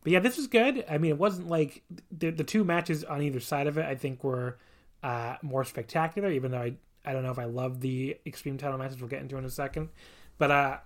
[0.03, 0.85] But yeah, this was good.
[0.91, 3.85] I mean, it wasn't like the the two matches on either side of it.
[3.85, 4.59] I think were
[5.05, 6.31] uh, more spectacular.
[6.31, 6.75] Even though I
[7.05, 9.01] I don't know if I love the extreme title matches.
[9.01, 9.91] We'll get into in a second.
[10.39, 10.79] But uh,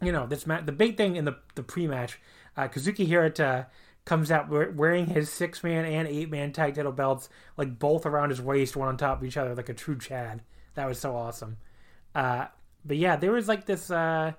[0.00, 0.66] you know, this match.
[0.66, 2.20] The big thing in the the pre match,
[2.56, 3.66] uh, Kazuki Hirata
[4.08, 7.28] comes out wearing his six man and eight man tag title belts
[7.58, 10.40] like both around his waist, one on top of each other, like a true Chad.
[10.74, 11.58] That was so awesome.
[12.14, 12.46] Uh,
[12.86, 13.90] but yeah, there was like this.
[13.90, 14.32] Uh,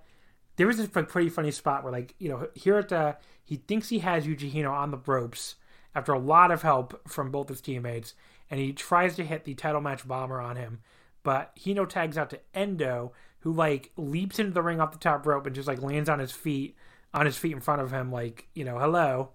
[0.56, 4.00] there was this like, pretty funny spot where like you know Hirata he thinks he
[4.00, 5.56] has Yuji Hino on the ropes
[5.94, 8.16] after a lot of help from both his teammates,
[8.50, 10.80] and he tries to hit the title match bomber on him,
[11.22, 15.28] but Hino tags out to Endo, who like leaps into the ring off the top
[15.28, 16.76] rope and just like lands on his feet
[17.14, 19.30] on his feet in front of him, like you know hello.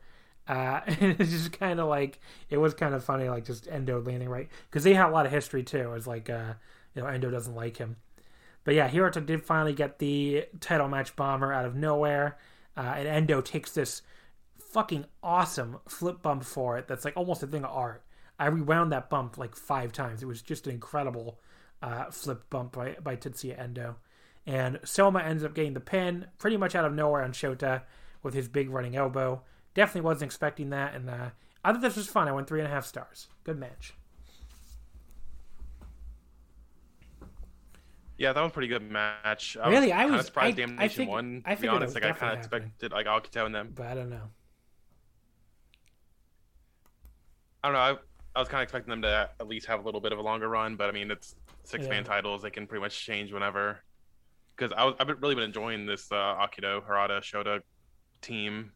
[0.46, 2.18] Uh, it's just kind of like
[2.50, 5.26] it was kind of funny, like just Endo landing right because they had a lot
[5.26, 5.92] of history too.
[5.94, 6.54] It's like uh,
[6.94, 7.96] you know Endo doesn't like him.
[8.64, 12.38] But yeah, Hirata did finally get the title match bomber out of nowhere,
[12.76, 14.02] uh, and Endo takes this
[14.58, 16.88] fucking awesome flip bump for it.
[16.88, 18.02] That's like almost a thing of art.
[18.38, 20.22] I rewound that bump like five times.
[20.22, 21.38] It was just an incredible
[21.82, 23.96] uh, flip bump by by Tetsuya Endo,
[24.46, 27.82] and Soma ends up getting the pin pretty much out of nowhere on Shota
[28.22, 29.42] with his big running elbow.
[29.74, 31.30] Definitely wasn't expecting that, and uh,
[31.64, 32.28] I thought this was fun.
[32.28, 33.26] I went three and a half stars.
[33.42, 33.94] Good match.
[38.16, 39.56] Yeah, that was a pretty good match.
[39.60, 39.86] I Really?
[39.88, 41.42] was I was- surprised I- I Damnation fig- won.
[41.44, 43.72] I To be honest, like I kind of expected like Akito and them.
[43.74, 44.30] But I don't know.
[47.64, 47.80] I don't know.
[47.80, 47.96] I,
[48.36, 50.22] I was kind of expecting them to at least have a little bit of a
[50.22, 51.34] longer run, but I mean, it's
[51.64, 52.08] six man Yeah.
[52.08, 53.80] titles; they can pretty much change whenever.
[54.56, 57.60] Because I was, I've really been enjoying this uh, Akito, Harada, Shota
[58.20, 58.70] team,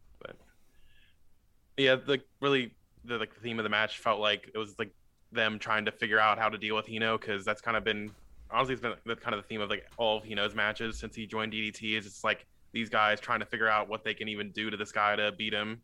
[1.79, 2.73] yeah, the really
[3.05, 4.91] the like the theme of the match felt like it was like
[5.33, 8.11] them trying to figure out how to deal with Hino because that's kind of been
[8.51, 11.15] honestly it's been the kind of the theme of like all of Hino's matches since
[11.15, 14.29] he joined DDT is it's like these guys trying to figure out what they can
[14.29, 15.81] even do to this guy to beat him,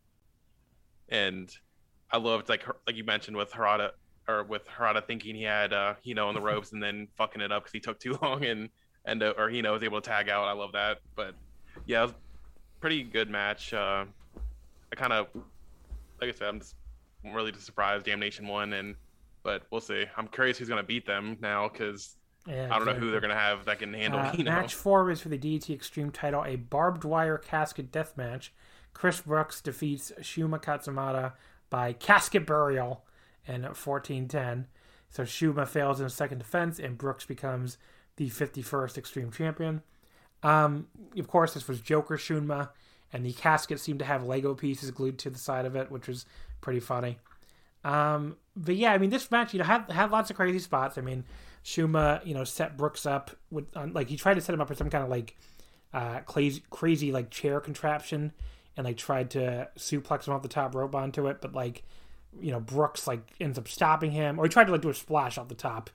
[1.09, 1.49] and
[2.11, 3.91] I loved like her- like you mentioned with Harada
[4.27, 7.51] or with Harada thinking he had uh Hino on the ropes and then fucking it
[7.51, 8.69] up because he took too long and
[9.05, 10.45] and uh, or Hino was able to tag out.
[10.45, 11.35] I love that, but
[11.85, 12.15] yeah, it was a
[12.81, 13.73] pretty good match.
[13.73, 14.05] Uh,
[14.91, 15.27] I kind of
[16.21, 16.75] like I said, I'm just
[17.23, 18.95] really just surprised Damnation won, and
[19.43, 20.05] but we'll see.
[20.17, 22.15] I'm curious who's gonna beat them now because
[22.47, 24.45] Yeah, I don't know who they're gonna have that can handle Uh, Hino.
[24.45, 28.53] match four is for the DT Extreme title, a barbed wire casket death match.
[28.93, 31.33] Chris Brooks defeats Shuma Katsumata
[31.69, 33.03] by casket burial
[33.45, 34.67] in 1410.
[35.09, 37.77] So Shuma fails in second defense, and Brooks becomes
[38.17, 39.81] the 51st Extreme Champion.
[40.43, 40.87] Um,
[41.17, 42.69] of course, this was Joker Shunma,
[43.15, 46.05] and the casket seemed to have Lego pieces glued to the side of it, which
[46.05, 46.25] was
[46.59, 47.17] pretty funny.
[47.85, 50.97] Um, but yeah, I mean, this match, you know, had had lots of crazy spots.
[50.97, 51.23] I mean,
[51.63, 54.67] Shuma, you know, set Brooks up with um, like he tried to set him up
[54.67, 55.37] with some kind of like
[55.93, 58.33] uh, crazy, crazy like chair contraption,
[58.75, 61.83] and like tried to suplex him off the top rope onto it, but like
[62.37, 64.93] you know, Brooks like ends up stopping him, or he tried to like do a
[64.93, 65.89] splash off the top,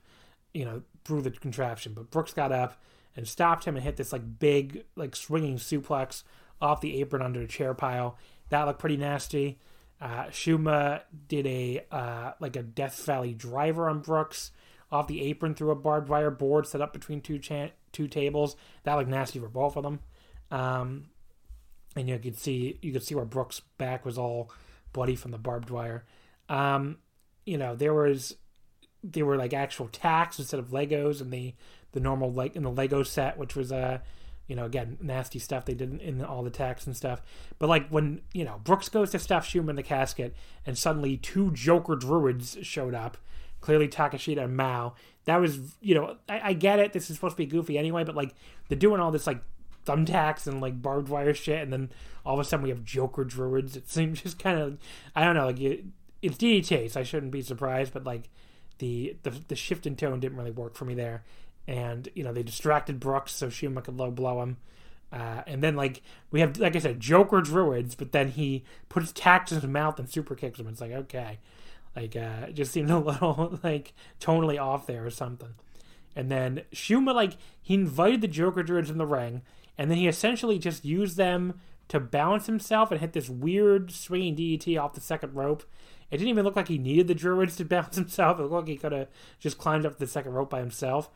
[0.55, 2.81] you know, through the contraption, but Brooks got up
[3.15, 6.23] and stopped him and hit this like big like swinging suplex
[6.61, 8.17] off the apron under a chair pile.
[8.49, 9.59] That looked pretty nasty.
[9.99, 14.51] Uh, Shuma did a uh, like a Death Valley driver on Brooks
[14.91, 18.55] off the apron through a barbed wire board set up between two cha- two tables.
[18.83, 19.99] That looked nasty for both of them.
[20.49, 21.05] Um,
[21.95, 24.51] and you could see you could see where Brooks' back was all
[24.91, 26.05] bloody from the barbed wire.
[26.49, 26.97] Um,
[27.45, 28.35] you know there was
[29.03, 31.53] there were like actual tacks instead of Legos in the
[31.91, 33.99] the normal like in the Lego set, which was uh
[34.47, 37.21] you know, again, nasty stuff they did in, all the attacks and stuff.
[37.59, 40.35] But like when you know Brooks goes to stuff Shuma in the casket,
[40.65, 43.17] and suddenly two Joker druids showed up,
[43.61, 44.93] clearly Takeshita and Mao.
[45.25, 46.93] That was you know I, I get it.
[46.93, 48.33] This is supposed to be goofy anyway, but like
[48.67, 49.41] they're doing all this like
[49.85, 51.91] thumbtacks and like barbed wire shit, and then
[52.25, 53.75] all of a sudden we have Joker druids.
[53.75, 54.77] It seems just kind of
[55.15, 55.85] I don't know like it,
[56.21, 58.29] it's DDT, so I shouldn't be surprised, but like
[58.79, 61.23] the, the the shift in tone didn't really work for me there
[61.67, 64.57] and you know they distracted Brooks so Shuma could low blow him.
[65.11, 66.01] Uh, and then like
[66.31, 69.99] we have like I said, Joker druids, but then he puts tacks in his mouth
[69.99, 70.67] and super kicks him.
[70.67, 71.39] It's like okay,
[71.95, 75.53] like uh, it just seemed a little like tonally off there or something.
[76.15, 79.41] And then Shuma like he invited the Joker druids in the ring,
[79.77, 81.59] and then he essentially just used them
[81.89, 85.63] to balance himself and hit this weird swinging DDT off the second rope.
[86.09, 88.39] It didn't even look like he needed the druids to balance himself.
[88.39, 89.09] It looked like he could have
[89.39, 91.09] just climbed up the second rope by himself.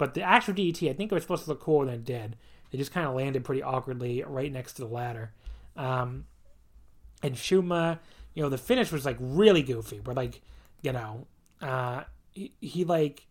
[0.00, 2.36] But the actual DET, I think it was supposed to look cooler than it did.
[2.72, 5.34] It just kind of landed pretty awkwardly right next to the ladder.
[5.76, 6.24] Um,
[7.22, 7.98] and Shuma,
[8.32, 10.00] you know, the finish was like really goofy.
[10.00, 10.40] Where like,
[10.80, 11.26] you know,
[11.60, 13.26] uh, he, he like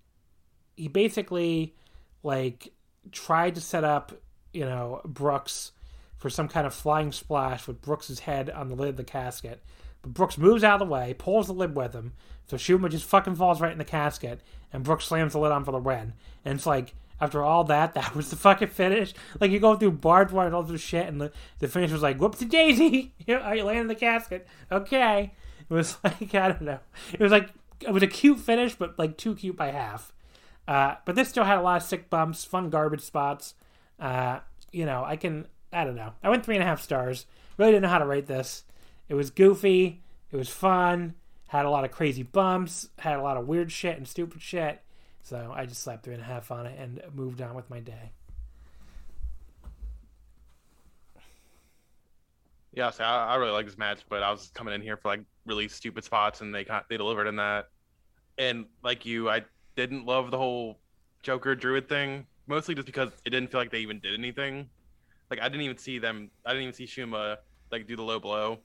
[0.76, 1.74] he basically
[2.22, 2.72] like
[3.12, 4.12] tried to set up,
[4.54, 5.72] you know, Brooks
[6.18, 9.64] for some kind of flying splash with Brooks's head on the lid of the casket.
[10.02, 12.14] But Brooks moves out of the way, pulls the lid with him,
[12.48, 15.66] so Shuma just fucking falls right in the casket, and Brooks slams the lid on
[15.66, 16.14] for the win.
[16.46, 19.14] And it's like, after all that, that was the fucking finish.
[19.40, 22.02] Like you go through barbed wire and all this shit, and the, the finish was
[22.02, 25.34] like, "Whoopsie daisy, are you laying in the casket?" Okay.
[25.70, 26.80] It was like I don't know.
[27.14, 27.50] It was like
[27.82, 30.14] it was a cute finish, but like too cute by half.
[30.68, 33.56] Uh, but this still had a lot of sick bumps, fun garbage spots.
[34.00, 34.40] Uh,
[34.72, 36.14] you know, I can I don't know.
[36.24, 37.26] I went three and a half stars.
[37.58, 38.64] Really didn't know how to rate this.
[39.10, 40.02] It was goofy.
[40.31, 41.15] It was fun
[41.49, 44.81] had a lot of crazy bumps, had a lot of weird shit and stupid shit.
[45.23, 47.80] So I just slapped three and a half on it and moved on with my
[47.80, 48.11] day.
[52.72, 55.07] Yeah, so I, I really like this match, but I was coming in here for
[55.07, 57.69] like really stupid spots, and they got they delivered in that.
[58.38, 59.41] And like you, I
[59.76, 60.77] didn't love the whole
[61.23, 64.69] Joker Druid thing, mostly just because it didn't feel like they even did anything.
[65.31, 66.30] Like I didn't even see them.
[66.45, 67.38] I didn't even see Shuma
[67.72, 68.60] like do the low blow,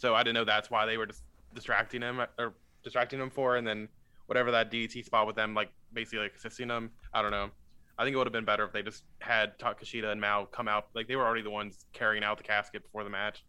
[0.00, 1.24] so I didn't know that's why they were just
[1.54, 3.86] distracting him or distracting him for, and then
[4.24, 6.90] whatever that DDT spot with them, like basically like assisting him.
[7.12, 7.50] I don't know.
[7.98, 10.68] I think it would have been better if they just had Takeshita and Mao come
[10.68, 10.86] out.
[10.94, 13.44] Like they were already the ones carrying out the casket before the match.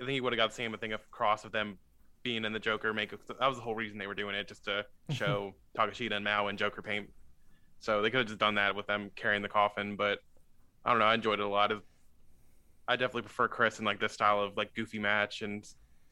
[0.00, 1.76] I think he would have got the same thing across of them
[2.22, 3.20] being in the Joker makeup.
[3.28, 6.48] That was the whole reason they were doing it, just to show Takeshita and Mao
[6.48, 7.10] in Joker paint.
[7.80, 9.94] So they could have just done that with them carrying the coffin.
[9.94, 10.20] But
[10.86, 11.04] I don't know.
[11.04, 11.70] I enjoyed it a lot.
[12.90, 15.64] I definitely prefer Chris in like this style of like goofy match and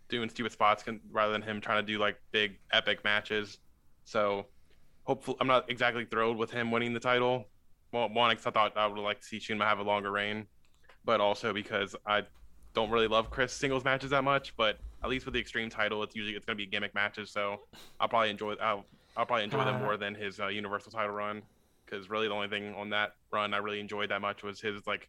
[0.08, 3.58] doing stupid spots can, rather than him trying to do like big epic matches.
[4.04, 4.46] So
[5.02, 7.46] hopefully, I'm not exactly thrilled with him winning the title.
[7.90, 10.46] Well, one, because I thought I would like to see Shuma have a longer reign,
[11.04, 12.22] but also because I
[12.74, 14.56] don't really love Chris singles matches that much.
[14.56, 17.32] But at least with the Extreme title, it's usually it's going to be gimmick matches,
[17.32, 17.62] so
[17.98, 18.84] I'll probably enjoy I'll,
[19.16, 21.42] I'll probably enjoy them uh, more than his uh, Universal title run.
[21.84, 24.86] Because really, the only thing on that run I really enjoyed that much was his
[24.86, 25.08] like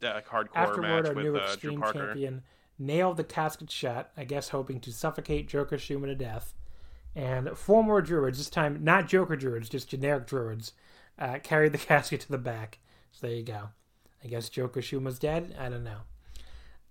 [0.00, 2.06] hardcore Afterward, match our with new uh, Extreme Drew Parker.
[2.06, 2.42] Champion
[2.78, 6.54] nailed the casket shut, I guess hoping to suffocate Joker Shuma to death.
[7.14, 10.72] And four more druids, this time not Joker druids, just generic druids,
[11.18, 12.78] uh, carried the casket to the back.
[13.12, 13.70] So there you go.
[14.22, 15.54] I guess Joker Shuma's dead?
[15.58, 16.00] I don't know.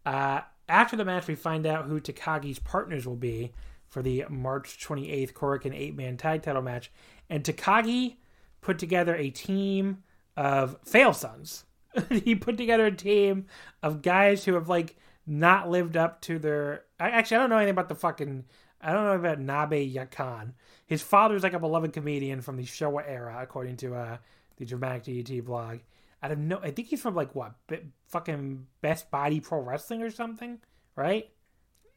[0.05, 3.51] Uh, after the match, we find out who Takagi's partners will be
[3.87, 6.91] for the March 28th Korakuen 8 man tag title match.
[7.29, 8.15] And Takagi
[8.61, 10.03] put together a team
[10.35, 11.65] of fail sons.
[12.09, 13.45] he put together a team
[13.81, 14.95] of guys who have like
[15.25, 16.83] not lived up to their.
[16.99, 18.45] I, actually, I don't know anything about the fucking.
[18.81, 20.53] I don't know about Nabe Yakan.
[20.85, 24.17] His father's like a beloved comedian from the Showa era, according to uh,
[24.57, 25.79] the Dramatic DDT blog.
[26.21, 26.59] I don't know.
[26.61, 30.59] I think he's from like what, B- fucking Best Body Pro Wrestling or something,
[30.95, 31.29] right?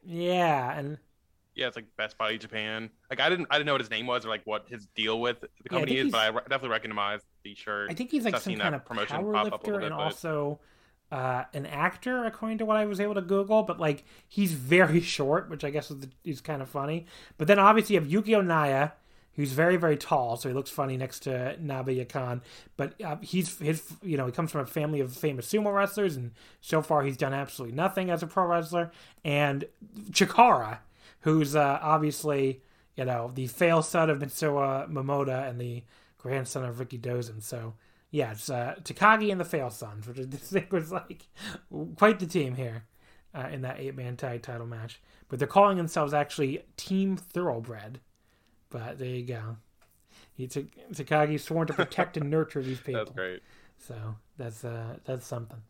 [0.03, 0.99] Yeah, and
[1.55, 2.89] yeah, it's like Best Body Japan.
[3.11, 5.21] Like I didn't, I didn't know what his name was or like what his deal
[5.21, 7.91] with the company yeah, is, but I re- definitely recognize the shirt.
[7.91, 9.93] I think he's like some kind of power lifter and but...
[9.93, 10.61] also
[11.11, 15.01] uh, an actor, according to what I was able to Google, but like he's very
[15.17, 17.07] short, which I guess is, is kind of funny.
[17.37, 18.91] But then obviously you have Yukio Naya,
[19.35, 22.43] who's very very tall, so he looks funny next to Nabe Yakan.
[22.77, 26.17] But uh, he's his you know he comes from a family of famous sumo wrestlers,
[26.17, 28.91] and so far he's done absolutely nothing as a pro wrestler.
[29.25, 29.65] And
[30.11, 30.79] Chikara,
[31.21, 32.63] who's uh, obviously
[32.97, 35.85] you know the fail son of Mitsuo Momota and the
[36.29, 37.43] grandson of Rikidozan.
[37.43, 37.75] So
[38.11, 41.27] yeah, it's uh, Takagi and the Fail Sons, which I think was like
[41.97, 42.85] quite the team here
[43.35, 45.01] uh, in that eight man tag title match.
[45.29, 48.01] But they're calling themselves actually Team Thoroughbred.
[48.71, 49.57] But there you go.
[50.35, 53.05] He, Takagi sworn to protect and nurture these people.
[53.05, 53.43] That's great.
[53.79, 53.95] So
[54.37, 55.61] that's uh that's something.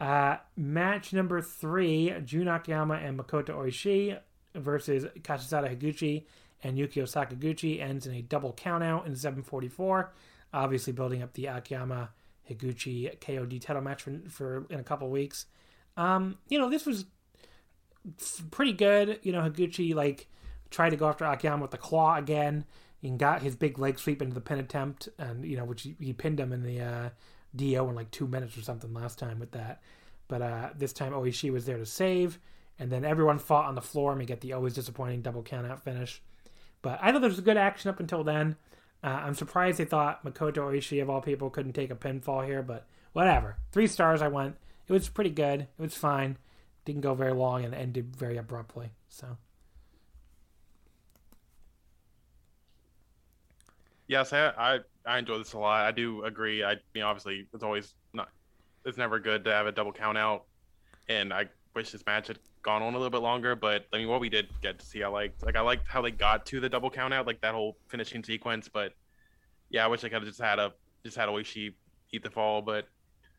[0.00, 4.18] Uh, match number three: Jun Akiyama and Makoto Oishi
[4.54, 6.24] versus Kazusada Higuchi
[6.62, 10.10] and Yukio Sakaguchi ends in a double countout in 7:44.
[10.52, 12.10] Obviously, building up the Akiyama
[12.48, 15.46] Higuchi KOD title match for, for in a couple weeks.
[15.96, 17.04] Um, you know, this was
[18.50, 19.20] pretty good.
[19.22, 20.28] You know, Higuchi like
[20.70, 22.64] tried to go after Akiyama with the claw again
[23.02, 25.96] and got his big leg sweep into the pin attempt, and you know, which he,
[26.00, 27.10] he pinned him in the uh,
[27.54, 29.82] DO in like two minutes or something last time with that.
[30.26, 32.38] But uh, this time Oishi was there to save,
[32.78, 35.80] and then everyone fought on the floor and we get the always disappointing double countout
[35.80, 36.22] finish.
[36.88, 38.56] But I thought there was a good action up until then.
[39.04, 42.62] Uh, I'm surprised they thought Makoto Oishi of all people couldn't take a pinfall here,
[42.62, 43.58] but whatever.
[43.72, 44.56] Three stars I went.
[44.86, 45.60] It was pretty good.
[45.60, 46.38] It was fine.
[46.86, 48.88] Didn't go very long and ended very abruptly.
[49.10, 49.36] So
[54.06, 55.84] Yes, I, I I enjoy this a lot.
[55.84, 56.64] I do agree.
[56.64, 58.30] I mean, obviously, it's always not.
[58.86, 60.44] It's never good to have a double count out,
[61.06, 63.54] and I wish this match had gone on a little bit longer.
[63.56, 65.44] But I mean, what we did get to see, I liked.
[65.44, 68.22] Like I liked how they got to the double count out, like that whole finishing
[68.24, 68.68] sequence.
[68.68, 68.92] But
[69.70, 70.72] yeah, I wish I could have just had a
[71.04, 71.74] just had Oishi
[72.12, 72.62] eat the fall.
[72.62, 72.86] But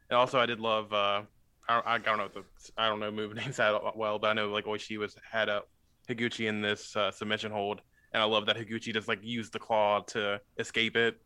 [0.10, 0.92] and also, I did love.
[0.94, 1.24] uh
[1.68, 2.44] I, I don't know the
[2.78, 5.62] I don't know move names that well, but I know like Oishi was had a
[6.10, 7.82] Higuchi in this uh, submission hold
[8.14, 11.20] and I love that Higuchi just like used the claw to escape it.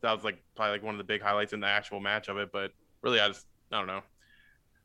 [0.00, 2.38] That was like probably like one of the big highlights in the actual match of
[2.38, 2.50] it.
[2.52, 4.02] But really, I just I don't know.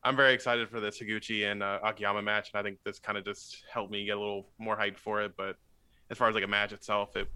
[0.08, 3.18] I'm very excited for this Higuchi and uh, Akiyama match, and I think this kind
[3.18, 5.34] of just helped me get a little more hyped for it.
[5.36, 5.58] But
[6.10, 7.28] as far as like a match itself, it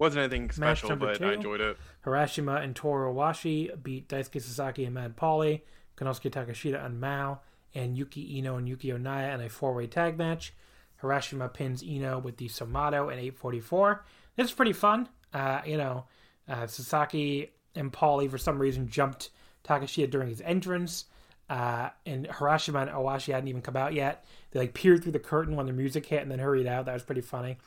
[0.00, 1.26] wasn't anything special, but two.
[1.26, 1.76] I enjoyed it.
[2.04, 5.60] Harashima and Toru Owashi beat Daisuke Sasaki and Mad Paulie,
[5.96, 7.40] Konosuke Takeshita and Mao,
[7.72, 10.54] and Yuki Ino and Yuki Onaya in a four-way tag match.
[11.00, 14.04] Harashima pins Ino with the Somato at 844.
[14.34, 15.08] This is pretty fun.
[15.32, 16.06] Uh, you know,
[16.48, 19.30] uh, Sasaki and Paulie for some reason jumped
[19.64, 21.04] Takeshita during his entrance.
[21.52, 24.24] Uh, and Harashima and Owashi hadn't even come out yet.
[24.52, 26.86] They like peered through the curtain when the music hit and then hurried out.
[26.86, 27.58] That was pretty funny.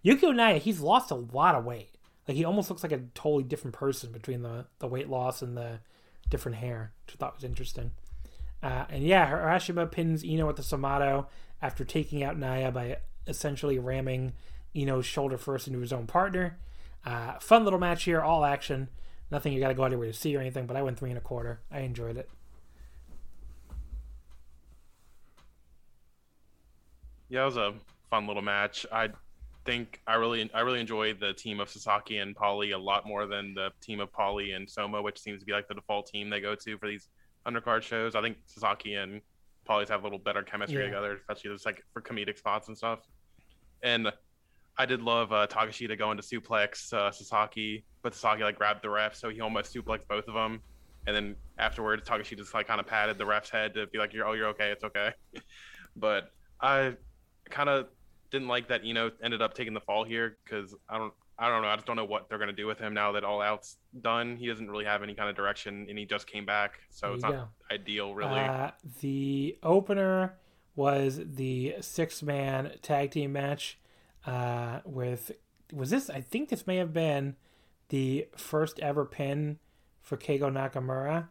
[0.00, 1.90] Yuki Onaya, he's lost a lot of weight.
[2.26, 5.58] Like he almost looks like a totally different person between the, the weight loss and
[5.58, 5.80] the
[6.30, 7.90] different hair, which I thought was interesting.
[8.62, 11.26] Uh, and yeah, Harashima pins Ino with the Somato
[11.60, 12.96] after taking out Naya by
[13.26, 14.32] essentially ramming
[14.72, 16.56] Ino's shoulder first into his own partner.
[17.04, 18.88] Uh, fun little match here, all action.
[19.30, 21.18] Nothing you got to go way to see or anything, but I went three and
[21.18, 21.60] a quarter.
[21.70, 22.30] I enjoyed it.
[27.34, 27.74] Yeah, it was a
[28.10, 28.86] fun little match.
[28.92, 29.08] I
[29.66, 33.26] think I really I really enjoyed the team of Sasaki and Paulie a lot more
[33.26, 36.30] than the team of Paulie and Soma, which seems to be like the default team
[36.30, 37.08] they go to for these
[37.44, 38.14] undercard shows.
[38.14, 39.20] I think Sasaki and
[39.68, 40.90] Paulie's have a little better chemistry Yeah.
[40.90, 43.00] together, especially just like for comedic spots and stuff.
[43.82, 44.12] And
[44.78, 48.90] I did love uh, Takeshita going to suplex uh, Sasaki, but Sasaki like grabbed the
[48.90, 50.60] ref, so he almost suplexed both of them.
[51.08, 54.12] And then afterwards, Takeshita just like kind of patted the ref's head to be like,
[54.12, 55.12] "You're oh, you're okay, it's okay."
[55.96, 56.28] but
[56.60, 56.94] I
[57.50, 57.88] kind of
[58.30, 61.62] didn't like that Ino ended up taking the fall here because I don't I don't
[61.62, 63.76] know I just don't know what they're gonna do with him now that All Out's
[64.00, 64.36] done.
[64.36, 67.14] He doesn't really have any kind of direction, and he just came back, so There
[67.14, 68.40] it's not ideal really.
[68.40, 70.34] Uh, the opener
[70.76, 73.78] was the six man tag team match
[74.26, 75.32] uh, with
[75.72, 77.36] was this I think this may have been
[77.88, 79.58] the first ever pin
[80.02, 81.28] for Keigo Nakamura.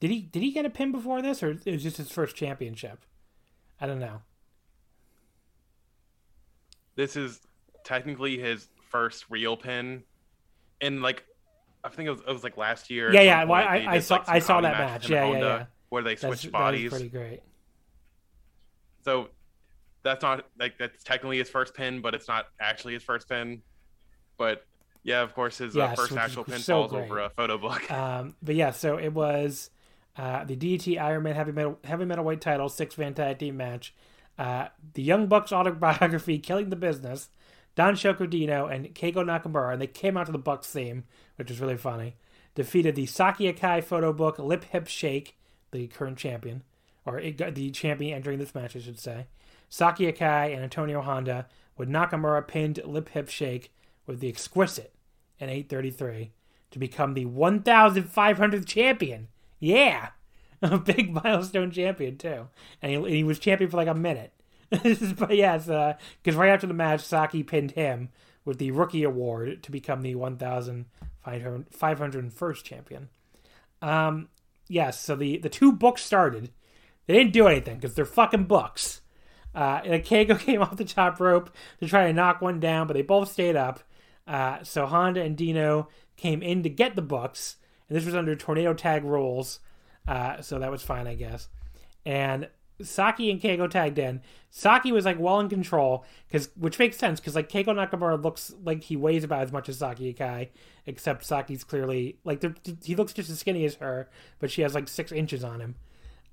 [0.00, 2.36] Did he did he get a pin before this or it was just his first
[2.36, 3.04] championship?
[3.80, 4.22] I don't know.
[6.98, 7.40] This is
[7.84, 10.02] technically his first real pin,
[10.80, 11.24] and like
[11.84, 13.12] I think it was, it was like last year.
[13.12, 15.10] Yeah, yeah, well, I- I saw- like, I saw that match match.
[15.10, 15.64] Yeah, yeah, yeah.
[15.90, 16.90] Where they That's, switched that bodies.
[16.90, 17.40] pretty great.
[19.04, 19.28] So
[20.02, 23.62] that's not like that's technically his first pin, but it's not actually his first pin.
[24.36, 24.66] But
[25.04, 27.88] yeah, of course, his uh, first actual pin so falls over a photo book.
[27.92, 29.70] Um, but yeah, so it was
[30.16, 33.94] uh, the DT Iron Man heavy metal heavy metalweight title six man tag team match.
[34.38, 37.28] Uh, the Young Bucks autobiography, Killing the Business,
[37.76, 41.04] Danshoku Dino and Keigo Nakamura, and they came out to the Bucks theme,
[41.36, 42.16] which was really funny.
[42.54, 45.38] Defeated the Saki Akai photo book, Lip Hip Shake,
[45.70, 46.62] the current champion,
[47.04, 49.26] or the champion entering this match, I should say.
[49.68, 51.46] Saki Akai and Antonio Honda,
[51.76, 53.72] with Nakamura pinned Lip Hip Shake
[54.06, 54.94] with the exquisite
[55.38, 56.32] in 833
[56.70, 59.28] to become the 1,500th champion.
[59.60, 60.10] Yeah,
[60.62, 62.48] a big milestone champion too,
[62.82, 64.32] and he, and he was champion for like a minute.
[64.70, 68.10] but yes, because right after the match, Saki pinned him
[68.44, 73.08] with the rookie award to become the 1,501st champion.
[73.80, 74.28] Um,
[74.68, 76.50] yes, so the the two books started.
[77.06, 79.00] They didn't do anything because they're fucking books.
[79.54, 82.94] Uh, and Keigo came off the top rope to try to knock one down, but
[82.94, 83.80] they both stayed up.
[84.26, 87.56] Uh, so Honda and Dino came in to get the books,
[87.88, 89.60] and this was under tornado tag rules,
[90.08, 91.48] uh, so that was fine, I guess.
[92.04, 92.48] And
[92.80, 94.22] Saki and Keigo tagged in.
[94.50, 98.54] Saki was like well in control, because which makes sense because like Keigo Nakamura looks
[98.64, 100.48] like he weighs about as much as Saki Akai,
[100.86, 102.42] except Saki's clearly like
[102.84, 104.08] he looks just as skinny as her,
[104.38, 105.74] but she has like six inches on him.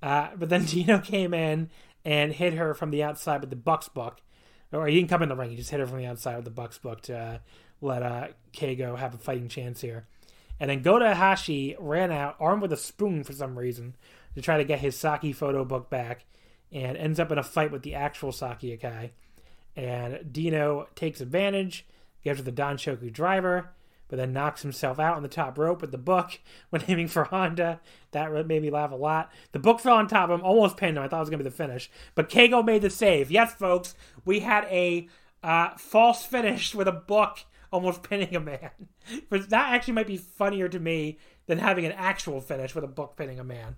[0.02, 1.70] Uh, but then Dino came in
[2.04, 4.20] and hit her from the outside with the Bucks book,
[4.72, 5.50] or he didn't come in the ring.
[5.50, 7.38] He just hit her from the outside with the Bucks book to uh,
[7.80, 10.06] let uh, Keigo have a fighting chance here.
[10.58, 13.94] And then Gota Ihashi ran out armed with a spoon for some reason
[14.34, 16.24] to try to get his Saki photo book back
[16.72, 19.10] and ends up in a fight with the actual Saki Akai.
[19.76, 21.86] And Dino takes advantage,
[22.24, 23.70] gives her the Danshoku driver,
[24.08, 26.38] but then knocks himself out on the top rope with the book
[26.70, 27.80] when aiming for Honda.
[28.12, 29.30] That made me laugh a lot.
[29.52, 31.02] The book fell on top of him, almost pinned him.
[31.02, 31.90] I thought it was going to be the finish.
[32.14, 33.30] But Keigo made the save.
[33.30, 35.08] Yes, folks, we had a
[35.42, 37.38] uh, false finish with a book
[37.76, 38.70] almost pinning a man.
[39.28, 42.88] But that actually might be funnier to me than having an actual finish with a
[42.88, 43.76] book pinning a man.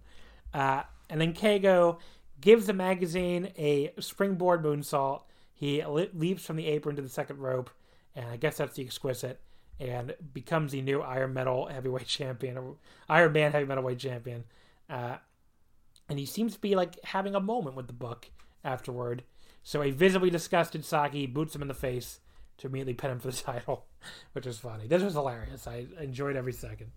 [0.55, 1.99] Uh, and then Keigo
[2.41, 5.23] gives the magazine a springboard moonsault.
[5.53, 7.71] He leaps from the apron to the second rope,
[8.15, 9.41] and I guess that's the exquisite,
[9.81, 12.77] and becomes the new Iron Metal heavyweight champion, or
[13.09, 14.45] Iron Man heavy metalweight champion.
[14.89, 15.17] Uh,
[16.09, 18.31] and he seems to be like having a moment with the book
[18.65, 19.25] afterward.
[19.65, 22.21] So a visibly disgusted Saki boots him in the face
[22.59, 23.87] to immediately pin him for the title,
[24.33, 24.87] which is funny.
[24.87, 25.67] This was hilarious.
[25.67, 26.91] I enjoyed every second.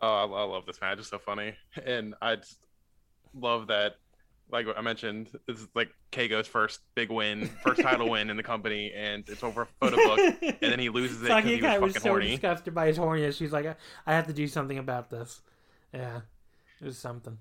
[0.00, 0.98] Oh, I, I love this match.
[0.98, 1.54] It's so funny,
[1.84, 2.58] and I just
[3.34, 3.96] love that.
[4.50, 8.42] Like I mentioned, this is like Keigo's first big win, first title win in the
[8.42, 11.60] company, and it's over a photo book, and then he loses it because he was
[11.60, 12.30] fucking was so horny.
[12.30, 13.36] disgusted by his horniness.
[13.36, 13.66] She's like,
[14.06, 15.42] I have to do something about this.
[15.92, 16.20] Yeah,
[16.80, 17.36] it was something.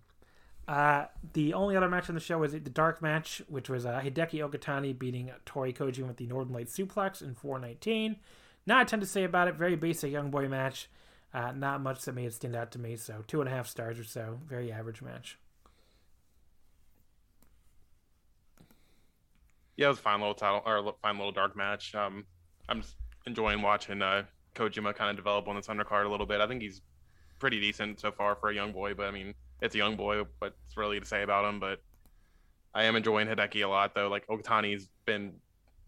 [0.67, 4.01] Uh, the only other match on the show was the dark match, which was uh,
[4.01, 8.17] Hideki Okatani beating Toi Kojima with the Northern Light suplex in 419.
[8.65, 9.55] Not a ton to say about it.
[9.55, 10.89] Very basic young boy match.
[11.33, 12.97] Uh, not much that made it stand out to me.
[12.97, 14.39] So two and a half stars or so.
[14.45, 15.37] Very average match.
[19.77, 21.95] Yeah, it was a fine little title or fine little dark match.
[21.95, 22.25] Um,
[22.67, 22.95] I'm just
[23.25, 24.23] enjoying watching uh,
[24.55, 26.41] Kojima kind of develop on this undercard a little bit.
[26.41, 26.81] I think he's
[27.39, 30.23] pretty decent so far for a young boy, but I mean, it's a young boy.
[30.39, 31.59] What's really to say about him?
[31.59, 31.81] But
[32.73, 34.07] I am enjoying Hideki a lot, though.
[34.07, 35.33] Like Okatani's been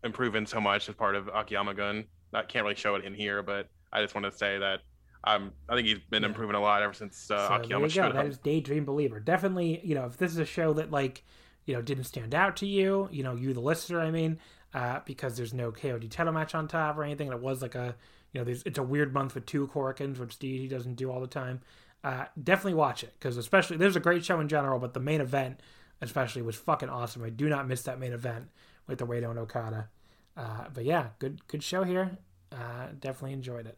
[0.04, 2.06] improving so much as part of Akiyama Gun.
[2.34, 4.82] I can't really show it in here, but I just want to say that
[5.24, 8.12] um, I think he's been improving a lot ever since uh, so Akiyama there you
[8.12, 8.18] go.
[8.18, 9.20] That is Daydream Believer.
[9.20, 11.24] Definitely, you know, if this is a show that like,
[11.66, 14.40] you know, didn't stand out to you, you know, you the listener, I mean,
[14.74, 17.76] uh, because there's no KOD title match on top or anything, and it was like
[17.76, 17.96] a,
[18.32, 21.20] you know, there's it's a weird month with two Korakuens, which he doesn't do all
[21.20, 21.62] the time.
[22.04, 25.20] Uh, definitely watch it because especially there's a great show in general, but the main
[25.20, 25.60] event
[26.02, 27.24] especially was fucking awesome.
[27.24, 28.50] I do not miss that main event
[28.88, 29.90] with the Wado and Okada.
[30.38, 32.18] Uh, but yeah, good good show here.
[32.52, 33.78] Uh, definitely enjoyed it.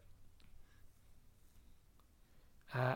[2.73, 2.95] Uh,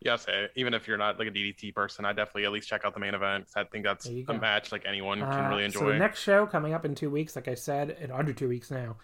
[0.00, 2.94] yes, even if you're not like a DDT person, I definitely at least check out
[2.94, 3.46] the main event.
[3.46, 5.80] because I think that's a match like anyone can uh, really enjoy.
[5.80, 8.48] So the next show coming up in two weeks, like I said, in under two
[8.48, 8.96] weeks now,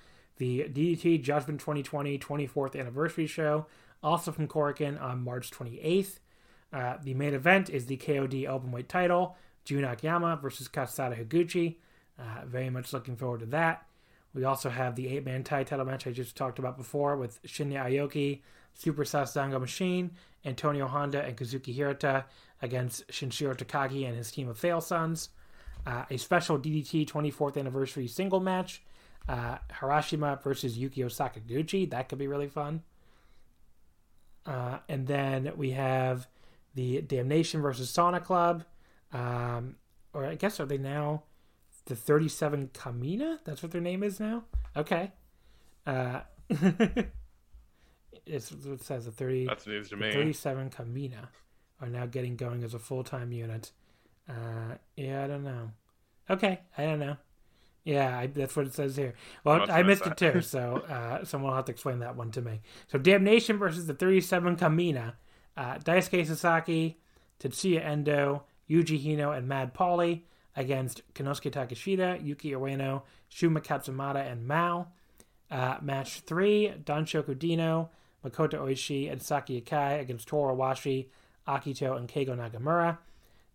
[0.43, 3.66] the DDT Judgment 2020 24th anniversary show,
[4.02, 6.19] also from Korakuen on March 28th.
[6.73, 11.77] Uh, the main event is the KOD Openweight title, Jun Akiyama versus Kazusada Higuchi.
[12.19, 13.86] Uh, very much looking forward to that.
[14.35, 17.40] We also have the eight man tie title match I just talked about before with
[17.44, 18.40] Shinya Aoki,
[18.74, 20.10] Super Sasadango Machine,
[20.44, 22.24] Antonio Honda, and Kazuki Hirata
[22.60, 25.28] against Sanshiro Takagi and his team of Fail Sons.
[25.86, 28.82] Uh, a special DDT 24th anniversary single match,
[29.28, 31.89] uh, Harashima versus Yukio Sakaguchi.
[31.90, 32.82] That could be really fun.
[34.44, 36.27] Uh, and then we have
[36.74, 38.65] the Damnation versus Sauna Club.
[39.12, 39.77] Um,
[40.12, 41.23] or I guess are they now
[41.86, 43.39] the 37 Kamina?
[43.44, 44.44] That's what their name is now?
[44.77, 45.12] Okay.
[45.86, 46.20] Uh,
[48.27, 49.47] it's, it says the 30.
[49.47, 50.12] That's news to me.
[50.12, 51.28] 37 Kamina
[51.81, 53.73] are now getting going as a full time unit.
[54.28, 55.70] Uh, yeah, I don't know.
[56.31, 57.16] Okay, I don't know.
[57.84, 59.14] Yeah, I, that's what it says here.
[59.42, 62.40] Well, I missed it too, so uh, someone will have to explain that one to
[62.40, 62.60] me.
[62.90, 65.14] So, Damnation versus the 37 Kamina.
[65.56, 66.98] Uh, Daisuke Sasaki,
[67.40, 70.22] Tetsuya Endo, Yuji Hino, and Mad Paulie
[70.56, 74.88] against Konosuke Takeshita, Yuki Ueno, Shunma Katsumata, and Mao.
[75.50, 77.90] Uh, match three, Danshoku Dino,
[78.24, 81.09] Makoto Oishi, and Saki Akai against Toru Owashi,
[81.46, 82.98] Akito, and Keigo Nakamura.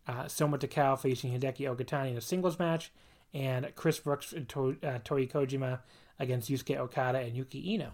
[0.07, 2.91] Uh, Soma Takao facing Hideki Okatani in a singles match,
[3.37, 5.79] and Chris Brooks and to- uh, Toi Kojima
[6.19, 7.91] against Yusuke Okada and Yuki Ino.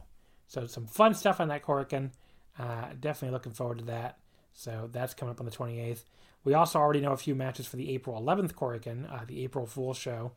[0.47, 2.11] So some fun stuff on that Korakuen.
[2.57, 4.17] Uh, definitely looking forward to that.
[4.53, 6.03] So that's coming up on the 28th.
[6.43, 9.65] We also already know a few matches for the April 11th Korakuen, uh, the April
[9.65, 10.31] Fool show.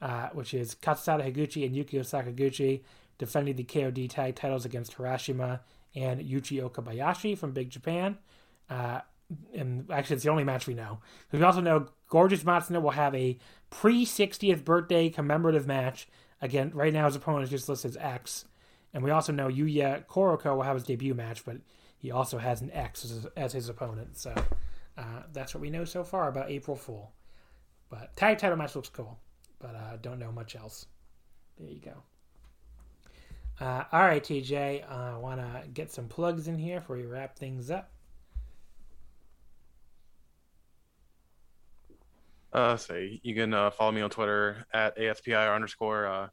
[0.00, 2.82] uh, which is Kazusada Higuchi and Yukio Sakaguchi
[3.18, 5.58] defending the KOD tag titles against Harashima
[5.96, 8.16] and Yuji Okabayashi from Big Japan.
[9.54, 11.00] And actually, it's the only match we know.
[11.32, 13.38] We also know Gorgeous Matsuno will have a
[13.70, 16.08] pre 60th birthday commemorative match.
[16.40, 18.44] Again, right now his opponent is just listed as X.
[18.94, 21.58] And we also know Yuya Koroko will have his debut match, but
[21.98, 24.16] he also has an X as, as his opponent.
[24.16, 24.34] So
[24.96, 27.12] uh, that's what we know so far about April Fool.
[27.90, 29.18] But tag title match looks cool,
[29.58, 30.86] but uh, don't know much else.
[31.58, 32.02] There you go.
[33.60, 37.04] Uh, all right, TJ, I uh, want to get some plugs in here before we
[37.04, 37.90] wrap things up.
[42.52, 46.06] Uh, say you can uh, follow me on Twitter at aspir underscore.
[46.06, 46.28] Uh,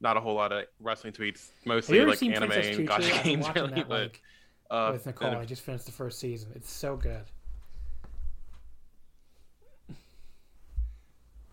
[0.00, 3.70] not a whole lot of wrestling tweets, mostly like anime Princess and gacha games, really.
[3.70, 4.22] That, but like,
[4.70, 6.50] uh, with Nicole, I just finished the first season.
[6.54, 7.24] It's so good.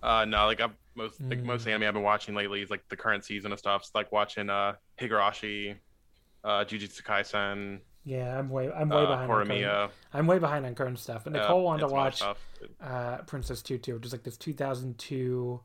[0.02, 1.30] Uh, no, like I've most mm.
[1.30, 3.82] like most anime I've been watching lately is like the current season of stuff.
[3.82, 5.76] It's like watching uh Higurashi,
[6.44, 7.80] uh Jujutsu Kaisen.
[8.06, 9.30] Yeah, I'm way I'm way uh, behind.
[9.30, 9.84] Horimiya.
[9.86, 11.24] On I'm way behind on current stuff.
[11.26, 12.22] But Nicole wanted to watch
[12.82, 15.60] uh, Princess Tutu, which is like this 2002,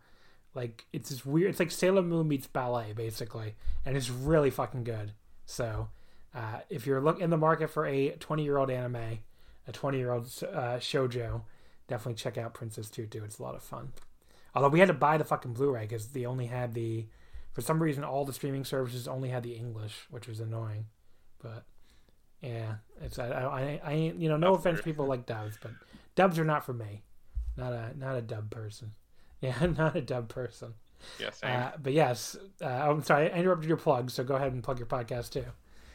[0.54, 1.50] like it's this weird.
[1.50, 3.54] It's like Sailor Moon meets ballet basically,
[3.84, 5.12] and it's really fucking good.
[5.46, 5.88] So,
[6.34, 9.20] uh, if you're look in the market for a 20 year old anime,
[9.66, 11.42] a 20 year old uh, shojo,
[11.88, 13.22] definitely check out Princess Tutu.
[13.24, 13.92] It's a lot of fun.
[14.54, 17.06] Although we had to buy the fucking Blu-ray because they only had the,
[17.52, 20.86] for some reason, all the streaming services only had the English, which was annoying.
[21.42, 21.64] But
[22.44, 25.72] yeah, it's I I, I you know no offense, people like dubs, but
[26.14, 27.02] dubs are not for me.
[27.56, 28.92] Not a not a dub person.
[29.40, 30.72] Yeah, not a dub person.
[31.20, 31.28] Yeah.
[31.42, 34.78] Uh, but yes, uh, I'm sorry, I interrupted your plug, so go ahead and plug
[34.78, 35.44] your podcast too.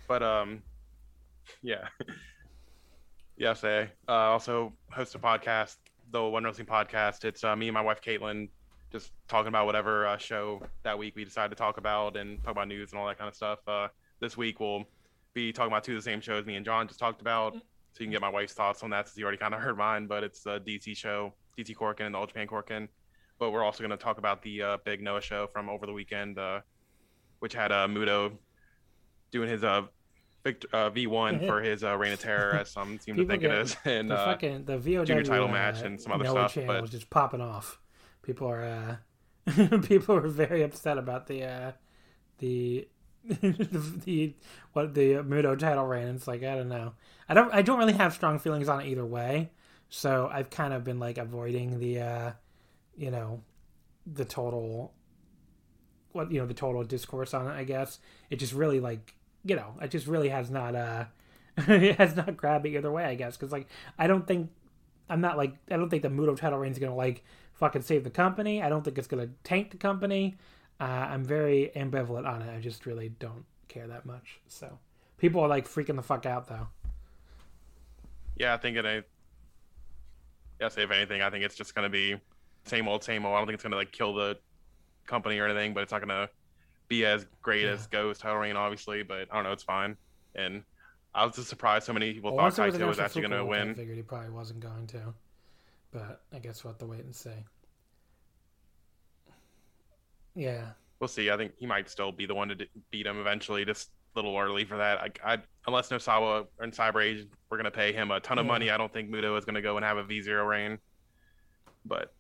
[0.08, 0.62] But um,
[1.64, 1.88] yeah,
[3.38, 5.78] yes, I uh, also host a podcast
[6.12, 7.26] the One Wrestling Podcast.
[7.26, 8.50] It's uh, me and my wife Caitlin
[8.92, 12.52] just talking about whatever uh, show that week we decide to talk about and talk
[12.52, 13.60] about news and all that kind of stuff.
[13.68, 13.88] Uh,
[14.20, 14.86] this week we'll
[15.40, 17.60] be talking about two of the same shows me and John just talked about, so
[18.00, 20.08] you can get my wife's thoughts on that since you already kind of heard mine.
[20.08, 22.88] But it's the DC show, DC Korakuen and the All Japan Korakuen.
[23.40, 25.94] But we're also going to talk about the uh, big Noah show from over the
[25.94, 26.60] weekend, uh,
[27.40, 28.34] which had uh, Muto
[29.32, 29.84] doing his uh,
[30.44, 33.52] Victor, uh, V1 for his uh, Reign of Terror, as some seem to think get,
[33.52, 36.24] it is, and the uh, fucking the VOW junior title uh, match and some other
[36.24, 36.66] Noah stuff.
[36.66, 37.80] but was just popping off.
[38.22, 39.00] People are
[39.48, 41.72] uh, people are very upset about the uh,
[42.38, 42.88] the,
[43.26, 44.34] the the
[44.74, 46.08] what the Muto title reign.
[46.08, 46.94] It's like I don't know.
[47.28, 49.52] I don't I don't really have strong feelings on it either way.
[49.90, 52.32] So I've kind of been like avoiding the uh,
[52.98, 53.42] you know
[54.06, 54.94] the total
[56.12, 57.52] what you know the total discourse on it.
[57.52, 59.14] I guess it just really like
[59.44, 61.06] you know, it just really has not uh
[61.58, 63.68] it has not grabbed me either way, I guess, because like
[63.98, 64.50] I don't think
[65.10, 67.24] I'm not like I don't think the Muto title reign is gonna like
[67.54, 68.62] fucking save the company.
[68.62, 70.38] I don't think it's gonna tank the company.
[70.80, 72.56] Uh, I'm very ambivalent on it.
[72.56, 74.40] I just really don't care that much.
[74.48, 74.80] So
[75.18, 76.68] people are like freaking the fuck out though.
[78.38, 78.86] Yeah, I think it.
[78.86, 79.04] I
[80.62, 82.16] yeah, say if anything, I think it's just gonna be
[82.66, 83.36] same old, same old.
[83.36, 84.38] I don't think it's gonna like kill the
[85.06, 86.30] company or anything, but it's not gonna
[86.90, 87.72] be as great yeah.
[87.72, 89.96] as Ghost title reign, obviously, but I don't know, it's fine.
[90.36, 90.64] And
[91.14, 93.46] I was just surprised so many people well, thought Kaito was, was actually going to
[93.46, 93.72] win.
[93.72, 95.14] I figured he probably wasn't going to,
[95.92, 97.30] but I guess we'll have to wait and see.
[100.36, 100.66] Yeah,
[101.00, 101.30] we'll see.
[101.30, 103.66] I think he might still be the one to beat him eventually.
[103.66, 105.00] Just a little early for that.
[105.24, 105.38] I, I
[105.68, 108.52] unless Nosawa in CyberAgent, we're going to pay him a ton of yeah.
[108.52, 108.70] money.
[108.72, 110.80] I don't think Muto is going to go and have a V zero reign.
[111.86, 112.14] But,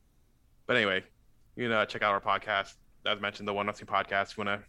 [0.68, 1.04] but anyway,
[1.56, 2.74] you know, check out our podcast
[3.06, 4.32] as mentioned, the One Wrestling Podcast.
[4.32, 4.68] If you want to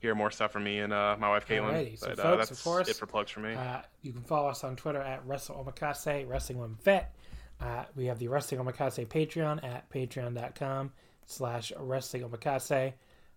[0.00, 1.72] hear more stuff from me and uh, my wife Caitlin.
[1.72, 1.98] Alrighty.
[1.98, 3.54] So, but, uh, folks, that's of course, it for plugs for me.
[3.54, 7.14] Uh, you can follow us on Twitter at Wrestle Omakase, Wrestling One Vet.
[7.60, 10.92] Uh, we have the Wrestling Omakase Patreon at patreon.com
[11.30, 12.92] slash Wrestling Omakase,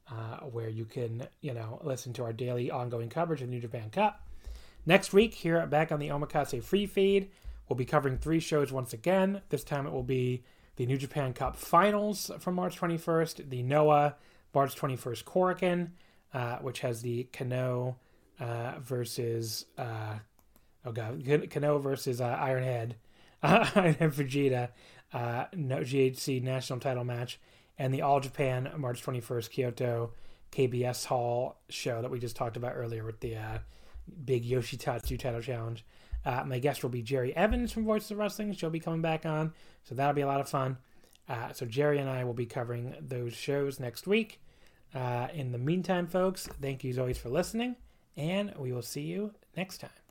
[0.09, 3.61] uh, where you can, you know, listen to our daily ongoing coverage of the New
[3.61, 4.27] Japan Cup.
[4.85, 7.29] Next week, here back on the Omakase free feed,
[7.69, 9.41] we'll be covering three shows once again.
[9.49, 10.43] This time it will be
[10.75, 14.15] the New Japan Cup Finals from March 21st, the Noah
[14.53, 15.89] March 21st Korakuen,
[16.33, 17.95] uh, which has the Kenoh
[18.39, 20.15] uh, versus uh,
[20.85, 22.93] oh god Kenoh versus uh, Ironhead,
[23.43, 24.69] Ironhead Fujita,
[25.13, 27.39] uh, no, GHC national title match,
[27.77, 30.11] and the All Japan March 21st Kyoto
[30.51, 33.57] KBS Hall show that we just talked about earlier with the uh,
[34.25, 35.85] big Yoshitatsu title challenge.
[36.25, 38.53] Uh, my guest will be Jerry Evans from Voices of Wrestling.
[38.53, 40.77] She'll be coming back on, so that'll be a lot of fun.
[41.27, 44.41] Uh, so Jerry and I will be covering those shows next week.
[44.93, 47.75] Uh, in the meantime, folks, thank you as always for listening,
[48.15, 50.02] and we will see you next time.